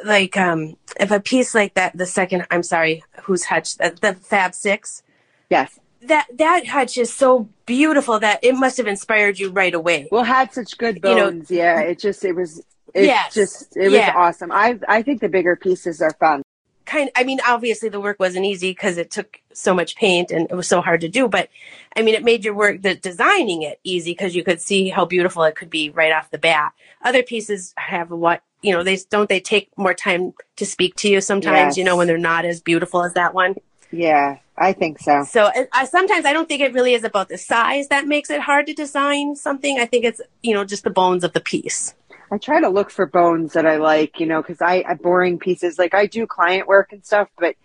like 0.04 0.36
um 0.36 0.76
if 1.00 1.12
a 1.12 1.22
piece 1.22 1.56
like 1.56 1.74
that 1.76 1.96
the 1.96 2.06
second 2.06 2.46
i'm 2.52 2.64
sorry 2.64 3.02
who's 3.24 3.46
hutch 3.46 3.78
the, 3.78 3.92
Refab 4.02 4.54
Six 4.54 5.04
yes 5.50 5.80
that 6.02 6.28
that 6.34 6.68
hutch 6.68 6.98
is 6.98 7.14
so 7.14 7.50
beautiful 7.66 8.20
that 8.20 8.40
it 8.44 8.54
must 8.56 8.78
have 8.78 8.88
inspired 8.88 9.40
you 9.40 9.50
right 9.50 9.74
away 9.74 10.08
well 10.12 10.24
had 10.24 10.54
such 10.54 10.78
good 10.78 11.02
bones 11.02 11.50
you 11.50 11.58
know, 11.58 11.64
yeah 11.64 11.80
it 11.80 12.00
just 12.00 12.24
it 12.24 12.34
was 12.34 12.60
it 12.94 13.06
yes, 13.06 13.34
just 13.34 13.76
it 13.76 13.86
was 13.86 13.94
yeah. 13.94 14.14
awesome 14.16 14.52
i 14.52 14.80
i 14.88 15.02
think 15.02 15.22
the 15.22 15.30
bigger 15.30 15.56
pieces 15.56 16.02
are 16.02 16.12
fun 16.20 16.42
kind 16.86 17.10
I 17.16 17.24
mean, 17.24 17.40
obviously 17.46 17.90
the 17.90 18.00
work 18.00 18.20
wasn't 18.20 18.46
easy 18.46 18.72
because 18.72 18.98
it 18.98 19.12
took 19.12 19.42
so 19.54 19.74
much 19.74 19.96
paint 19.96 20.32
and 20.32 20.50
it 20.50 20.56
was 20.56 20.68
so 20.68 20.82
hard 20.82 21.02
to 21.02 21.10
do, 21.10 21.28
but 21.28 21.50
I 21.96 22.02
mean, 22.02 22.16
it 22.16 22.24
made 22.24 22.46
your 22.46 22.54
work, 22.54 22.82
the 22.82 22.96
designing 22.96 23.64
it 23.64 23.80
easy 23.84 24.12
because 24.12 24.36
you 24.36 24.44
could 24.44 24.62
see 24.62 24.90
how 24.90 25.06
beautiful 25.06 25.44
it 25.44 25.56
could 25.56 25.70
be 25.70 25.90
right 25.90 26.12
off 26.12 26.32
the 26.32 26.38
bat. 26.38 26.74
Other 27.04 27.24
pieces 27.24 27.74
have 27.78 28.12
what, 28.12 28.42
you 28.62 28.72
know, 28.72 28.84
they 28.84 28.98
don't, 29.10 29.30
they 29.30 29.40
take 29.40 29.70
more 29.78 29.94
time 29.94 30.34
to 30.56 30.66
speak 30.66 30.96
to 30.98 31.10
you 31.10 31.22
sometimes, 31.22 31.76
yes. 31.76 31.78
you 31.78 31.84
know, 31.84 31.98
when 31.98 32.08
they're 32.08 32.18
not 32.18 32.46
as 32.46 32.62
beautiful 32.62 33.04
as 33.04 33.14
that 33.14 33.34
one. 33.34 33.56
Yeah, 33.92 34.38
I 34.58 34.74
think 34.74 35.00
so. 35.00 35.24
So 35.26 35.52
I, 35.74 35.86
sometimes 35.86 36.26
I 36.26 36.34
don't 36.34 36.48
think 36.48 36.62
it 36.62 36.74
really 36.74 36.94
is 36.94 37.04
about 37.04 37.28
the 37.28 37.38
size 37.38 37.90
that 37.90 38.08
makes 38.08 38.30
it 38.30 38.42
hard 38.42 38.68
to 38.68 38.74
design 38.74 39.36
something. 39.36 39.80
I 39.80 39.86
think 39.86 40.06
it's, 40.06 40.22
you 40.42 40.54
know, 40.54 40.64
just 40.64 40.84
the 40.84 40.90
bones 40.90 41.24
of 41.24 41.34
the 41.34 41.42
piece. 41.42 41.94
I 42.32 42.38
try 42.38 42.62
to 42.62 42.70
look 42.70 42.90
for 42.90 43.06
bones 43.06 43.54
that 43.54 43.66
I 43.66 43.78
like, 43.78 44.20
you 44.20 44.26
know, 44.26 44.42
because 44.42 44.62
I, 44.62 44.84
I 44.88 44.96
boring 44.96 45.40
pieces 45.40 45.78
like 45.78 45.94
I 45.94 46.06
do 46.06 46.26
client 46.26 46.68
work 46.68 46.92
and 46.92 47.06
stuff, 47.06 47.30
but 47.38 47.56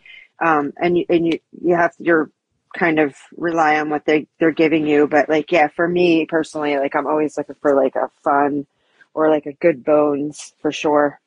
um, 0.41 0.73
and 0.77 0.99
you 0.99 1.05
and 1.09 1.27
you 1.27 1.39
you 1.63 1.77
have 1.77 1.93
you're 1.99 2.31
kind 2.77 2.99
of 2.99 3.17
rely 3.37 3.79
on 3.79 3.91
what 3.91 4.05
they 4.05 4.27
they're 4.39 4.53
giving 4.53 4.87
you, 4.87 5.07
but 5.07 5.29
like 5.29 5.51
yeah, 5.53 5.69
for 5.69 5.89
me 5.89 6.27
personally, 6.27 6.77
like 6.77 6.95
I'm 6.95 7.07
always 7.07 7.37
looking 7.37 7.57
for 7.61 7.75
like 7.75 7.97
a 7.97 8.11
fun 8.23 8.67
or 9.15 9.31
like 9.31 9.47
a 9.47 9.53
good 9.53 9.85
bones 9.85 10.55
for 10.61 10.73
sure. 10.73 11.21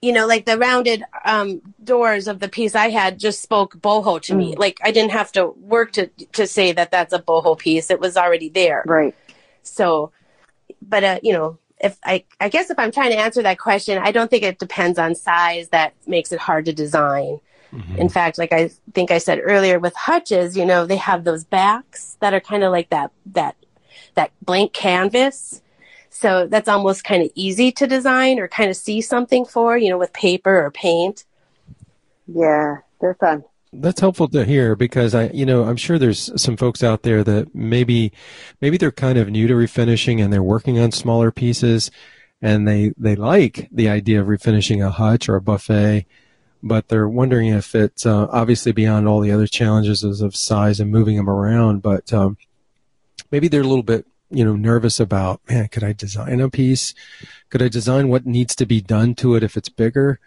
You 0.00 0.12
know, 0.12 0.26
like 0.26 0.46
the 0.46 0.56
rounded 0.56 1.02
um, 1.24 1.60
doors 1.82 2.28
of 2.28 2.38
the 2.38 2.48
piece 2.48 2.76
I 2.76 2.90
had 2.90 3.18
just 3.18 3.42
spoke 3.42 3.74
boho 3.76 4.20
to 4.22 4.32
mm. 4.32 4.36
me. 4.36 4.56
Like 4.56 4.78
I 4.82 4.92
didn't 4.92 5.10
have 5.10 5.32
to 5.32 5.48
work 5.48 5.92
to 5.92 6.06
to 6.32 6.46
say 6.46 6.72
that 6.72 6.90
that's 6.90 7.12
a 7.12 7.18
boho 7.18 7.58
piece; 7.58 7.90
it 7.90 8.00
was 8.00 8.16
already 8.16 8.48
there. 8.48 8.84
Right. 8.86 9.14
So, 9.62 10.12
but 10.80 11.02
uh, 11.02 11.18
you 11.22 11.32
know, 11.32 11.58
if 11.80 11.98
I, 12.04 12.24
I 12.40 12.48
guess 12.48 12.70
if 12.70 12.78
I'm 12.78 12.92
trying 12.92 13.10
to 13.10 13.18
answer 13.18 13.42
that 13.42 13.58
question, 13.58 13.98
I 13.98 14.12
don't 14.12 14.30
think 14.30 14.42
it 14.42 14.58
depends 14.58 14.98
on 14.98 15.14
size 15.14 15.68
that 15.68 15.94
makes 16.06 16.32
it 16.32 16.38
hard 16.38 16.64
to 16.66 16.72
design. 16.72 17.40
Mm-hmm. 17.72 17.96
In 17.96 18.08
fact, 18.08 18.38
like 18.38 18.52
I 18.52 18.70
think 18.94 19.10
I 19.10 19.18
said 19.18 19.40
earlier 19.42 19.78
with 19.78 19.94
hutches, 19.94 20.56
you 20.56 20.64
know, 20.64 20.86
they 20.86 20.96
have 20.96 21.24
those 21.24 21.44
backs 21.44 22.16
that 22.20 22.34
are 22.34 22.40
kind 22.40 22.64
of 22.64 22.72
like 22.72 22.90
that, 22.90 23.12
that, 23.26 23.56
that 24.14 24.32
blank 24.42 24.72
canvas. 24.72 25.62
So 26.18 26.46
that's 26.48 26.68
almost 26.68 27.04
kind 27.04 27.22
of 27.22 27.30
easy 27.34 27.70
to 27.72 27.86
design 27.86 28.38
or 28.38 28.48
kind 28.48 28.70
of 28.70 28.76
see 28.76 29.00
something 29.00 29.44
for, 29.44 29.78
you 29.78 29.88
know, 29.88 29.98
with 29.98 30.12
paper 30.12 30.64
or 30.64 30.70
paint. 30.70 31.24
Yeah, 32.26 32.78
they're 33.00 33.14
fun 33.14 33.44
that's 33.72 34.00
helpful 34.00 34.28
to 34.28 34.44
hear 34.44 34.74
because 34.74 35.14
I, 35.14 35.28
you 35.28 35.44
know, 35.44 35.64
I'm 35.64 35.76
sure 35.76 35.98
there's 35.98 36.30
some 36.40 36.56
folks 36.56 36.82
out 36.82 37.02
there 37.02 37.22
that 37.24 37.54
maybe, 37.54 38.12
maybe 38.60 38.76
they're 38.76 38.90
kind 38.90 39.18
of 39.18 39.28
new 39.28 39.46
to 39.46 39.54
refinishing 39.54 40.22
and 40.22 40.32
they're 40.32 40.42
working 40.42 40.78
on 40.78 40.92
smaller 40.92 41.30
pieces 41.30 41.90
and 42.40 42.66
they, 42.66 42.92
they 42.96 43.16
like 43.16 43.68
the 43.70 43.88
idea 43.88 44.20
of 44.20 44.26
refinishing 44.26 44.84
a 44.84 44.90
hutch 44.90 45.28
or 45.28 45.36
a 45.36 45.42
buffet, 45.42 46.06
but 46.62 46.88
they're 46.88 47.08
wondering 47.08 47.48
if 47.48 47.74
it's 47.74 48.06
uh, 48.06 48.26
obviously 48.30 48.72
beyond 48.72 49.06
all 49.06 49.20
the 49.20 49.32
other 49.32 49.46
challenges 49.46 50.02
of 50.02 50.34
size 50.34 50.80
and 50.80 50.90
moving 50.90 51.16
them 51.16 51.28
around, 51.28 51.82
but 51.82 52.12
um, 52.12 52.38
maybe 53.30 53.48
they're 53.48 53.60
a 53.60 53.66
little 53.66 53.82
bit, 53.82 54.06
you 54.30 54.44
know, 54.44 54.56
nervous 54.56 55.00
about, 55.00 55.40
man, 55.48 55.68
could 55.68 55.84
I 55.84 55.92
design 55.92 56.40
a 56.40 56.50
piece? 56.50 56.94
Could 57.50 57.62
I 57.62 57.68
design 57.68 58.08
what 58.08 58.26
needs 58.26 58.54
to 58.56 58.66
be 58.66 58.80
done 58.80 59.14
to 59.16 59.34
it 59.34 59.42
if 59.42 59.56
it's 59.56 59.68
bigger? 59.68 60.20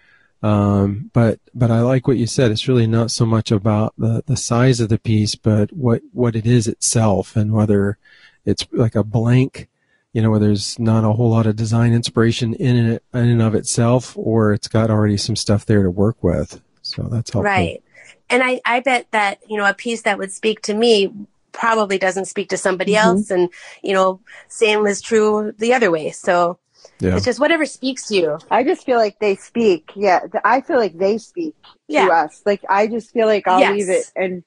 Um, 0.43 1.11
but 1.13 1.39
but 1.53 1.69
I 1.69 1.81
like 1.81 2.07
what 2.07 2.17
you 2.17 2.25
said. 2.25 2.49
It's 2.49 2.67
really 2.67 2.87
not 2.87 3.11
so 3.11 3.25
much 3.25 3.51
about 3.51 3.93
the 3.97 4.23
the 4.25 4.37
size 4.37 4.79
of 4.79 4.89
the 4.89 4.97
piece, 4.97 5.35
but 5.35 5.71
what 5.71 6.01
what 6.13 6.35
it 6.35 6.47
is 6.47 6.67
itself, 6.67 7.35
and 7.35 7.53
whether 7.53 7.99
it's 8.43 8.65
like 8.71 8.95
a 8.95 9.03
blank, 9.03 9.67
you 10.13 10.21
know, 10.21 10.31
where 10.31 10.39
there's 10.39 10.79
not 10.79 11.03
a 11.03 11.13
whole 11.13 11.29
lot 11.29 11.45
of 11.45 11.55
design 11.55 11.93
inspiration 11.93 12.55
in 12.55 12.75
it 12.75 13.03
in 13.13 13.29
and 13.29 13.41
of 13.41 13.53
itself, 13.53 14.17
or 14.17 14.51
it's 14.51 14.67
got 14.67 14.89
already 14.89 15.17
some 15.17 15.35
stuff 15.35 15.67
there 15.67 15.83
to 15.83 15.91
work 15.91 16.23
with. 16.23 16.59
So 16.81 17.03
that's 17.03 17.31
helpful. 17.31 17.43
Right. 17.43 17.83
And 18.31 18.41
I, 18.41 18.61
I 18.65 18.79
bet 18.79 19.07
that, 19.11 19.39
you 19.47 19.57
know, 19.57 19.65
a 19.65 19.73
piece 19.73 20.03
that 20.03 20.17
would 20.17 20.31
speak 20.31 20.61
to 20.61 20.73
me 20.73 21.13
probably 21.51 21.97
doesn't 21.97 22.25
speak 22.25 22.49
to 22.49 22.57
somebody 22.57 22.93
mm-hmm. 22.93 23.07
else. 23.07 23.31
And, 23.31 23.49
you 23.83 23.93
know, 23.93 24.19
same 24.47 24.85
is 24.85 25.01
true 25.01 25.53
the 25.57 25.73
other 25.73 25.91
way. 25.91 26.11
So 26.11 26.59
yeah. 26.99 27.15
It's 27.15 27.25
just 27.25 27.39
whatever 27.39 27.65
speaks 27.65 28.07
to 28.07 28.15
you. 28.15 28.39
I 28.49 28.63
just 28.63 28.85
feel 28.85 28.97
like 28.97 29.19
they 29.19 29.35
speak. 29.35 29.91
Yeah. 29.95 30.21
I 30.43 30.61
feel 30.61 30.77
like 30.77 30.97
they 30.97 31.17
speak 31.17 31.55
yeah. 31.87 32.05
to 32.05 32.11
us. 32.11 32.41
Like, 32.45 32.61
I 32.69 32.87
just 32.87 33.11
feel 33.11 33.27
like 33.27 33.47
I'll 33.47 33.59
yes. 33.59 33.73
leave 33.73 33.89
it 33.89 34.11
and, 34.15 34.43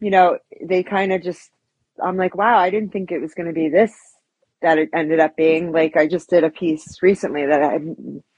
you 0.00 0.10
know, 0.10 0.38
they 0.60 0.82
kind 0.82 1.12
of 1.12 1.22
just, 1.22 1.50
I'm 2.02 2.16
like, 2.16 2.36
wow, 2.36 2.58
I 2.58 2.70
didn't 2.70 2.92
think 2.92 3.10
it 3.10 3.20
was 3.20 3.34
going 3.34 3.46
to 3.46 3.52
be 3.52 3.68
this 3.68 3.92
that 4.60 4.78
it 4.78 4.90
ended 4.94 5.18
up 5.18 5.36
being. 5.36 5.72
Like, 5.72 5.96
I 5.96 6.06
just 6.06 6.30
did 6.30 6.44
a 6.44 6.50
piece 6.50 7.02
recently 7.02 7.46
that 7.46 7.62
I 7.62 7.78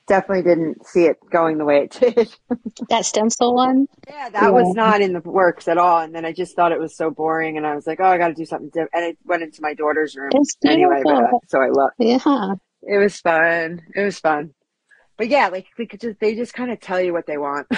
definitely 0.07 0.42
didn't 0.42 0.86
see 0.86 1.07
it 1.07 1.18
going 1.30 1.59
the 1.59 1.64
way 1.64 1.84
it 1.84 1.90
did. 1.90 2.34
that 2.88 3.05
stencil 3.05 3.55
one? 3.55 3.86
Yeah, 4.09 4.28
that 4.30 4.42
yeah. 4.42 4.50
was 4.50 4.74
not 4.74 5.00
in 5.00 5.12
the 5.12 5.20
works 5.20 5.68
at 5.68 5.78
all. 5.78 6.00
And 6.00 6.14
then 6.14 6.24
I 6.24 6.32
just 6.32 6.57
thought 6.57 6.72
it 6.72 6.80
was 6.80 6.96
so 6.96 7.11
boring 7.11 7.57
and 7.57 7.66
I 7.66 7.74
was 7.74 7.86
like, 7.86 8.00
oh, 8.00 8.07
I 8.07 8.18
got 8.18 8.28
to 8.28 8.34
do 8.34 8.44
something 8.44 8.68
different. 8.68 8.90
And 8.92 9.05
it 9.05 9.18
went 9.24 9.42
into 9.42 9.62
my 9.62 9.74
daughter's 9.74 10.16
room 10.16 10.30
it's 10.34 10.57
anyway, 10.64 11.00
but, 11.05 11.30
so 11.48 11.61
I 11.61 11.68
love 11.68 11.90
Yeah. 11.98 12.55
It 12.82 12.98
was 12.98 13.18
fun. 13.20 13.82
It 13.94 14.02
was 14.02 14.18
fun. 14.18 14.52
But 15.16 15.28
yeah, 15.28 15.48
like 15.48 15.66
we 15.78 15.86
could 15.86 16.00
just 16.00 16.18
they 16.20 16.34
just 16.34 16.55
kind 16.55 16.70
of 16.70 16.80
tell 16.80 17.00
you 17.00 17.12
what 17.12 17.26
they 17.26 17.38
want. 17.38 17.68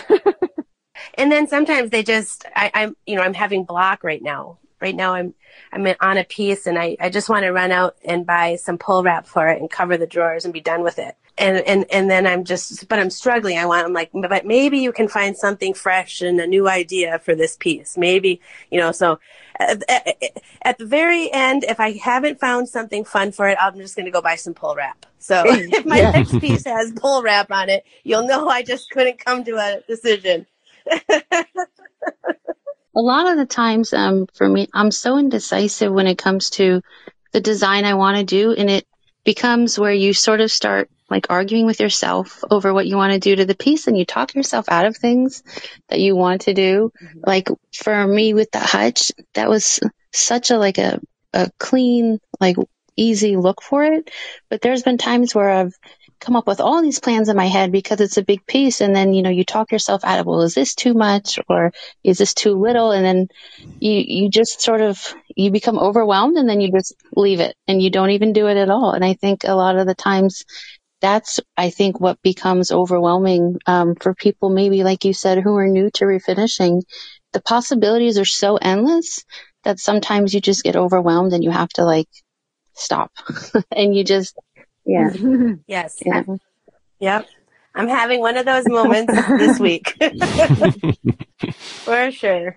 and 1.14 1.30
then 1.30 1.46
sometimes 1.46 1.90
they 1.90 2.02
just 2.02 2.46
I, 2.56 2.70
I'm 2.74 2.96
you 3.06 3.16
know, 3.16 3.22
I'm 3.22 3.34
having 3.34 3.64
block 3.64 4.02
right 4.02 4.22
now. 4.22 4.58
Right 4.80 4.94
now 4.94 5.14
I'm 5.14 5.34
I'm 5.72 5.86
on 6.00 6.18
a 6.18 6.24
piece 6.24 6.66
and 6.66 6.78
I, 6.78 6.96
I 7.00 7.10
just 7.10 7.28
want 7.28 7.44
to 7.44 7.50
run 7.50 7.72
out 7.72 7.96
and 8.04 8.26
buy 8.26 8.56
some 8.56 8.78
pull 8.78 9.02
wrap 9.02 9.26
for 9.26 9.48
it 9.48 9.60
and 9.60 9.70
cover 9.70 9.96
the 9.96 10.06
drawers 10.06 10.44
and 10.44 10.54
be 10.54 10.60
done 10.60 10.82
with 10.82 10.98
it. 10.98 11.16
And 11.38 11.58
and 11.58 11.86
and 11.90 12.10
then 12.10 12.26
I'm 12.26 12.44
just 12.44 12.88
but 12.88 12.98
I'm 12.98 13.10
struggling. 13.10 13.58
I 13.58 13.66
want 13.66 13.86
I'm 13.86 13.92
like 13.92 14.10
but 14.12 14.46
maybe 14.46 14.78
you 14.78 14.92
can 14.92 15.08
find 15.08 15.36
something 15.36 15.74
fresh 15.74 16.22
and 16.22 16.40
a 16.40 16.46
new 16.46 16.68
idea 16.68 17.18
for 17.18 17.34
this 17.34 17.56
piece. 17.56 17.96
Maybe 17.96 18.40
you 18.70 18.80
know 18.80 18.92
so 18.92 19.18
at, 19.58 19.82
at, 19.88 20.16
at 20.62 20.78
the 20.78 20.86
very 20.86 21.32
end, 21.32 21.64
if 21.64 21.80
I 21.80 21.92
haven't 21.92 22.40
found 22.40 22.68
something 22.68 23.04
fun 23.04 23.32
for 23.32 23.48
it, 23.48 23.58
I'm 23.60 23.76
just 23.76 23.96
going 23.96 24.06
to 24.06 24.12
go 24.12 24.20
buy 24.20 24.36
some 24.36 24.54
pull 24.54 24.74
wrap. 24.74 25.06
So 25.18 25.42
if 25.46 25.84
my 25.86 25.98
yeah. 25.98 26.10
next 26.12 26.38
piece 26.40 26.64
has 26.66 26.92
pull 26.92 27.22
wrap 27.22 27.50
on 27.50 27.68
it, 27.68 27.84
you'll 28.04 28.26
know 28.26 28.48
I 28.48 28.62
just 28.62 28.90
couldn't 28.90 29.24
come 29.24 29.44
to 29.44 29.56
a 29.56 29.80
decision. 29.86 30.46
a 32.96 33.00
lot 33.00 33.30
of 33.30 33.36
the 33.36 33.46
times 33.46 33.92
um, 33.92 34.26
for 34.34 34.48
me, 34.48 34.68
I'm 34.72 34.90
so 34.90 35.18
indecisive 35.18 35.92
when 35.92 36.06
it 36.06 36.16
comes 36.16 36.50
to 36.50 36.80
the 37.32 37.40
design 37.40 37.84
I 37.84 37.94
want 37.94 38.16
to 38.16 38.24
do. 38.24 38.52
And 38.52 38.70
it 38.70 38.86
becomes 39.22 39.78
where 39.78 39.92
you 39.92 40.14
sort 40.14 40.40
of 40.40 40.50
start 40.50 40.88
like 41.10 41.26
arguing 41.28 41.66
with 41.66 41.78
yourself 41.78 42.42
over 42.50 42.72
what 42.72 42.86
you 42.86 42.96
want 42.96 43.12
to 43.12 43.20
do 43.20 43.36
to 43.36 43.44
the 43.44 43.54
piece 43.54 43.86
and 43.86 43.96
you 43.96 44.04
talk 44.04 44.34
yourself 44.34 44.64
out 44.68 44.86
of 44.86 44.96
things 44.96 45.42
that 45.88 46.00
you 46.00 46.16
want 46.16 46.42
to 46.42 46.54
do. 46.54 46.90
Mm-hmm. 47.00 47.20
Like 47.24 47.48
for 47.74 48.06
me 48.06 48.32
with 48.32 48.50
the 48.50 48.60
hutch, 48.60 49.12
that 49.34 49.50
was 49.50 49.78
such 50.12 50.50
a 50.50 50.56
like 50.56 50.78
a, 50.78 50.98
a 51.34 51.50
clean, 51.58 52.18
like 52.40 52.56
easy 52.96 53.36
look 53.36 53.62
for 53.62 53.84
it. 53.84 54.10
But 54.48 54.62
there's 54.62 54.82
been 54.82 54.98
times 54.98 55.34
where 55.34 55.50
I've 55.50 55.74
come 56.20 56.36
up 56.36 56.46
with 56.46 56.60
all 56.60 56.82
these 56.82 57.00
plans 57.00 57.28
in 57.28 57.36
my 57.36 57.46
head 57.46 57.72
because 57.72 58.00
it's 58.00 58.16
a 58.16 58.24
big 58.24 58.46
piece. 58.46 58.80
And 58.80 58.94
then, 58.94 59.12
you 59.12 59.22
know, 59.22 59.30
you 59.30 59.44
talk 59.44 59.72
yourself 59.72 60.04
out 60.04 60.20
of, 60.20 60.26
well, 60.26 60.42
is 60.42 60.54
this 60.54 60.74
too 60.74 60.94
much 60.94 61.38
or 61.48 61.72
is 62.02 62.18
this 62.18 62.34
too 62.34 62.54
little? 62.54 62.90
And 62.90 63.04
then 63.04 63.28
you, 63.80 63.92
you 63.92 64.30
just 64.30 64.60
sort 64.60 64.80
of, 64.80 65.14
you 65.34 65.50
become 65.50 65.78
overwhelmed 65.78 66.36
and 66.36 66.48
then 66.48 66.60
you 66.60 66.72
just 66.72 66.94
leave 67.14 67.40
it 67.40 67.54
and 67.68 67.82
you 67.82 67.90
don't 67.90 68.10
even 68.10 68.32
do 68.32 68.48
it 68.48 68.56
at 68.56 68.70
all. 68.70 68.92
And 68.92 69.04
I 69.04 69.14
think 69.14 69.44
a 69.44 69.54
lot 69.54 69.76
of 69.76 69.86
the 69.86 69.94
times 69.94 70.44
that's, 71.00 71.40
I 71.56 71.70
think, 71.70 72.00
what 72.00 72.20
becomes 72.22 72.72
overwhelming 72.72 73.58
um, 73.66 73.94
for 73.94 74.14
people, 74.14 74.48
maybe 74.48 74.82
like 74.82 75.04
you 75.04 75.12
said, 75.12 75.38
who 75.38 75.56
are 75.56 75.68
new 75.68 75.90
to 75.94 76.04
refinishing. 76.06 76.82
The 77.32 77.42
possibilities 77.42 78.18
are 78.18 78.24
so 78.24 78.56
endless 78.56 79.24
that 79.64 79.78
sometimes 79.78 80.32
you 80.32 80.40
just 80.40 80.64
get 80.64 80.76
overwhelmed 80.76 81.32
and 81.34 81.44
you 81.44 81.50
have 81.50 81.68
to 81.70 81.84
like 81.84 82.08
stop 82.72 83.10
and 83.76 83.94
you 83.94 84.04
just 84.04 84.38
yeah. 84.86 85.10
yes. 85.66 85.98
Yeah. 86.04 86.22
Yep. 87.00 87.26
I'm 87.74 87.88
having 87.88 88.20
one 88.20 88.36
of 88.38 88.46
those 88.46 88.66
moments 88.68 89.12
this 89.38 89.60
week. 89.60 89.96
For 91.84 92.10
sure. 92.10 92.56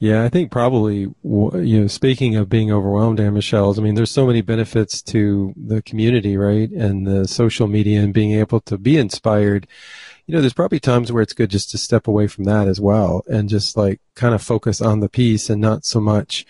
Yeah, 0.00 0.24
I 0.24 0.28
think 0.30 0.50
probably, 0.50 1.02
you 1.22 1.80
know, 1.80 1.86
speaking 1.86 2.34
of 2.34 2.48
being 2.48 2.72
overwhelmed, 2.72 3.20
eh, 3.20 3.24
Anne 3.24 3.34
Michelle's, 3.34 3.78
I 3.78 3.82
mean, 3.82 3.94
there's 3.94 4.10
so 4.10 4.26
many 4.26 4.40
benefits 4.40 5.00
to 5.02 5.54
the 5.56 5.80
community, 5.82 6.36
right? 6.36 6.68
And 6.72 7.06
the 7.06 7.28
social 7.28 7.68
media 7.68 8.00
and 8.00 8.12
being 8.12 8.32
able 8.32 8.58
to 8.62 8.76
be 8.76 8.98
inspired. 8.98 9.68
You 10.26 10.34
know, 10.34 10.40
there's 10.40 10.54
probably 10.54 10.80
times 10.80 11.12
where 11.12 11.22
it's 11.22 11.34
good 11.34 11.50
just 11.50 11.70
to 11.70 11.78
step 11.78 12.08
away 12.08 12.26
from 12.26 12.44
that 12.44 12.66
as 12.66 12.80
well 12.80 13.22
and 13.28 13.48
just 13.48 13.76
like 13.76 14.00
kind 14.16 14.34
of 14.34 14.42
focus 14.42 14.80
on 14.80 14.98
the 14.98 15.08
piece 15.08 15.48
and 15.48 15.60
not 15.60 15.84
so 15.84 16.00
much 16.00 16.46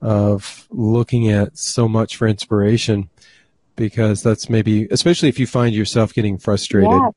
of 0.00 0.66
looking 0.70 1.28
at 1.30 1.58
so 1.58 1.86
much 1.86 2.16
for 2.16 2.26
inspiration 2.26 3.08
because 3.80 4.22
that's 4.22 4.50
maybe, 4.50 4.86
especially 4.90 5.30
if 5.30 5.38
you 5.38 5.46
find 5.46 5.74
yourself 5.74 6.12
getting 6.12 6.36
frustrated, 6.36 6.90
yeah. 6.90 7.08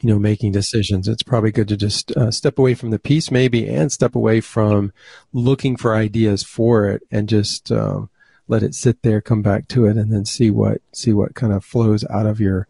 you 0.00 0.08
know, 0.10 0.18
making 0.18 0.50
decisions, 0.50 1.06
it's 1.06 1.22
probably 1.22 1.52
good 1.52 1.68
to 1.68 1.76
just 1.76 2.10
uh, 2.16 2.32
step 2.32 2.58
away 2.58 2.74
from 2.74 2.90
the 2.90 2.98
piece 2.98 3.30
maybe 3.30 3.68
and 3.68 3.92
step 3.92 4.16
away 4.16 4.40
from 4.40 4.92
looking 5.32 5.76
for 5.76 5.94
ideas 5.94 6.42
for 6.42 6.88
it 6.88 7.02
and 7.12 7.28
just 7.28 7.70
um, 7.70 8.10
let 8.48 8.64
it 8.64 8.74
sit 8.74 9.02
there, 9.02 9.20
come 9.20 9.42
back 9.42 9.68
to 9.68 9.86
it, 9.86 9.96
and 9.96 10.12
then 10.12 10.24
see 10.24 10.50
what 10.50 10.82
see 10.92 11.12
what 11.12 11.36
kind 11.36 11.52
of 11.52 11.64
flows 11.64 12.04
out 12.10 12.26
of 12.26 12.40
your 12.40 12.66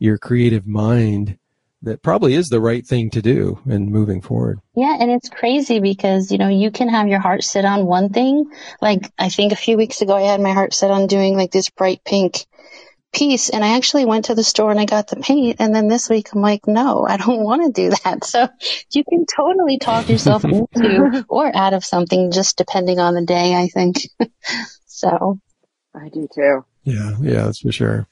your 0.00 0.18
creative 0.18 0.66
mind 0.66 1.38
that 1.82 2.02
probably 2.02 2.34
is 2.34 2.48
the 2.48 2.60
right 2.60 2.86
thing 2.86 3.10
to 3.10 3.22
do 3.22 3.60
in 3.66 3.90
moving 3.90 4.20
forward. 4.20 4.60
Yeah, 4.74 4.96
and 4.98 5.10
it's 5.10 5.28
crazy 5.28 5.80
because, 5.80 6.30
you 6.30 6.38
know, 6.38 6.48
you 6.48 6.70
can 6.70 6.88
have 6.88 7.08
your 7.08 7.20
heart 7.20 7.42
set 7.42 7.64
on 7.64 7.86
one 7.86 8.10
thing. 8.10 8.50
Like 8.80 9.10
I 9.18 9.28
think 9.28 9.52
a 9.52 9.56
few 9.56 9.76
weeks 9.76 10.00
ago 10.00 10.14
I 10.14 10.22
had 10.22 10.40
my 10.40 10.52
heart 10.52 10.74
set 10.74 10.90
on 10.90 11.06
doing 11.06 11.36
like 11.36 11.50
this 11.50 11.70
bright 11.70 12.02
pink 12.04 12.46
piece 13.12 13.50
and 13.50 13.62
I 13.62 13.76
actually 13.76 14.06
went 14.06 14.26
to 14.26 14.34
the 14.34 14.44
store 14.44 14.70
and 14.70 14.80
I 14.80 14.86
got 14.86 15.08
the 15.08 15.16
paint 15.16 15.56
and 15.58 15.74
then 15.74 15.88
this 15.88 16.08
week 16.08 16.28
I'm 16.32 16.40
like, 16.40 16.66
no, 16.66 17.06
I 17.06 17.16
don't 17.16 17.44
want 17.44 17.62
to 17.62 17.82
do 17.82 17.94
that. 18.04 18.24
So 18.24 18.48
you 18.90 19.04
can 19.04 19.26
totally 19.26 19.78
talk 19.78 20.08
yourself 20.08 20.44
into 20.44 21.24
or 21.28 21.54
out 21.54 21.74
of 21.74 21.84
something 21.84 22.30
just 22.30 22.56
depending 22.56 22.98
on 22.98 23.14
the 23.14 23.24
day, 23.24 23.54
I 23.54 23.68
think. 23.68 23.96
so 24.86 25.40
I 25.94 26.08
do 26.08 26.28
too. 26.34 26.64
Yeah, 26.84 27.16
yeah, 27.20 27.44
that's 27.44 27.60
for 27.60 27.72
sure. 27.72 28.08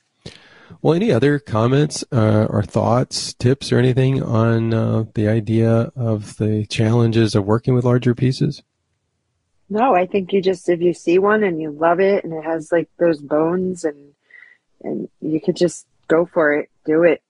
Well, 0.82 0.94
any 0.94 1.12
other 1.12 1.38
comments 1.38 2.04
uh, 2.12 2.46
or 2.48 2.62
thoughts, 2.62 3.34
tips, 3.34 3.72
or 3.72 3.78
anything 3.78 4.22
on 4.22 4.72
uh, 4.72 5.04
the 5.14 5.28
idea 5.28 5.90
of 5.94 6.36
the 6.36 6.66
challenges 6.66 7.34
of 7.34 7.44
working 7.44 7.74
with 7.74 7.84
larger 7.84 8.14
pieces? 8.14 8.62
No, 9.68 9.94
I 9.94 10.06
think 10.06 10.32
you 10.32 10.42
just 10.42 10.68
if 10.68 10.80
you 10.80 10.92
see 10.92 11.18
one 11.18 11.44
and 11.44 11.60
you 11.60 11.70
love 11.70 12.00
it 12.00 12.24
and 12.24 12.32
it 12.32 12.44
has 12.44 12.72
like 12.72 12.88
those 12.98 13.20
bones 13.20 13.84
and 13.84 14.14
and 14.82 15.08
you 15.20 15.40
could 15.40 15.56
just 15.56 15.86
go 16.08 16.26
for 16.26 16.54
it, 16.54 16.70
do 16.84 17.04
it. 17.04 17.22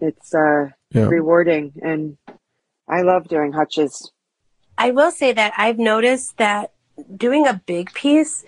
It's 0.00 0.34
uh 0.34 0.70
yeah. 0.90 1.06
rewarding 1.06 1.74
and 1.82 2.18
I 2.88 3.02
love 3.02 3.28
doing 3.28 3.52
hutches. 3.52 4.10
I 4.76 4.90
will 4.90 5.12
say 5.12 5.32
that 5.32 5.52
I've 5.56 5.78
noticed 5.78 6.36
that 6.38 6.72
doing 7.16 7.46
a 7.46 7.62
big 7.66 7.92
piece 7.92 8.44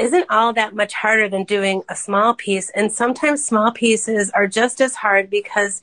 isn't 0.00 0.26
all 0.30 0.52
that 0.54 0.74
much 0.74 0.94
harder 0.94 1.28
than 1.28 1.44
doing 1.44 1.82
a 1.88 1.96
small 1.96 2.34
piece. 2.34 2.70
And 2.70 2.90
sometimes 2.90 3.44
small 3.44 3.70
pieces 3.72 4.30
are 4.30 4.46
just 4.46 4.80
as 4.80 4.94
hard 4.94 5.30
because, 5.30 5.82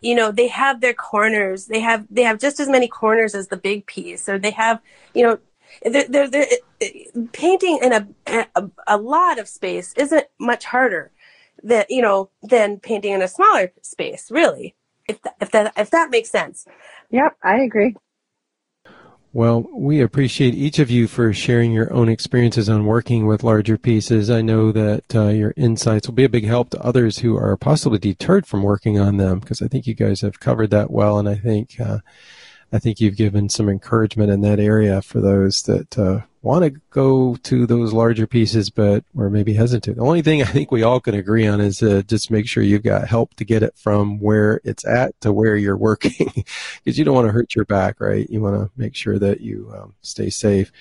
you 0.00 0.14
know, 0.14 0.32
they 0.32 0.48
have 0.48 0.80
their 0.80 0.94
corners. 0.94 1.66
They 1.66 1.80
have, 1.80 2.06
they 2.10 2.22
have 2.22 2.38
just 2.38 2.60
as 2.60 2.68
many 2.68 2.88
corners 2.88 3.34
as 3.34 3.48
the 3.48 3.56
big 3.56 3.86
piece. 3.86 4.28
Or 4.28 4.38
they 4.38 4.50
have, 4.50 4.80
you 5.14 5.22
know, 5.22 5.38
they're, 5.84 6.08
they're, 6.08 6.28
they're 6.28 6.46
painting 7.32 7.78
in 7.82 7.92
a, 7.92 8.08
a, 8.54 8.70
a 8.86 8.96
lot 8.96 9.38
of 9.38 9.48
space 9.48 9.94
isn't 9.96 10.26
much 10.38 10.64
harder 10.66 11.12
than, 11.62 11.84
you 11.88 12.02
know, 12.02 12.30
than 12.42 12.78
painting 12.80 13.12
in 13.12 13.22
a 13.22 13.28
smaller 13.28 13.72
space, 13.82 14.30
really. 14.30 14.74
If 15.08 15.22
that, 15.22 15.36
if 15.40 15.50
that, 15.52 15.72
if 15.76 15.90
that 15.90 16.10
makes 16.10 16.30
sense. 16.30 16.66
Yep, 17.10 17.36
I 17.42 17.60
agree. 17.60 17.96
Well, 19.34 19.66
we 19.72 20.02
appreciate 20.02 20.54
each 20.54 20.78
of 20.78 20.90
you 20.90 21.08
for 21.08 21.32
sharing 21.32 21.72
your 21.72 21.90
own 21.90 22.10
experiences 22.10 22.68
on 22.68 22.84
working 22.84 23.26
with 23.26 23.42
larger 23.42 23.78
pieces. 23.78 24.28
I 24.28 24.42
know 24.42 24.72
that 24.72 25.14
uh, 25.14 25.28
your 25.28 25.54
insights 25.56 26.06
will 26.06 26.14
be 26.14 26.24
a 26.24 26.28
big 26.28 26.44
help 26.44 26.68
to 26.70 26.84
others 26.84 27.20
who 27.20 27.38
are 27.38 27.56
possibly 27.56 27.98
deterred 27.98 28.46
from 28.46 28.62
working 28.62 28.98
on 28.98 29.16
them 29.16 29.38
because 29.38 29.62
I 29.62 29.68
think 29.68 29.86
you 29.86 29.94
guys 29.94 30.20
have 30.20 30.38
covered 30.38 30.68
that 30.72 30.90
well, 30.90 31.18
and 31.18 31.26
I 31.26 31.36
think 31.36 31.80
uh, 31.80 32.00
I 32.72 32.78
think 32.78 33.00
you've 33.00 33.16
given 33.16 33.48
some 33.48 33.68
encouragement 33.68 34.30
in 34.30 34.40
that 34.42 34.58
area 34.58 35.02
for 35.02 35.20
those 35.20 35.62
that 35.64 35.98
uh, 35.98 36.20
want 36.40 36.64
to 36.64 36.70
go 36.90 37.36
to 37.36 37.66
those 37.66 37.92
larger 37.92 38.26
pieces, 38.26 38.70
but 38.70 39.04
we're 39.12 39.28
maybe 39.28 39.52
hesitant. 39.52 39.98
The 39.98 40.02
only 40.02 40.22
thing 40.22 40.42
I 40.42 40.46
think 40.46 40.72
we 40.72 40.82
all 40.82 40.98
can 40.98 41.14
agree 41.14 41.46
on 41.46 41.60
is 41.60 41.82
uh, 41.82 42.02
just 42.06 42.30
make 42.30 42.48
sure 42.48 42.62
you've 42.62 42.82
got 42.82 43.06
help 43.06 43.34
to 43.34 43.44
get 43.44 43.62
it 43.62 43.76
from 43.76 44.18
where 44.20 44.60
it's 44.64 44.86
at 44.86 45.20
to 45.20 45.32
where 45.32 45.54
you're 45.54 45.76
working, 45.76 46.32
because 46.84 46.98
you 46.98 47.04
don't 47.04 47.14
want 47.14 47.28
to 47.28 47.32
hurt 47.32 47.54
your 47.54 47.66
back, 47.66 48.00
right? 48.00 48.28
You 48.28 48.40
want 48.40 48.56
to 48.56 48.70
make 48.76 48.96
sure 48.96 49.18
that 49.18 49.42
you 49.42 49.70
um, 49.76 49.94
stay 50.00 50.30
safe, 50.30 50.72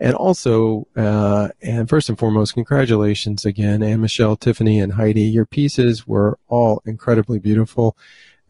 and 0.00 0.14
also, 0.14 0.88
uh, 0.96 1.48
and 1.62 1.88
first 1.88 2.08
and 2.08 2.18
foremost, 2.18 2.54
congratulations 2.54 3.46
again, 3.46 3.82
Anne 3.82 4.00
Michelle, 4.00 4.36
Tiffany, 4.36 4.80
and 4.80 4.94
Heidi. 4.94 5.22
Your 5.22 5.46
pieces 5.46 6.06
were 6.06 6.38
all 6.48 6.82
incredibly 6.84 7.38
beautiful. 7.38 7.96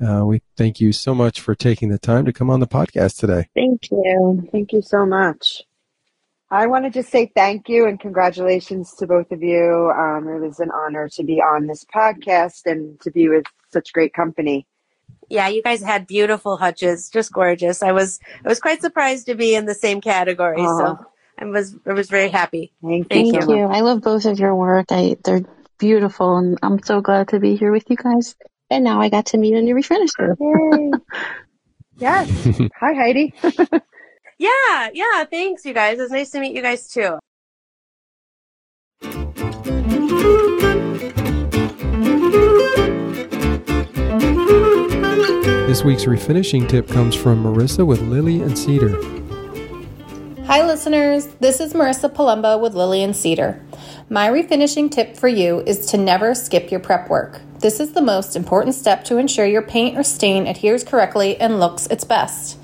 Uh, 0.00 0.24
we 0.24 0.42
thank 0.56 0.80
you 0.80 0.92
so 0.92 1.14
much 1.14 1.40
for 1.40 1.54
taking 1.54 1.88
the 1.88 1.98
time 1.98 2.24
to 2.24 2.32
come 2.32 2.50
on 2.50 2.60
the 2.60 2.66
podcast 2.66 3.18
today. 3.18 3.48
Thank 3.54 3.90
you. 3.90 4.48
Thank 4.52 4.72
you 4.72 4.82
so 4.82 5.04
much. 5.04 5.62
I 6.50 6.66
want 6.66 6.86
to 6.86 6.90
just 6.90 7.10
say 7.10 7.30
thank 7.34 7.68
you 7.68 7.86
and 7.86 8.00
congratulations 8.00 8.94
to 8.94 9.06
both 9.06 9.30
of 9.32 9.42
you. 9.42 9.92
Um, 9.94 10.28
it 10.28 10.40
was 10.40 10.60
an 10.60 10.70
honor 10.70 11.08
to 11.10 11.22
be 11.22 11.40
on 11.40 11.66
this 11.66 11.84
podcast 11.84 12.62
and 12.64 12.98
to 13.02 13.10
be 13.10 13.28
with 13.28 13.44
such 13.70 13.92
great 13.92 14.14
company. 14.14 14.66
Yeah, 15.28 15.48
you 15.48 15.62
guys 15.62 15.82
had 15.82 16.06
beautiful 16.06 16.56
hutches, 16.56 17.10
just 17.10 17.32
gorgeous. 17.32 17.82
I 17.82 17.92
was 17.92 18.18
I 18.44 18.48
was 18.48 18.60
quite 18.60 18.80
surprised 18.80 19.26
to 19.26 19.34
be 19.34 19.54
in 19.54 19.66
the 19.66 19.74
same 19.74 20.00
category, 20.00 20.56
so 20.64 20.98
I 21.38 21.44
was 21.44 21.76
I 21.86 21.92
was 21.92 22.08
very 22.08 22.30
happy. 22.30 22.72
Thank, 22.82 23.12
you. 23.12 23.30
thank 23.30 23.48
you. 23.48 23.56
you. 23.56 23.66
I 23.66 23.80
love 23.80 24.00
both 24.00 24.24
of 24.24 24.38
your 24.38 24.54
work. 24.54 24.86
I 24.90 25.16
they're 25.22 25.44
beautiful, 25.78 26.38
and 26.38 26.58
I'm 26.62 26.82
so 26.82 27.02
glad 27.02 27.28
to 27.28 27.40
be 27.40 27.56
here 27.56 27.72
with 27.72 27.90
you 27.90 27.96
guys. 27.96 28.34
And 28.70 28.84
now 28.84 29.00
I 29.00 29.08
got 29.08 29.26
to 29.26 29.38
meet 29.38 29.54
a 29.54 29.62
new 29.62 29.74
refinisher. 29.74 30.36
Yay! 30.38 30.90
yes. 31.98 32.60
Hi, 32.80 32.94
Heidi. 32.94 33.34
Yeah, 34.38 34.90
yeah. 34.94 35.24
Thanks, 35.24 35.64
you 35.64 35.74
guys. 35.74 35.98
It's 35.98 36.12
nice 36.12 36.30
to 36.30 36.38
meet 36.38 36.54
you 36.54 36.62
guys 36.62 36.88
too. 36.88 37.18
This 45.66 45.84
week's 45.84 46.04
refinishing 46.04 46.68
tip 46.68 46.88
comes 46.88 47.16
from 47.16 47.42
Marissa 47.42 47.84
with 47.84 48.00
Lilly 48.02 48.40
and 48.40 48.56
Cedar. 48.56 48.96
Hi, 50.44 50.64
listeners. 50.64 51.26
This 51.40 51.60
is 51.60 51.74
Marissa 51.74 52.08
Palumba 52.08 52.60
with 52.60 52.74
Lilly 52.74 53.02
and 53.02 53.14
Cedar. 53.14 53.60
My 54.10 54.30
refinishing 54.30 54.90
tip 54.90 55.18
for 55.18 55.28
you 55.28 55.60
is 55.66 55.84
to 55.86 55.98
never 55.98 56.34
skip 56.34 56.70
your 56.70 56.80
prep 56.80 57.10
work. 57.10 57.42
This 57.58 57.78
is 57.78 57.92
the 57.92 58.00
most 58.00 58.36
important 58.36 58.74
step 58.74 59.04
to 59.04 59.18
ensure 59.18 59.44
your 59.44 59.60
paint 59.60 59.98
or 59.98 60.02
stain 60.02 60.46
adheres 60.46 60.82
correctly 60.82 61.38
and 61.38 61.60
looks 61.60 61.86
its 61.88 62.04
best. 62.04 62.56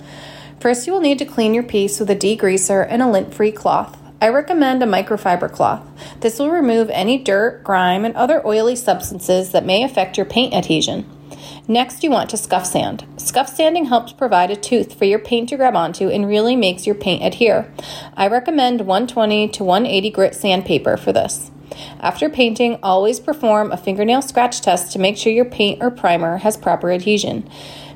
First, 0.59 0.87
you 0.87 0.95
will 0.95 1.03
need 1.03 1.19
to 1.19 1.27
clean 1.27 1.53
your 1.53 1.63
piece 1.63 2.01
with 2.01 2.09
a 2.09 2.17
degreaser 2.17 2.87
and 2.89 3.03
a 3.03 3.11
lint 3.11 3.35
free 3.35 3.53
cloth. 3.53 3.99
I 4.23 4.29
recommend 4.29 4.83
a 4.83 4.87
microfiber 4.87 5.53
cloth. 5.53 5.87
This 6.21 6.39
will 6.39 6.51
remove 6.51 6.89
any 6.89 7.19
dirt, 7.19 7.63
grime, 7.63 8.07
and 8.07 8.17
other 8.17 8.47
oily 8.47 8.75
substances 8.75 9.53
that 9.53 9.67
may 9.67 9.85
affect 9.85 10.17
your 10.17 10.25
paint 10.25 10.55
adhesion. 10.55 11.05
Next, 11.67 12.03
you 12.03 12.11
want 12.11 12.31
to 12.31 12.37
scuff 12.37 12.67
sand. 12.67 13.07
Scuff 13.17 13.49
sanding 13.49 13.87
helps 13.87 14.13
provide 14.13 14.51
a 14.51 14.57
tooth 14.57 14.95
for 14.95 15.05
your 15.05 15.19
paint 15.19 15.49
to 15.49 15.57
grab 15.57 15.75
onto 15.75 16.09
and 16.09 16.29
really 16.29 16.57
makes 16.57 16.87
your 16.87 16.95
paint 16.95 17.25
adhere. 17.25 17.73
I 18.17 18.29
recommend 18.29 18.81
120 18.83 19.49
to 19.49 19.65
180 19.65 20.11
grit 20.11 20.35
sandpaper 20.35 20.97
for 20.97 21.13
this. 21.13 21.51
After 22.01 22.29
painting, 22.29 22.79
always 22.83 23.21
perform 23.21 23.73
a 23.73 23.77
fingernail 23.77 24.23
scratch 24.23 24.61
test 24.61 24.93
to 24.93 24.99
make 24.99 25.17
sure 25.17 25.33
your 25.33 25.45
paint 25.45 25.83
or 25.83 25.91
primer 25.91 26.39
has 26.39 26.57
proper 26.57 26.91
adhesion. 26.91 27.49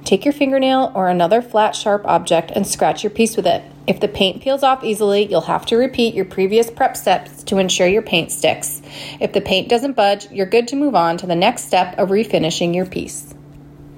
Take 0.04 0.24
your 0.24 0.32
fingernail 0.32 0.92
or 0.94 1.08
another 1.08 1.42
flat, 1.42 1.76
sharp 1.76 2.06
object 2.06 2.50
and 2.54 2.66
scratch 2.66 3.04
your 3.04 3.10
piece 3.10 3.36
with 3.36 3.46
it. 3.46 3.62
If 3.86 4.00
the 4.00 4.08
paint 4.08 4.42
peels 4.42 4.62
off 4.62 4.84
easily, 4.84 5.24
you'll 5.24 5.42
have 5.42 5.66
to 5.66 5.76
repeat 5.76 6.14
your 6.14 6.24
previous 6.24 6.70
prep 6.70 6.96
steps 6.96 7.42
to 7.44 7.58
ensure 7.58 7.86
your 7.86 8.02
paint 8.02 8.30
sticks. 8.30 8.80
If 9.20 9.32
the 9.32 9.40
paint 9.40 9.68
doesn't 9.68 9.96
budge, 9.96 10.30
you're 10.30 10.46
good 10.46 10.68
to 10.68 10.76
move 10.76 10.94
on 10.94 11.16
to 11.18 11.26
the 11.26 11.34
next 11.34 11.64
step 11.64 11.98
of 11.98 12.08
refinishing 12.08 12.74
your 12.74 12.86
piece. 12.86 13.34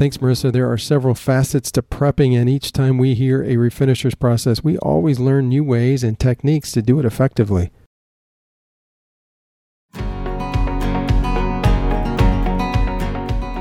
Thanks, 0.01 0.17
Marissa. 0.17 0.51
There 0.51 0.73
are 0.73 0.79
several 0.79 1.15
facets 1.15 1.71
to 1.73 1.83
prepping, 1.83 2.35
and 2.35 2.49
each 2.49 2.73
time 2.73 2.97
we 2.97 3.13
hear 3.13 3.43
a 3.43 3.57
refinisher's 3.57 4.15
process, 4.15 4.65
we 4.65 4.79
always 4.79 5.21
learn 5.21 5.51
new 5.51 5.63
ways 5.63 6.03
and 6.03 6.19
techniques 6.19 6.73
to 6.73 6.81
do 6.81 6.99
it 7.01 7.05
effectively. 7.05 7.71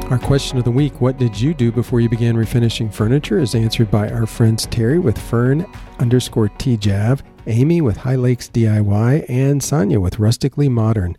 Our 0.10 0.18
question 0.18 0.58
of 0.58 0.64
the 0.64 0.72
week, 0.72 1.02
what 1.02 1.18
did 1.18 1.42
you 1.42 1.54
do 1.54 1.74
before 1.74 2.00
you 2.00 2.08
began 2.08 2.36
refinishing 2.36 2.94
furniture, 2.94 3.40
is 3.40 3.54
answered 3.54 3.92
by 3.92 4.10
our 4.10 4.26
friends 4.26 4.66
Terry 4.68 4.98
with 4.98 5.18
Furn 5.18 5.66
underscore 6.00 6.48
TJav, 6.48 7.22
Amy 7.48 7.82
with 7.82 7.98
High 7.98 8.16
Lakes 8.16 8.48
DIY, 8.48 9.26
and 9.28 9.60
Sanja 9.60 9.98
with 9.98 10.20
Rustically 10.20 10.70
Modern. 10.70 11.18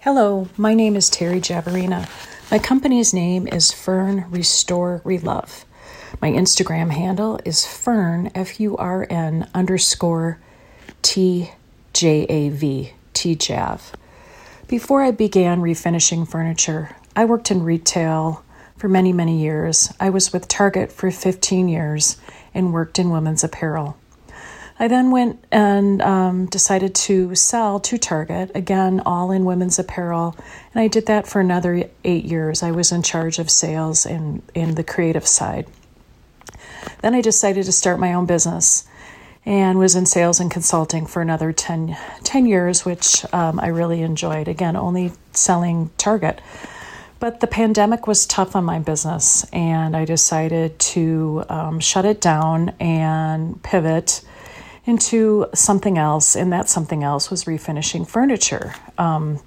Hello, 0.00 0.48
my 0.56 0.74
name 0.74 0.96
is 0.96 1.08
Terry 1.08 1.40
Javerina. 1.40 2.08
My 2.52 2.58
company's 2.58 3.14
name 3.14 3.48
is 3.48 3.72
Furn 3.72 4.26
Restore 4.28 5.00
Relove. 5.06 5.64
My 6.20 6.30
Instagram 6.30 6.90
handle 6.90 7.40
is 7.46 7.64
Furn, 7.64 8.30
F 8.34 8.60
U 8.60 8.76
R 8.76 9.06
N 9.08 9.48
underscore 9.54 10.38
T 11.00 11.52
J 11.94 12.24
A 12.28 12.50
V, 12.50 12.92
T 13.14 13.34
Jav. 13.36 13.92
Before 14.68 15.00
I 15.00 15.12
began 15.12 15.62
refinishing 15.62 16.28
furniture, 16.28 16.94
I 17.16 17.24
worked 17.24 17.50
in 17.50 17.62
retail 17.62 18.44
for 18.76 18.86
many, 18.86 19.14
many 19.14 19.40
years. 19.40 19.90
I 19.98 20.10
was 20.10 20.34
with 20.34 20.46
Target 20.46 20.92
for 20.92 21.10
15 21.10 21.70
years 21.70 22.18
and 22.52 22.74
worked 22.74 22.98
in 22.98 23.08
women's 23.08 23.42
apparel. 23.42 23.96
I 24.78 24.88
then 24.88 25.10
went 25.10 25.44
and 25.50 26.00
um, 26.02 26.46
decided 26.46 26.94
to 26.94 27.34
sell 27.34 27.78
to 27.80 27.98
Target, 27.98 28.50
again, 28.54 29.00
all 29.04 29.30
in 29.30 29.44
women's 29.44 29.78
apparel. 29.78 30.36
And 30.74 30.82
I 30.82 30.88
did 30.88 31.06
that 31.06 31.26
for 31.26 31.40
another 31.40 31.88
eight 32.04 32.24
years. 32.24 32.62
I 32.62 32.70
was 32.70 32.90
in 32.90 33.02
charge 33.02 33.38
of 33.38 33.50
sales 33.50 34.06
and 34.06 34.42
in 34.54 34.74
the 34.74 34.84
creative 34.84 35.26
side. 35.26 35.66
Then 37.02 37.14
I 37.14 37.20
decided 37.20 37.64
to 37.66 37.72
start 37.72 38.00
my 38.00 38.12
own 38.14 38.26
business 38.26 38.88
and 39.44 39.78
was 39.78 39.96
in 39.96 40.06
sales 40.06 40.40
and 40.40 40.50
consulting 40.50 41.06
for 41.06 41.20
another 41.20 41.52
10, 41.52 41.96
10 42.22 42.46
years, 42.46 42.84
which 42.84 43.24
um, 43.34 43.58
I 43.60 43.68
really 43.68 44.02
enjoyed. 44.02 44.48
Again, 44.48 44.76
only 44.76 45.12
selling 45.32 45.90
Target. 45.98 46.40
But 47.18 47.40
the 47.40 47.46
pandemic 47.46 48.06
was 48.06 48.26
tough 48.26 48.56
on 48.56 48.64
my 48.64 48.78
business, 48.78 49.44
and 49.52 49.96
I 49.96 50.04
decided 50.04 50.78
to 50.78 51.44
um, 51.48 51.80
shut 51.80 52.04
it 52.04 52.20
down 52.20 52.70
and 52.80 53.62
pivot 53.62 54.22
into 54.84 55.46
something 55.54 55.96
else, 55.96 56.34
and 56.34 56.52
that 56.52 56.68
something 56.68 57.02
else 57.04 57.30
was 57.30 57.44
refinishing 57.44 58.06
furniture. 58.06 58.74
Um, 58.98 59.40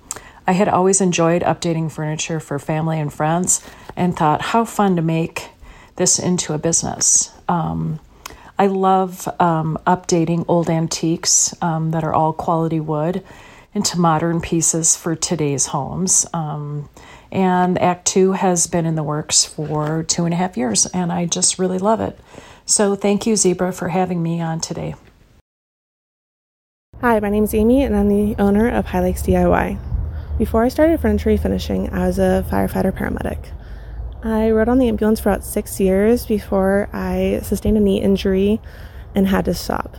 I 0.47 0.53
had 0.53 0.69
always 0.69 1.01
enjoyed 1.01 1.41
updating 1.41 1.91
furniture 1.91 2.39
for 2.39 2.59
family 2.59 2.99
and 2.99 3.11
friends 3.11 3.65
and 3.95 4.15
thought, 4.15 4.41
how 4.41 4.65
fun 4.65 4.95
to 4.95 5.01
make 5.01 5.49
this 5.95 6.19
into 6.19 6.53
a 6.53 6.57
business. 6.57 7.31
Um, 7.47 7.99
I 8.57 8.67
love 8.67 9.27
um, 9.39 9.77
updating 9.85 10.45
old 10.47 10.69
antiques 10.69 11.53
um, 11.61 11.91
that 11.91 12.03
are 12.03 12.13
all 12.13 12.31
quality 12.31 12.79
wood 12.79 13.23
into 13.73 13.99
modern 13.99 14.39
pieces 14.39 14.95
for 14.95 15.15
today's 15.15 15.67
homes. 15.67 16.25
Um, 16.33 16.87
and 17.31 17.77
Act 17.81 18.07
Two 18.07 18.31
has 18.31 18.67
been 18.67 18.85
in 18.85 18.95
the 18.95 19.03
works 19.03 19.43
for 19.43 20.03
two 20.03 20.23
and 20.23 20.33
a 20.33 20.37
half 20.37 20.55
years, 20.55 20.85
and 20.85 21.11
I 21.11 21.25
just 21.25 21.59
really 21.59 21.79
love 21.79 21.99
it. 21.99 22.17
So, 22.65 22.95
thank 22.95 23.27
you, 23.27 23.33
Zibra, 23.33 23.73
for 23.73 23.89
having 23.89 24.23
me 24.23 24.41
on 24.41 24.61
today. 24.61 24.95
Hi, 27.01 27.19
my 27.19 27.29
name 27.29 27.43
is 27.43 27.53
Amy, 27.53 27.83
and 27.83 27.93
I'm 27.93 28.07
the 28.07 28.41
owner 28.41 28.69
of 28.69 28.85
High 28.85 29.01
Lakes 29.01 29.21
DIY. 29.21 29.77
Before 30.37 30.63
I 30.63 30.69
started 30.69 31.01
furniture 31.01 31.29
refinishing, 31.29 31.91
I 31.91 32.07
was 32.07 32.17
a 32.17 32.45
firefighter 32.49 32.93
paramedic. 32.93 33.51
I 34.23 34.49
rode 34.51 34.69
on 34.69 34.77
the 34.79 34.87
ambulance 34.87 35.19
for 35.19 35.29
about 35.29 35.43
six 35.43 35.77
years 35.77 36.25
before 36.25 36.87
I 36.93 37.41
sustained 37.43 37.75
a 37.75 37.81
knee 37.81 38.01
injury 38.01 38.61
and 39.13 39.27
had 39.27 39.43
to 39.45 39.53
stop. 39.53 39.97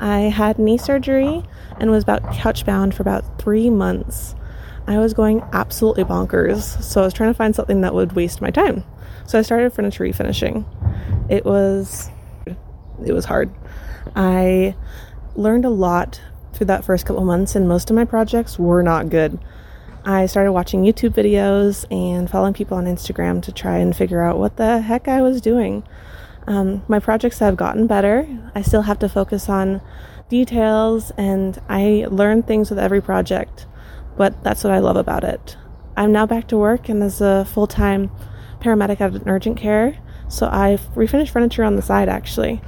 I 0.00 0.22
had 0.22 0.58
knee 0.58 0.76
surgery 0.76 1.44
and 1.78 1.88
was 1.92 2.02
about 2.02 2.32
couch 2.34 2.66
bound 2.66 2.96
for 2.96 3.02
about 3.02 3.40
three 3.40 3.70
months. 3.70 4.34
I 4.88 4.98
was 4.98 5.14
going 5.14 5.40
absolutely 5.52 6.02
bonkers, 6.02 6.82
so 6.82 7.00
I 7.00 7.04
was 7.04 7.14
trying 7.14 7.30
to 7.30 7.38
find 7.38 7.54
something 7.54 7.82
that 7.82 7.94
would 7.94 8.14
waste 8.14 8.42
my 8.42 8.50
time. 8.50 8.82
So 9.24 9.38
I 9.38 9.42
started 9.42 9.72
furniture 9.72 10.02
refinishing. 10.02 10.64
It 11.30 11.44
was 11.44 12.10
it 13.06 13.12
was 13.12 13.24
hard. 13.24 13.54
I 14.16 14.74
learned 15.38 15.64
a 15.64 15.70
lot 15.70 16.20
through 16.52 16.66
that 16.66 16.84
first 16.84 17.06
couple 17.06 17.24
months, 17.24 17.54
and 17.54 17.68
most 17.68 17.88
of 17.88 17.96
my 17.96 18.04
projects 18.04 18.58
were 18.58 18.82
not 18.82 19.08
good. 19.08 19.38
I 20.04 20.26
started 20.26 20.52
watching 20.52 20.82
YouTube 20.82 21.10
videos 21.10 21.84
and 21.90 22.28
following 22.28 22.54
people 22.54 22.76
on 22.76 22.86
Instagram 22.86 23.42
to 23.42 23.52
try 23.52 23.78
and 23.78 23.94
figure 23.94 24.22
out 24.22 24.38
what 24.38 24.56
the 24.56 24.80
heck 24.80 25.06
I 25.06 25.22
was 25.22 25.40
doing. 25.40 25.84
Um, 26.46 26.82
my 26.88 26.98
projects 26.98 27.38
have 27.38 27.56
gotten 27.56 27.86
better. 27.86 28.26
I 28.54 28.62
still 28.62 28.82
have 28.82 28.98
to 29.00 29.08
focus 29.08 29.48
on 29.48 29.80
details, 30.28 31.12
and 31.12 31.60
I 31.68 32.06
learn 32.10 32.42
things 32.42 32.70
with 32.70 32.78
every 32.78 33.00
project, 33.00 33.66
but 34.16 34.42
that's 34.42 34.64
what 34.64 34.72
I 34.72 34.80
love 34.80 34.96
about 34.96 35.24
it. 35.24 35.56
I'm 35.96 36.12
now 36.12 36.26
back 36.26 36.48
to 36.48 36.56
work 36.56 36.88
and 36.88 37.02
as 37.02 37.20
a 37.20 37.44
full 37.44 37.66
time 37.66 38.10
paramedic 38.60 39.00
at 39.00 39.12
an 39.12 39.28
urgent 39.28 39.56
care, 39.56 39.98
so 40.28 40.48
I've 40.50 40.80
refinished 40.94 41.30
furniture 41.30 41.64
on 41.64 41.76
the 41.76 41.82
side 41.82 42.08
actually. 42.08 42.60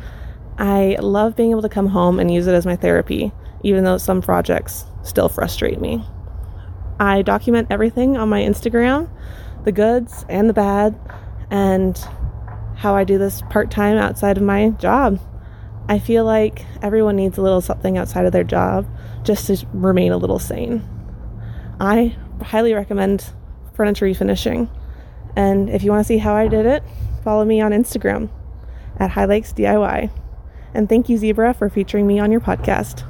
I 0.61 0.97
love 1.01 1.35
being 1.35 1.51
able 1.51 1.63
to 1.63 1.69
come 1.69 1.89
home 1.89 2.21
and 2.21 2.33
use 2.33 2.47
it 2.47 2.55
as 2.55 2.67
my 2.67 2.77
therapy, 2.77 3.33
even 3.63 3.83
though 3.83 3.99
some 3.99 4.21
projects 4.23 4.85
still 5.03 5.29
frustrate 5.29 5.81
me. 5.81 6.05
I 7.01 7.23
document 7.23 7.69
everything 7.71 8.17
on 8.17 8.29
my 8.29 8.43
Instagram 8.43 9.09
the 9.65 9.73
goods 9.73 10.25
and 10.29 10.49
the 10.49 10.55
bad, 10.55 10.99
and 11.51 11.99
how 12.77 12.95
I 12.95 13.05
do 13.05 13.19
this 13.19 13.43
part 13.51 13.71
time 13.71 13.97
outside 13.97 14.37
of 14.37 14.43
my 14.43 14.71
job. 14.71 15.21
I 15.89 15.99
feel 15.99 16.25
like 16.25 16.65
everyone 16.83 17.17
needs 17.17 17.37
a 17.37 17.43
little 17.43 17.61
something 17.61 17.99
outside 17.99 18.25
of 18.25 18.33
their 18.33 18.45
job 18.45 18.87
just 19.25 19.47
to 19.49 19.67
remain 19.73 20.13
a 20.13 20.17
little 20.17 20.39
sane. 20.39 20.87
I 21.81 22.17
highly 22.43 22.73
recommend 22.75 23.33
furniture 23.75 24.07
refinishing. 24.07 24.71
And 25.37 25.69
if 25.69 25.83
you 25.83 25.91
want 25.91 26.01
to 26.01 26.09
see 26.09 26.19
how 26.19 26.35
I 26.35 26.49
did 26.49 26.67
it, 26.67 26.83
follow 27.25 27.45
me 27.45 27.61
on 27.61 27.73
Instagram 27.73 28.31
at 28.99 29.11
High 29.11 29.27
Lakes 29.27 29.53
DIY. 29.53 30.11
And 30.75 30.89
thank 30.89 31.09
you, 31.09 31.19
Zibra, 31.19 31.55
for 31.55 31.69
featuring 31.69 32.07
me 32.07 32.19
on 32.19 32.31
your 32.31 32.41
podcast. 32.41 33.05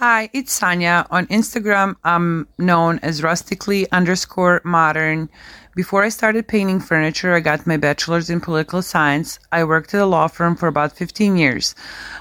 Hi, 0.00 0.30
it's 0.32 0.58
Sanja. 0.58 1.06
On 1.10 1.26
Instagram, 1.26 1.94
I'm 2.04 2.48
known 2.56 3.00
as 3.02 3.22
rustically 3.22 3.86
underscore 3.92 4.62
modern. 4.64 5.28
Before 5.76 6.02
I 6.02 6.08
started 6.08 6.48
painting 6.48 6.80
furniture, 6.80 7.34
I 7.34 7.40
got 7.40 7.66
my 7.66 7.76
bachelor's 7.76 8.30
in 8.30 8.40
political 8.40 8.80
science. 8.80 9.38
I 9.52 9.62
worked 9.64 9.92
at 9.92 10.00
a 10.00 10.06
law 10.06 10.26
firm 10.26 10.56
for 10.56 10.68
about 10.68 10.96
15 10.96 11.36
years. 11.36 11.74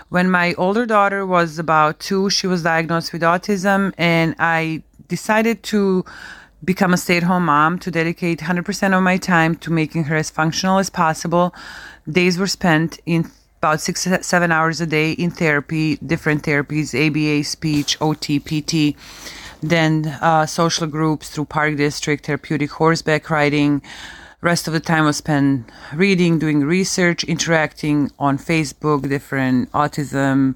When 0.09 0.29
my 0.29 0.53
older 0.55 0.85
daughter 0.85 1.25
was 1.25 1.57
about 1.57 2.01
two, 2.01 2.29
she 2.29 2.47
was 2.47 2.63
diagnosed 2.63 3.13
with 3.13 3.21
autism, 3.21 3.93
and 3.97 4.35
I 4.39 4.83
decided 5.07 5.63
to 5.63 6.03
become 6.63 6.93
a 6.93 6.97
stay 6.97 7.17
at 7.17 7.23
home 7.23 7.45
mom 7.45 7.79
to 7.79 7.91
dedicate 7.91 8.39
100% 8.39 8.97
of 8.97 9.03
my 9.03 9.17
time 9.17 9.55
to 9.55 9.71
making 9.71 10.05
her 10.05 10.15
as 10.15 10.29
functional 10.29 10.77
as 10.77 10.89
possible. 10.89 11.53
Days 12.09 12.37
were 12.37 12.47
spent 12.47 12.99
in 13.05 13.31
about 13.59 13.81
six, 13.81 14.07
seven 14.21 14.51
hours 14.51 14.79
a 14.79 14.85
day 14.85 15.11
in 15.11 15.31
therapy, 15.31 15.97
different 15.97 16.43
therapies, 16.43 16.95
ABA, 16.95 17.43
speech, 17.43 17.97
OT, 17.99 18.39
PT, 18.39 18.95
then 19.61 20.07
uh, 20.21 20.45
social 20.45 20.87
groups 20.87 21.29
through 21.29 21.45
Park 21.45 21.75
District, 21.75 22.25
therapeutic 22.25 22.71
horseback 22.71 23.29
riding, 23.29 23.81
rest 24.41 24.67
of 24.67 24.73
the 24.73 24.79
time 24.79 25.05
was 25.05 25.17
spent 25.17 25.69
reading, 25.93 26.39
doing 26.39 26.61
research, 26.61 27.25
interacting 27.25 28.09
on 28.17 28.37
Facebook, 28.37 29.07
different 29.09 29.69
autism, 29.73 30.55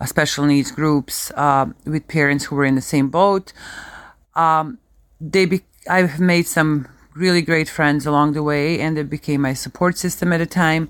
uh, 0.00 0.06
special 0.06 0.44
needs 0.44 0.72
groups 0.72 1.30
uh, 1.36 1.66
with 1.84 2.08
parents 2.08 2.46
who 2.46 2.56
were 2.56 2.64
in 2.64 2.74
the 2.74 2.80
same 2.80 3.08
boat. 3.08 3.52
Um, 4.34 4.78
they 5.22 5.46
be- 5.46 5.64
I've 5.88 6.18
made 6.18 6.46
some 6.46 6.88
really 7.14 7.42
great 7.42 7.68
friends 7.68 8.06
along 8.06 8.32
the 8.32 8.42
way, 8.42 8.80
and 8.80 8.96
they 8.96 9.02
became 9.02 9.40
my 9.42 9.54
support 9.54 9.96
system 9.96 10.32
at 10.32 10.40
a 10.40 10.46
time. 10.46 10.88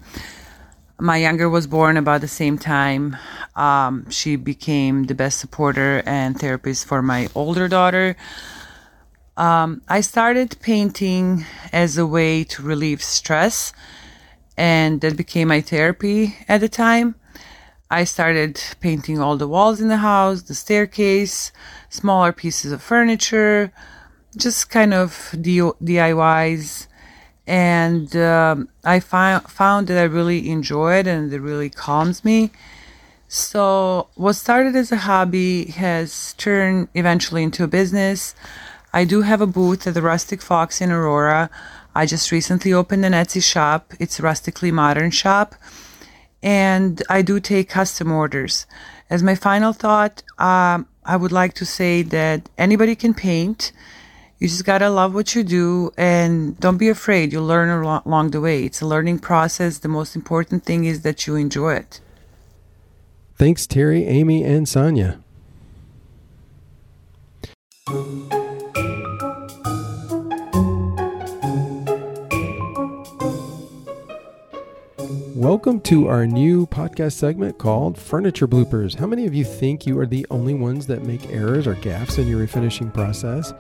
My 0.99 1.17
younger 1.17 1.49
was 1.49 1.67
born 1.67 1.97
about 1.97 2.21
the 2.21 2.29
same 2.29 2.59
time. 2.59 3.17
Um, 3.57 4.09
she 4.09 4.37
became 4.37 5.05
the 5.05 5.15
best 5.15 5.39
supporter 5.39 6.03
and 6.07 6.39
therapist 6.39 6.87
for 6.87 7.03
my 7.03 7.29
older 7.35 7.69
daughter. 7.69 8.17
Um, 9.37 9.83
I 9.89 10.01
started 10.01 10.57
painting 10.61 11.45
as 11.73 11.99
a 11.99 12.07
way 12.07 12.45
to 12.45 12.63
relieve 12.63 13.03
stress, 13.03 13.73
and 14.57 15.01
that 15.01 15.17
became 15.17 15.49
my 15.49 15.61
therapy 15.61 16.37
at 16.49 16.61
the 16.61 16.69
time. 16.69 17.17
I 17.91 18.05
started 18.05 18.63
painting 18.81 19.21
all 19.21 19.37
the 19.37 19.49
walls 19.49 19.81
in 19.81 19.89
the 19.89 19.99
house, 19.99 20.43
the 20.43 20.55
staircase, 20.55 21.53
smaller 21.91 22.33
pieces 22.33 22.73
of 22.73 22.83
furniture, 22.83 23.73
just 24.37 24.71
kind 24.71 24.95
of 24.95 25.13
DIYs. 25.35 26.87
And 27.47 28.15
um, 28.17 28.69
I 28.85 29.01
fi- 29.01 29.41
found 29.41 29.89
that 29.89 29.99
I 29.99 30.05
really 30.05 30.49
enjoy 30.49 30.95
it 30.95 31.07
and 31.07 31.33
it 31.33 31.41
really 31.41 31.71
calms 31.71 32.25
me. 32.25 32.51
So, 33.29 34.09
what 34.15 34.35
started 34.35 34.77
as 34.77 34.93
a 34.93 34.99
hobby 34.99 35.65
has 35.71 36.35
turned 36.35 36.89
eventually 36.95 37.43
into 37.43 37.65
a 37.65 37.67
business. 37.67 38.35
I 38.93 39.07
do 39.07 39.23
have 39.23 39.41
a 39.41 39.47
booth 39.47 39.87
at 39.87 39.95
the 39.95 40.03
Rustic 40.03 40.43
Fox 40.43 40.83
in 40.83 40.93
Aurora. 40.93 41.49
I 41.95 42.05
just 42.05 42.31
recently 42.31 42.75
opened 42.75 43.07
an 43.07 43.13
Etsy 43.13 43.43
shop. 43.43 43.95
It's 43.99 44.19
a 44.19 44.23
Rustically 44.23 44.71
Modern 44.71 45.11
Shop. 45.11 45.55
And 46.43 47.03
I 47.09 47.23
do 47.23 47.41
take 47.41 47.71
custom 47.71 48.13
orders. 48.13 48.67
As 49.09 49.23
my 49.23 49.35
final 49.35 49.73
thought, 49.73 50.23
um, 50.39 50.87
I 51.05 51.17
would 51.17 51.33
like 51.33 51.55
to 51.55 51.65
say 51.65 52.03
that 52.03 52.51
anybody 52.59 52.95
can 52.95 53.15
paint. 53.15 53.73
You 54.43 54.49
just 54.49 54.65
gotta 54.65 54.91
love 54.91 55.15
what 55.15 55.37
you 55.37 55.45
do 55.45 55.93
and 55.97 56.59
don't 56.59 56.77
be 56.77 56.89
afraid. 56.89 57.33
You'll 57.33 57.47
learn 57.47 57.69
along 57.71 58.33
the 58.33 58.41
way. 58.41 58.65
It's 58.65 58.81
a 58.81 58.87
learning 58.87 59.21
process. 59.21 59.79
The 59.79 59.87
most 59.87 60.17
important 60.17 60.65
thing 60.65 60.85
is 60.85 61.03
that 61.03 61.29
you 61.29 61.37
enjoy 61.37 61.75
it. 61.75 62.01
Thanks, 63.37 63.69
Terry, 63.69 64.05
Amy, 64.05 64.43
and 64.43 64.67
Sanja. 64.67 65.23
Welcome 75.37 75.81
to 75.83 76.09
our 76.09 76.27
new 76.27 76.67
podcast 76.67 77.13
segment 77.13 77.59
called 77.59 77.97
Furniture 77.97 78.49
Bloopers. 78.49 78.97
How 78.97 79.07
many 79.07 79.25
of 79.27 79.35
you 79.35 79.45
think 79.45 79.87
you 79.87 79.97
are 80.01 80.07
the 80.07 80.27
only 80.31 80.55
ones 80.55 80.89
that 80.89 81.05
make 81.05 81.31
errors 81.31 81.69
or 81.69 81.77
gaffes 81.77 82.19
in 82.19 82.27
your 82.27 82.45
refinishing 82.45 82.93
process? 82.93 83.53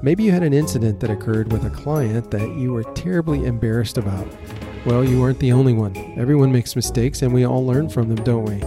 Maybe 0.00 0.22
you 0.22 0.30
had 0.30 0.44
an 0.44 0.52
incident 0.52 1.00
that 1.00 1.10
occurred 1.10 1.50
with 1.50 1.64
a 1.64 1.70
client 1.70 2.30
that 2.30 2.54
you 2.56 2.72
were 2.72 2.84
terribly 2.94 3.44
embarrassed 3.46 3.98
about. 3.98 4.28
Well, 4.86 5.04
you 5.04 5.20
weren't 5.20 5.40
the 5.40 5.50
only 5.50 5.72
one. 5.72 5.96
Everyone 6.16 6.52
makes 6.52 6.76
mistakes 6.76 7.22
and 7.22 7.34
we 7.34 7.44
all 7.44 7.66
learn 7.66 7.88
from 7.88 8.14
them, 8.14 8.24
don't 8.24 8.44
we? 8.44 8.62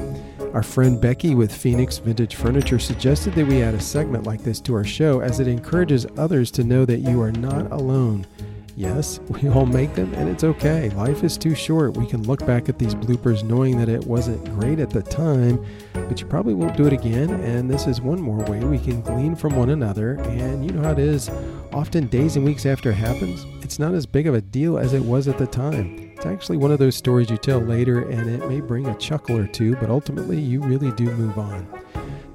Our 0.53 0.61
friend 0.61 0.99
Becky 0.99 1.33
with 1.33 1.55
Phoenix 1.55 1.99
Vintage 1.99 2.35
Furniture 2.35 2.79
suggested 2.79 3.33
that 3.35 3.47
we 3.47 3.63
add 3.63 3.73
a 3.73 3.79
segment 3.79 4.25
like 4.25 4.43
this 4.43 4.59
to 4.61 4.75
our 4.75 4.83
show 4.83 5.21
as 5.21 5.39
it 5.39 5.47
encourages 5.47 6.05
others 6.17 6.51
to 6.51 6.65
know 6.65 6.83
that 6.83 6.99
you 6.99 7.21
are 7.21 7.31
not 7.31 7.71
alone. 7.71 8.27
Yes, 8.75 9.19
we 9.29 9.49
all 9.49 9.65
make 9.65 9.93
them, 9.95 10.13
and 10.13 10.29
it's 10.29 10.43
okay. 10.43 10.89
Life 10.91 11.23
is 11.23 11.37
too 11.37 11.55
short. 11.55 11.97
We 11.97 12.05
can 12.05 12.23
look 12.23 12.45
back 12.45 12.69
at 12.69 12.79
these 12.79 12.95
bloopers 12.95 13.43
knowing 13.43 13.77
that 13.77 13.89
it 13.89 14.05
wasn't 14.05 14.43
great 14.59 14.79
at 14.79 14.89
the 14.89 15.01
time, 15.01 15.63
but 15.93 16.19
you 16.19 16.27
probably 16.27 16.53
won't 16.53 16.77
do 16.77 16.87
it 16.87 16.93
again. 16.93 17.29
And 17.29 17.69
this 17.69 17.87
is 17.87 18.01
one 18.01 18.21
more 18.21 18.43
way 18.45 18.59
we 18.59 18.79
can 18.79 19.01
glean 19.01 19.35
from 19.35 19.55
one 19.55 19.69
another. 19.69 20.13
And 20.21 20.65
you 20.65 20.71
know 20.71 20.83
how 20.83 20.91
it 20.91 20.99
is. 20.99 21.29
Often, 21.73 22.07
days 22.07 22.35
and 22.35 22.45
weeks 22.45 22.65
after 22.65 22.91
it 22.91 22.95
happens, 22.95 23.45
it's 23.63 23.79
not 23.79 23.93
as 23.93 24.05
big 24.05 24.27
of 24.27 24.33
a 24.33 24.41
deal 24.41 24.77
as 24.77 24.93
it 24.93 25.01
was 25.01 25.27
at 25.27 25.37
the 25.37 25.47
time. 25.47 26.11
It's 26.15 26.25
actually 26.25 26.57
one 26.57 26.71
of 26.71 26.79
those 26.79 26.95
stories 26.95 27.29
you 27.29 27.37
tell 27.37 27.59
later, 27.59 28.09
and 28.09 28.29
it 28.29 28.47
may 28.47 28.59
bring 28.61 28.87
a 28.87 28.97
chuckle 28.97 29.37
or 29.37 29.47
two, 29.47 29.75
but 29.77 29.89
ultimately, 29.89 30.39
you 30.39 30.61
really 30.61 30.91
do 30.91 31.05
move 31.11 31.37
on. 31.37 31.67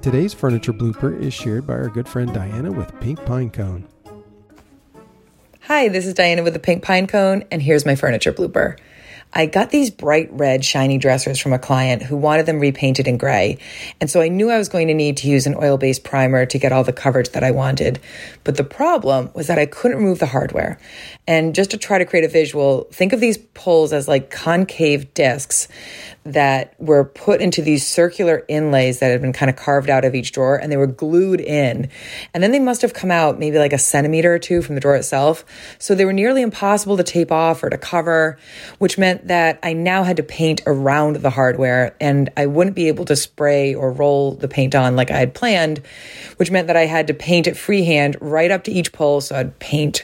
Today's 0.01 0.33
furniture 0.33 0.73
blooper 0.73 1.19
is 1.19 1.33
shared 1.33 1.67
by 1.67 1.73
our 1.73 1.89
good 1.89 2.07
friend 2.07 2.33
Diana 2.33 2.71
with 2.71 2.99
Pink 2.99 3.23
Pine 3.25 3.49
Cone. 3.49 3.87
Hi, 5.67 5.89
this 5.89 6.05
is 6.05 6.13
Diana 6.13 6.43
with 6.43 6.53
the 6.53 6.59
Pink 6.59 6.81
Pine 6.81 7.07
Cone, 7.07 7.43
and 7.51 7.61
here's 7.61 7.85
my 7.85 7.97
furniture 7.97 8.31
blooper. 8.31 8.77
I 9.37 9.45
got 9.45 9.69
these 9.69 9.91
bright 9.91 10.29
red 10.31 10.65
shiny 10.65 10.97
dressers 10.97 11.37
from 11.39 11.53
a 11.53 11.59
client 11.59 12.01
who 12.01 12.17
wanted 12.17 12.47
them 12.47 12.59
repainted 12.59 13.07
in 13.07 13.17
gray. 13.17 13.59
And 14.01 14.09
so 14.09 14.19
I 14.19 14.29
knew 14.29 14.49
I 14.49 14.57
was 14.57 14.67
going 14.67 14.87
to 14.87 14.95
need 14.95 15.17
to 15.17 15.27
use 15.27 15.45
an 15.45 15.55
oil 15.55 15.77
based 15.77 16.03
primer 16.03 16.47
to 16.47 16.57
get 16.57 16.71
all 16.71 16.83
the 16.83 16.91
coverage 16.91 17.29
that 17.29 17.43
I 17.43 17.51
wanted. 17.51 17.99
But 18.43 18.57
the 18.57 18.63
problem 18.63 19.29
was 19.35 19.45
that 19.45 19.59
I 19.59 19.67
couldn't 19.67 19.97
remove 19.97 20.17
the 20.17 20.25
hardware. 20.25 20.79
And 21.27 21.53
just 21.53 21.69
to 21.69 21.77
try 21.77 21.99
to 21.99 22.05
create 22.05 22.25
a 22.25 22.29
visual, 22.29 22.85
think 22.91 23.13
of 23.13 23.19
these 23.19 23.37
poles 23.37 23.93
as 23.93 24.07
like 24.07 24.31
concave 24.31 25.13
discs 25.13 25.67
that 26.23 26.73
were 26.79 27.05
put 27.05 27.39
into 27.39 27.61
these 27.61 27.87
circular 27.87 28.43
inlays 28.49 28.99
that 28.99 29.11
had 29.11 29.21
been 29.21 29.31
kind 29.33 29.49
of 29.49 29.55
carved 29.55 29.89
out 29.89 30.03
of 30.03 30.13
each 30.13 30.33
drawer 30.33 30.57
and 30.57 30.71
they 30.71 30.77
were 30.77 30.87
glued 30.87 31.39
in. 31.39 31.89
And 32.33 32.43
then 32.43 32.51
they 32.51 32.59
must 32.59 32.81
have 32.81 32.93
come 32.93 33.11
out 33.11 33.39
maybe 33.39 33.59
like 33.59 33.71
a 33.71 33.77
centimeter 33.77 34.33
or 34.33 34.39
two 34.39 34.61
from 34.61 34.75
the 34.75 34.81
drawer 34.81 34.95
itself. 34.95 35.45
So 35.77 35.93
they 35.93 36.05
were 36.05 36.11
nearly 36.11 36.41
impossible 36.41 36.97
to 36.97 37.03
tape 37.03 37.31
off 37.31 37.63
or 37.63 37.69
to 37.69 37.77
cover, 37.77 38.37
which 38.79 38.97
meant 38.97 39.17
meant 39.17 39.26
that 39.27 39.59
I 39.63 39.73
now 39.73 40.03
had 40.03 40.17
to 40.17 40.23
paint 40.23 40.61
around 40.65 41.17
the 41.17 41.29
hardware 41.29 41.95
and 41.99 42.29
I 42.37 42.45
wouldn't 42.45 42.75
be 42.75 42.87
able 42.87 43.05
to 43.05 43.15
spray 43.15 43.73
or 43.73 43.91
roll 43.91 44.33
the 44.33 44.47
paint 44.47 44.75
on 44.75 44.95
like 44.95 45.11
I 45.11 45.17
had 45.17 45.33
planned, 45.33 45.81
which 46.37 46.51
meant 46.51 46.67
that 46.67 46.77
I 46.77 46.85
had 46.85 47.07
to 47.07 47.13
paint 47.13 47.47
it 47.47 47.57
freehand 47.57 48.17
right 48.21 48.51
up 48.51 48.63
to 48.65 48.71
each 48.71 48.91
pole. 48.91 49.21
So 49.21 49.35
I'd 49.35 49.57
paint 49.59 50.03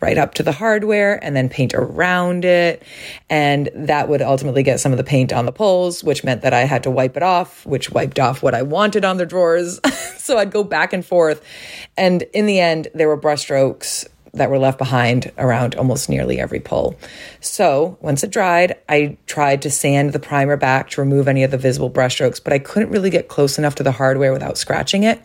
right 0.00 0.16
up 0.16 0.34
to 0.34 0.42
the 0.42 0.52
hardware 0.52 1.22
and 1.22 1.36
then 1.36 1.48
paint 1.48 1.74
around 1.74 2.44
it. 2.44 2.82
And 3.28 3.68
that 3.74 4.08
would 4.08 4.22
ultimately 4.22 4.62
get 4.62 4.80
some 4.80 4.92
of 4.92 4.98
the 4.98 5.04
paint 5.04 5.32
on 5.32 5.44
the 5.44 5.52
poles, 5.52 6.02
which 6.02 6.24
meant 6.24 6.42
that 6.42 6.54
I 6.54 6.60
had 6.60 6.82
to 6.84 6.90
wipe 6.90 7.16
it 7.16 7.22
off, 7.22 7.66
which 7.66 7.90
wiped 7.90 8.18
off 8.18 8.42
what 8.42 8.54
I 8.54 8.62
wanted 8.62 9.04
on 9.04 9.18
the 9.18 9.26
drawers. 9.26 9.78
so 10.16 10.38
I'd 10.38 10.50
go 10.50 10.64
back 10.64 10.92
and 10.92 11.04
forth. 11.04 11.44
And 11.96 12.22
in 12.34 12.46
the 12.46 12.60
end, 12.60 12.88
there 12.94 13.08
were 13.08 13.18
brushstrokes 13.18 14.08
that 14.34 14.50
were 14.50 14.58
left 14.58 14.78
behind 14.78 15.32
around 15.38 15.74
almost 15.74 16.08
nearly 16.08 16.38
every 16.38 16.60
pole. 16.60 16.96
So 17.40 17.98
once 18.00 18.22
it 18.22 18.30
dried, 18.30 18.76
I 18.88 19.16
tried 19.26 19.62
to 19.62 19.70
sand 19.70 20.12
the 20.12 20.18
primer 20.18 20.56
back 20.56 20.90
to 20.90 21.00
remove 21.00 21.28
any 21.28 21.42
of 21.42 21.50
the 21.50 21.58
visible 21.58 21.90
brushstrokes, 21.90 22.42
but 22.42 22.52
I 22.52 22.58
couldn't 22.58 22.90
really 22.90 23.10
get 23.10 23.28
close 23.28 23.58
enough 23.58 23.74
to 23.76 23.82
the 23.82 23.92
hardware 23.92 24.32
without 24.32 24.58
scratching 24.58 25.02
it. 25.02 25.20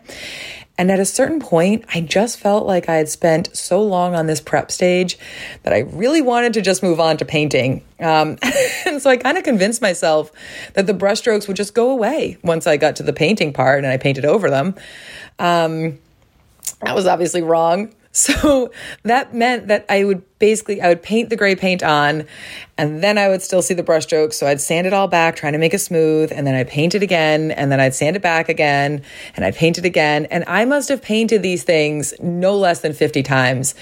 And 0.78 0.90
at 0.90 1.00
a 1.00 1.06
certain 1.06 1.40
point, 1.40 1.84
I 1.94 2.02
just 2.02 2.38
felt 2.38 2.66
like 2.66 2.88
I 2.88 2.96
had 2.96 3.08
spent 3.08 3.56
so 3.56 3.82
long 3.82 4.14
on 4.14 4.26
this 4.26 4.42
prep 4.42 4.70
stage 4.70 5.18
that 5.62 5.72
I 5.72 5.80
really 5.80 6.20
wanted 6.20 6.52
to 6.54 6.60
just 6.60 6.82
move 6.82 7.00
on 7.00 7.16
to 7.16 7.24
painting. 7.24 7.82
Um, 7.98 8.36
and 8.86 9.00
so 9.00 9.08
I 9.08 9.16
kind 9.16 9.38
of 9.38 9.44
convinced 9.44 9.80
myself 9.80 10.30
that 10.74 10.86
the 10.86 10.92
brushstrokes 10.92 11.48
would 11.48 11.56
just 11.56 11.74
go 11.74 11.90
away 11.90 12.36
once 12.42 12.66
I 12.66 12.76
got 12.76 12.96
to 12.96 13.02
the 13.02 13.14
painting 13.14 13.54
part 13.54 13.78
and 13.78 13.86
I 13.86 13.96
painted 13.96 14.26
over 14.26 14.50
them. 14.50 14.74
Um, 15.38 15.98
that 16.82 16.94
was 16.94 17.06
obviously 17.06 17.40
wrong. 17.40 17.94
So 18.16 18.72
that 19.04 19.34
meant 19.34 19.68
that 19.68 19.84
I 19.92 20.04
would 20.04 20.24
basically 20.38 20.82
I 20.82 20.88
would 20.88 21.02
paint 21.02 21.30
the 21.30 21.36
gray 21.36 21.56
paint 21.56 21.82
on 21.82 22.26
and 22.78 23.02
then 23.02 23.16
I 23.16 23.28
would 23.28 23.40
still 23.40 23.62
see 23.62 23.74
the 23.74 23.82
brushstrokes. 23.82 24.34
So 24.34 24.46
I'd 24.46 24.60
sand 24.60 24.86
it 24.86 24.92
all 24.92 25.08
back, 25.08 25.36
trying 25.36 25.54
to 25.54 25.58
make 25.58 25.72
it 25.72 25.78
smooth, 25.78 26.30
and 26.30 26.46
then 26.46 26.54
I'd 26.54 26.68
paint 26.68 26.94
it 26.94 27.02
again, 27.02 27.50
and 27.50 27.72
then 27.72 27.80
I'd 27.80 27.94
sand 27.94 28.16
it 28.16 28.22
back 28.22 28.50
again, 28.50 29.02
and 29.34 29.44
I'd 29.44 29.56
paint 29.56 29.78
it 29.78 29.86
again. 29.86 30.26
And 30.26 30.44
I 30.46 30.66
must 30.66 30.90
have 30.90 31.00
painted 31.00 31.42
these 31.42 31.64
things 31.64 32.12
no 32.20 32.56
less 32.56 32.80
than 32.80 32.92
50 32.92 33.22
times. 33.22 33.74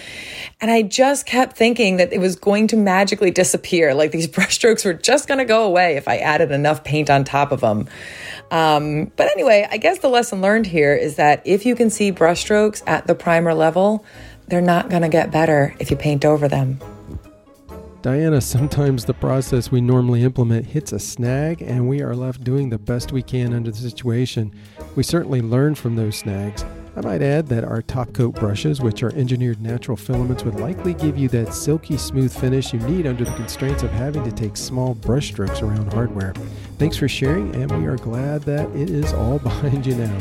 And 0.60 0.70
I 0.70 0.82
just 0.82 1.26
kept 1.26 1.56
thinking 1.56 1.96
that 1.96 2.12
it 2.12 2.18
was 2.18 2.36
going 2.36 2.68
to 2.68 2.76
magically 2.76 3.32
disappear. 3.32 3.94
Like 3.94 4.12
these 4.12 4.28
brushstrokes 4.34 4.84
were 4.84 4.94
just 4.94 5.26
going 5.26 5.38
to 5.38 5.44
go 5.44 5.64
away 5.64 5.96
if 5.96 6.06
I 6.06 6.18
added 6.18 6.52
enough 6.52 6.84
paint 6.84 7.10
on 7.10 7.24
top 7.24 7.50
of 7.50 7.60
them. 7.60 7.88
Um, 8.52 9.10
but 9.16 9.26
anyway, 9.32 9.66
I 9.68 9.78
guess 9.78 9.98
the 9.98 10.08
lesson 10.08 10.40
learned 10.40 10.66
here 10.66 10.94
is 10.94 11.16
that 11.16 11.42
if 11.44 11.66
you 11.66 11.74
can 11.74 11.90
see 11.90 12.12
brushstrokes 12.12 12.82
at 12.86 13.08
the 13.08 13.14
primer 13.16 13.54
level, 13.54 14.04
they're 14.48 14.60
not 14.60 14.90
going 14.90 15.02
to 15.02 15.08
get 15.08 15.30
better 15.30 15.74
if 15.78 15.90
you 15.90 15.96
paint 15.96 16.24
over 16.24 16.48
them. 16.48 16.78
Diana, 18.02 18.40
sometimes 18.42 19.06
the 19.06 19.14
process 19.14 19.70
we 19.70 19.80
normally 19.80 20.22
implement 20.24 20.66
hits 20.66 20.92
a 20.92 20.98
snag 20.98 21.62
and 21.62 21.88
we 21.88 22.02
are 22.02 22.14
left 22.14 22.44
doing 22.44 22.68
the 22.68 22.78
best 22.78 23.12
we 23.12 23.22
can 23.22 23.54
under 23.54 23.70
the 23.70 23.78
situation. 23.78 24.54
We 24.94 25.02
certainly 25.02 25.40
learn 25.40 25.74
from 25.74 25.96
those 25.96 26.18
snags. 26.18 26.66
I 26.96 27.00
might 27.00 27.22
add 27.22 27.48
that 27.48 27.64
our 27.64 27.82
top 27.82 28.12
coat 28.12 28.36
brushes, 28.36 28.80
which 28.80 29.02
are 29.02 29.12
engineered 29.14 29.60
natural 29.60 29.96
filaments, 29.96 30.44
would 30.44 30.60
likely 30.60 30.94
give 30.94 31.18
you 31.18 31.28
that 31.30 31.52
silky 31.52 31.96
smooth 31.96 32.32
finish 32.32 32.72
you 32.72 32.78
need 32.80 33.06
under 33.06 33.24
the 33.24 33.32
constraints 33.32 33.82
of 33.82 33.90
having 33.90 34.22
to 34.22 34.30
take 34.30 34.56
small 34.56 34.94
brush 34.94 35.28
strokes 35.28 35.60
around 35.60 35.92
hardware. 35.92 36.32
Thanks 36.78 36.96
for 36.96 37.08
sharing, 37.08 37.52
and 37.56 37.70
we 37.80 37.86
are 37.86 37.96
glad 37.96 38.42
that 38.42 38.68
it 38.76 38.90
is 38.90 39.12
all 39.12 39.38
behind 39.40 39.84
you 39.84 39.96
now. 39.96 40.18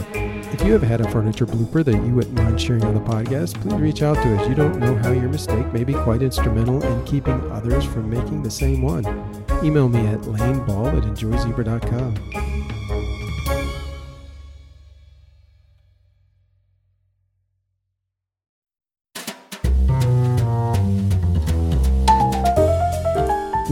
If 0.53 0.63
you 0.63 0.73
have 0.73 0.83
had 0.83 1.01
a 1.01 1.09
furniture 1.09 1.45
blooper 1.45 1.83
that 1.85 2.05
you 2.05 2.13
wouldn't 2.13 2.35
mind 2.35 2.59
sharing 2.59 2.83
on 2.85 2.93
the 2.93 3.01
podcast, 3.01 3.59
please 3.61 3.73
reach 3.75 4.01
out 4.01 4.15
to 4.15 4.35
us. 4.35 4.47
You 4.49 4.55
don't 4.55 4.79
know 4.79 4.95
how 4.97 5.11
your 5.11 5.29
mistake 5.29 5.71
may 5.73 5.83
be 5.83 5.93
quite 5.93 6.21
instrumental 6.21 6.83
in 6.83 7.05
keeping 7.05 7.51
others 7.51 7.83
from 7.83 8.09
making 8.09 8.43
the 8.43 8.51
same 8.51 8.81
one. 8.81 9.05
Email 9.63 9.89
me 9.89 10.05
at 10.07 10.21
laneball 10.21 10.95
at 10.95 11.03
enjoyzibra.com. 11.03 12.72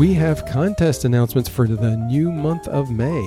We 0.01 0.15
have 0.15 0.47
contest 0.47 1.05
announcements 1.05 1.47
for 1.47 1.67
the 1.67 1.95
new 1.95 2.31
month 2.31 2.67
of 2.67 2.89
May. 2.89 3.21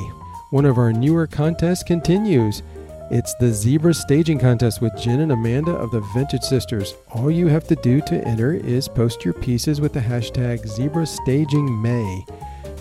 One 0.50 0.64
of 0.64 0.76
our 0.76 0.92
newer 0.92 1.28
contests 1.28 1.84
continues. 1.84 2.64
It's 3.12 3.32
the 3.36 3.46
Zibra 3.46 3.94
Staging 3.94 4.40
Contest 4.40 4.82
with 4.82 4.92
Jen 4.98 5.20
and 5.20 5.30
Amanda 5.30 5.70
of 5.70 5.92
the 5.92 6.00
Vintage 6.12 6.42
Sisters. 6.42 6.96
All 7.12 7.30
you 7.30 7.46
have 7.46 7.68
to 7.68 7.76
do 7.76 8.00
to 8.00 8.26
enter 8.26 8.54
is 8.54 8.88
post 8.88 9.24
your 9.24 9.34
pieces 9.34 9.80
with 9.80 9.92
the 9.92 10.00
hashtag 10.00 10.66
Zibra 10.66 11.06
Staging 11.06 11.80
May. 11.80 12.26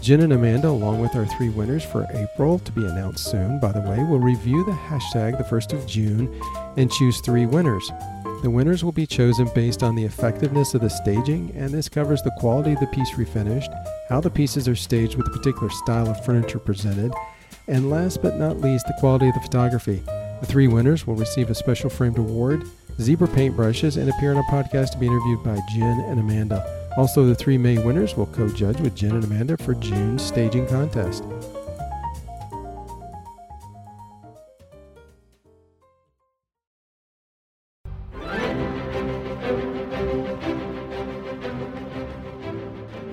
Jen 0.02 0.22
and 0.22 0.34
Amanda, 0.34 0.70
along 0.70 1.00
with 1.00 1.16
our 1.16 1.28
three 1.28 1.50
winners 1.50 1.86
for 1.86 2.08
April, 2.16 2.58
to 2.58 2.72
be 2.72 2.88
announced 2.88 3.30
soon, 3.30 3.60
by 3.60 3.72
the 3.72 3.82
way, 3.82 4.04
will 4.06 4.20
review 4.20 4.66
the 4.66 4.72
hashtag 4.72 5.38
the 5.38 5.44
1st 5.44 5.72
of 5.74 5.86
June 5.86 6.41
and 6.78 6.91
choose 6.91 7.20
three 7.20 7.46
winners. 7.46 7.91
The 8.44 8.50
winners 8.50 8.84
will 8.84 8.91
be 8.91 9.08
chosen 9.08 9.50
based 9.56 9.84
on 9.84 9.96
the 9.96 10.04
effectiveness 10.04 10.74
of 10.74 10.82
the 10.82 10.89
staging, 10.89 11.54
and 11.56 11.72
this 11.72 11.88
covers 11.88 12.22
the 12.22 12.36
quality 12.39 12.74
of 12.74 12.82
the 12.82 12.88
piece 12.88 13.12
refinished, 13.12 13.74
how 14.10 14.20
the 14.20 14.30
pieces 14.30 14.68
are 14.68 14.76
staged 14.76 15.16
with 15.16 15.28
a 15.28 15.38
particular 15.38 15.70
style 15.70 16.10
of 16.10 16.26
furniture 16.26 16.60
presented, 16.60 17.14
and 17.70 17.89
last 17.89 18.22
but 18.22 18.38
not 18.38 18.60
least, 18.60 18.86
the 18.86 18.98
quality 19.00 19.30
of 19.30 19.34
the 19.36 19.39
photography. 19.39 20.04
The 20.41 20.46
three 20.46 20.68
winners 20.68 21.08
will 21.08 21.16
receive 21.16 21.50
a 21.50 21.56
special 21.56 21.89
framed 21.89 22.18
award, 22.18 22.64
Zibra 22.98 23.30
paintbrushes, 23.30 23.96
and 23.96 24.10
appear 24.10 24.32
on 24.32 24.38
a 24.39 24.44
podcast 24.52 24.91
to 24.91 24.98
be 24.98 25.08
interviewed 25.08 25.41
by 25.41 25.58
Jen 25.74 26.02
and 26.10 26.20
Amanda. 26.20 26.91
Also, 26.98 27.26
the 27.26 27.36
three 27.36 27.58
May 27.58 27.78
winners 27.78 28.18
will 28.18 28.26
co 28.26 28.50
judge 28.50 28.82
with 28.82 28.94
Jen 28.94 29.12
and 29.16 29.24
Amanda 29.24 29.56
for 29.56 29.74
June's 29.74 30.22
staging 30.22 30.68
contest. 30.68 31.24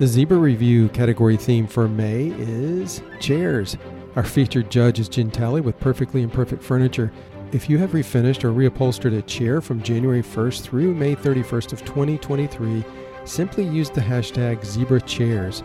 The 0.01 0.07
Zibra 0.07 0.41
Review 0.41 0.89
category 0.89 1.37
theme 1.37 1.67
for 1.67 1.87
May 1.87 2.33
is 2.39 3.03
chairs. 3.19 3.77
Our 4.15 4.23
featured 4.23 4.71
judge 4.71 4.99
is 4.99 5.07
Jen 5.07 5.29
Talley 5.29 5.61
with 5.61 5.79
Perfectly 5.79 6.23
Imperfect 6.23 6.63
Furniture. 6.63 7.11
If 7.51 7.69
you 7.69 7.77
have 7.77 7.91
refinished 7.91 8.43
or 8.43 8.51
reupholstered 8.51 9.15
a 9.15 9.21
chair 9.21 9.61
from 9.61 9.83
January 9.83 10.23
1st 10.23 10.63
through 10.63 10.95
May 10.95 11.15
31st 11.15 11.73
of 11.73 11.85
2023, 11.85 12.83
simply 13.25 13.63
use 13.63 13.91
the 13.91 14.01
hashtag 14.01 14.61
ZibraChairs. 14.61 15.61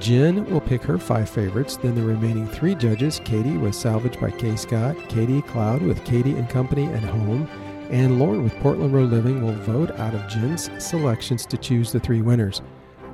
Jen 0.00 0.46
will 0.46 0.62
pick 0.62 0.82
her 0.84 0.96
five 0.96 1.28
favorites, 1.28 1.76
then 1.76 1.94
the 1.94 2.00
remaining 2.00 2.48
three 2.48 2.74
judges, 2.74 3.20
Katie 3.22 3.58
with 3.58 3.74
Salvage 3.74 4.18
by 4.18 4.30
K. 4.30 4.56
Scott, 4.56 4.96
Katie 5.10 5.42
Cloud 5.42 5.82
with 5.82 6.02
Katie 6.06 6.38
and 6.38 6.48
Company 6.48 6.84
and 6.84 7.04
Home, 7.04 7.46
and 7.90 8.18
Lauren 8.18 8.42
with 8.42 8.58
Portland 8.60 8.94
Road 8.94 9.10
Living 9.10 9.42
will 9.44 9.52
vote 9.52 9.90
out 10.00 10.14
of 10.14 10.26
Jen's 10.26 10.70
selections 10.82 11.44
to 11.44 11.58
choose 11.58 11.92
the 11.92 12.00
three 12.00 12.22
winners. 12.22 12.62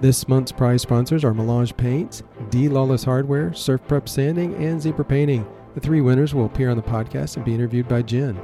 This 0.04 0.28
month's 0.28 0.52
prize 0.52 0.82
sponsors 0.82 1.24
are 1.24 1.32
Melange 1.32 1.74
Paints, 1.78 2.22
D. 2.50 2.68
Lawless 2.68 3.04
Hardware, 3.04 3.54
Surf 3.54 3.80
Prep 3.88 4.06
Sanding, 4.06 4.54
and 4.62 4.78
Zibra 4.78 5.08
Painting. 5.08 5.46
The 5.74 5.80
three 5.80 6.02
winners 6.02 6.34
will 6.34 6.44
appear 6.44 6.68
on 6.68 6.76
the 6.76 6.82
podcast 6.82 7.36
and 7.36 7.44
be 7.46 7.54
interviewed 7.54 7.88
by 7.88 8.02
Jen. 8.02 8.38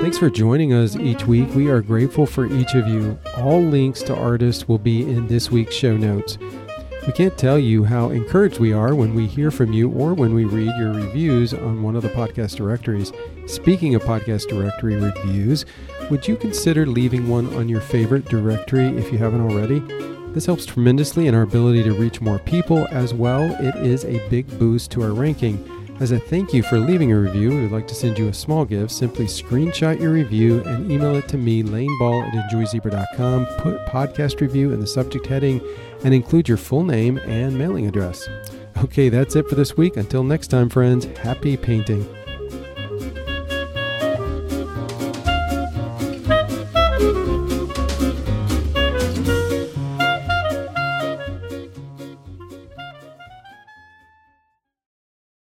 Thanks 0.00 0.18
for 0.18 0.28
joining 0.28 0.72
us 0.72 0.96
each 0.96 1.28
week. 1.28 1.54
We 1.54 1.70
are 1.70 1.80
grateful 1.80 2.26
for 2.26 2.46
each 2.46 2.74
of 2.74 2.88
you. 2.88 3.16
All 3.36 3.62
links 3.62 4.02
to 4.02 4.16
artists 4.16 4.66
will 4.66 4.78
be 4.78 5.02
in 5.02 5.28
this 5.28 5.48
week's 5.48 5.76
show 5.76 5.96
notes. 5.96 6.38
We 7.06 7.12
can't 7.12 7.36
tell 7.36 7.58
you 7.58 7.84
how 7.84 8.08
encouraged 8.08 8.58
we 8.58 8.72
are 8.72 8.94
when 8.94 9.14
we 9.14 9.26
hear 9.26 9.50
from 9.50 9.74
you 9.74 9.90
or 9.90 10.14
when 10.14 10.32
we 10.32 10.46
read 10.46 10.74
your 10.78 10.94
reviews 10.94 11.52
on 11.52 11.82
one 11.82 11.96
of 11.96 12.02
the 12.02 12.08
podcast 12.08 12.56
directories. 12.56 13.12
Speaking 13.46 13.94
of 13.94 14.02
podcast 14.02 14.48
directory 14.48 14.96
reviews, 14.96 15.66
would 16.10 16.26
you 16.26 16.34
consider 16.34 16.86
leaving 16.86 17.28
one 17.28 17.54
on 17.56 17.68
your 17.68 17.82
favorite 17.82 18.24
directory 18.24 18.86
if 18.86 19.12
you 19.12 19.18
haven't 19.18 19.42
already? 19.42 19.80
This 20.32 20.46
helps 20.46 20.64
tremendously 20.64 21.26
in 21.26 21.34
our 21.34 21.42
ability 21.42 21.82
to 21.82 21.92
reach 21.92 22.22
more 22.22 22.38
people 22.38 22.88
as 22.90 23.12
well. 23.12 23.54
It 23.60 23.76
is 23.76 24.06
a 24.06 24.26
big 24.30 24.58
boost 24.58 24.90
to 24.92 25.02
our 25.02 25.12
ranking. 25.12 25.62
As 26.00 26.10
a 26.10 26.18
thank 26.18 26.52
you 26.52 26.62
for 26.62 26.78
leaving 26.78 27.12
a 27.12 27.20
review, 27.20 27.50
we 27.50 27.62
would 27.62 27.70
like 27.70 27.86
to 27.86 27.94
send 27.94 28.18
you 28.18 28.28
a 28.28 28.34
small 28.34 28.64
gift. 28.64 28.90
Simply 28.90 29.26
screenshot 29.26 30.00
your 30.00 30.10
review 30.10 30.64
and 30.64 30.90
email 30.90 31.14
it 31.14 31.28
to 31.28 31.36
me, 31.36 31.62
laneball 31.62 32.26
at 32.26 32.32
enjoyzibra.com. 32.32 33.46
Put 33.58 33.86
podcast 33.86 34.40
review 34.40 34.72
in 34.72 34.80
the 34.80 34.86
subject 34.86 35.26
heading 35.26 35.60
and 36.04 36.14
include 36.14 36.48
your 36.48 36.58
full 36.58 36.84
name 36.84 37.18
and 37.26 37.58
mailing 37.58 37.86
address. 37.86 38.28
Okay, 38.78 39.08
that's 39.08 39.36
it 39.36 39.48
for 39.48 39.54
this 39.54 39.76
week. 39.76 39.96
Until 39.96 40.22
next 40.22 40.48
time, 40.48 40.68
friends, 40.68 41.06
happy 41.18 41.56
painting. 41.56 42.06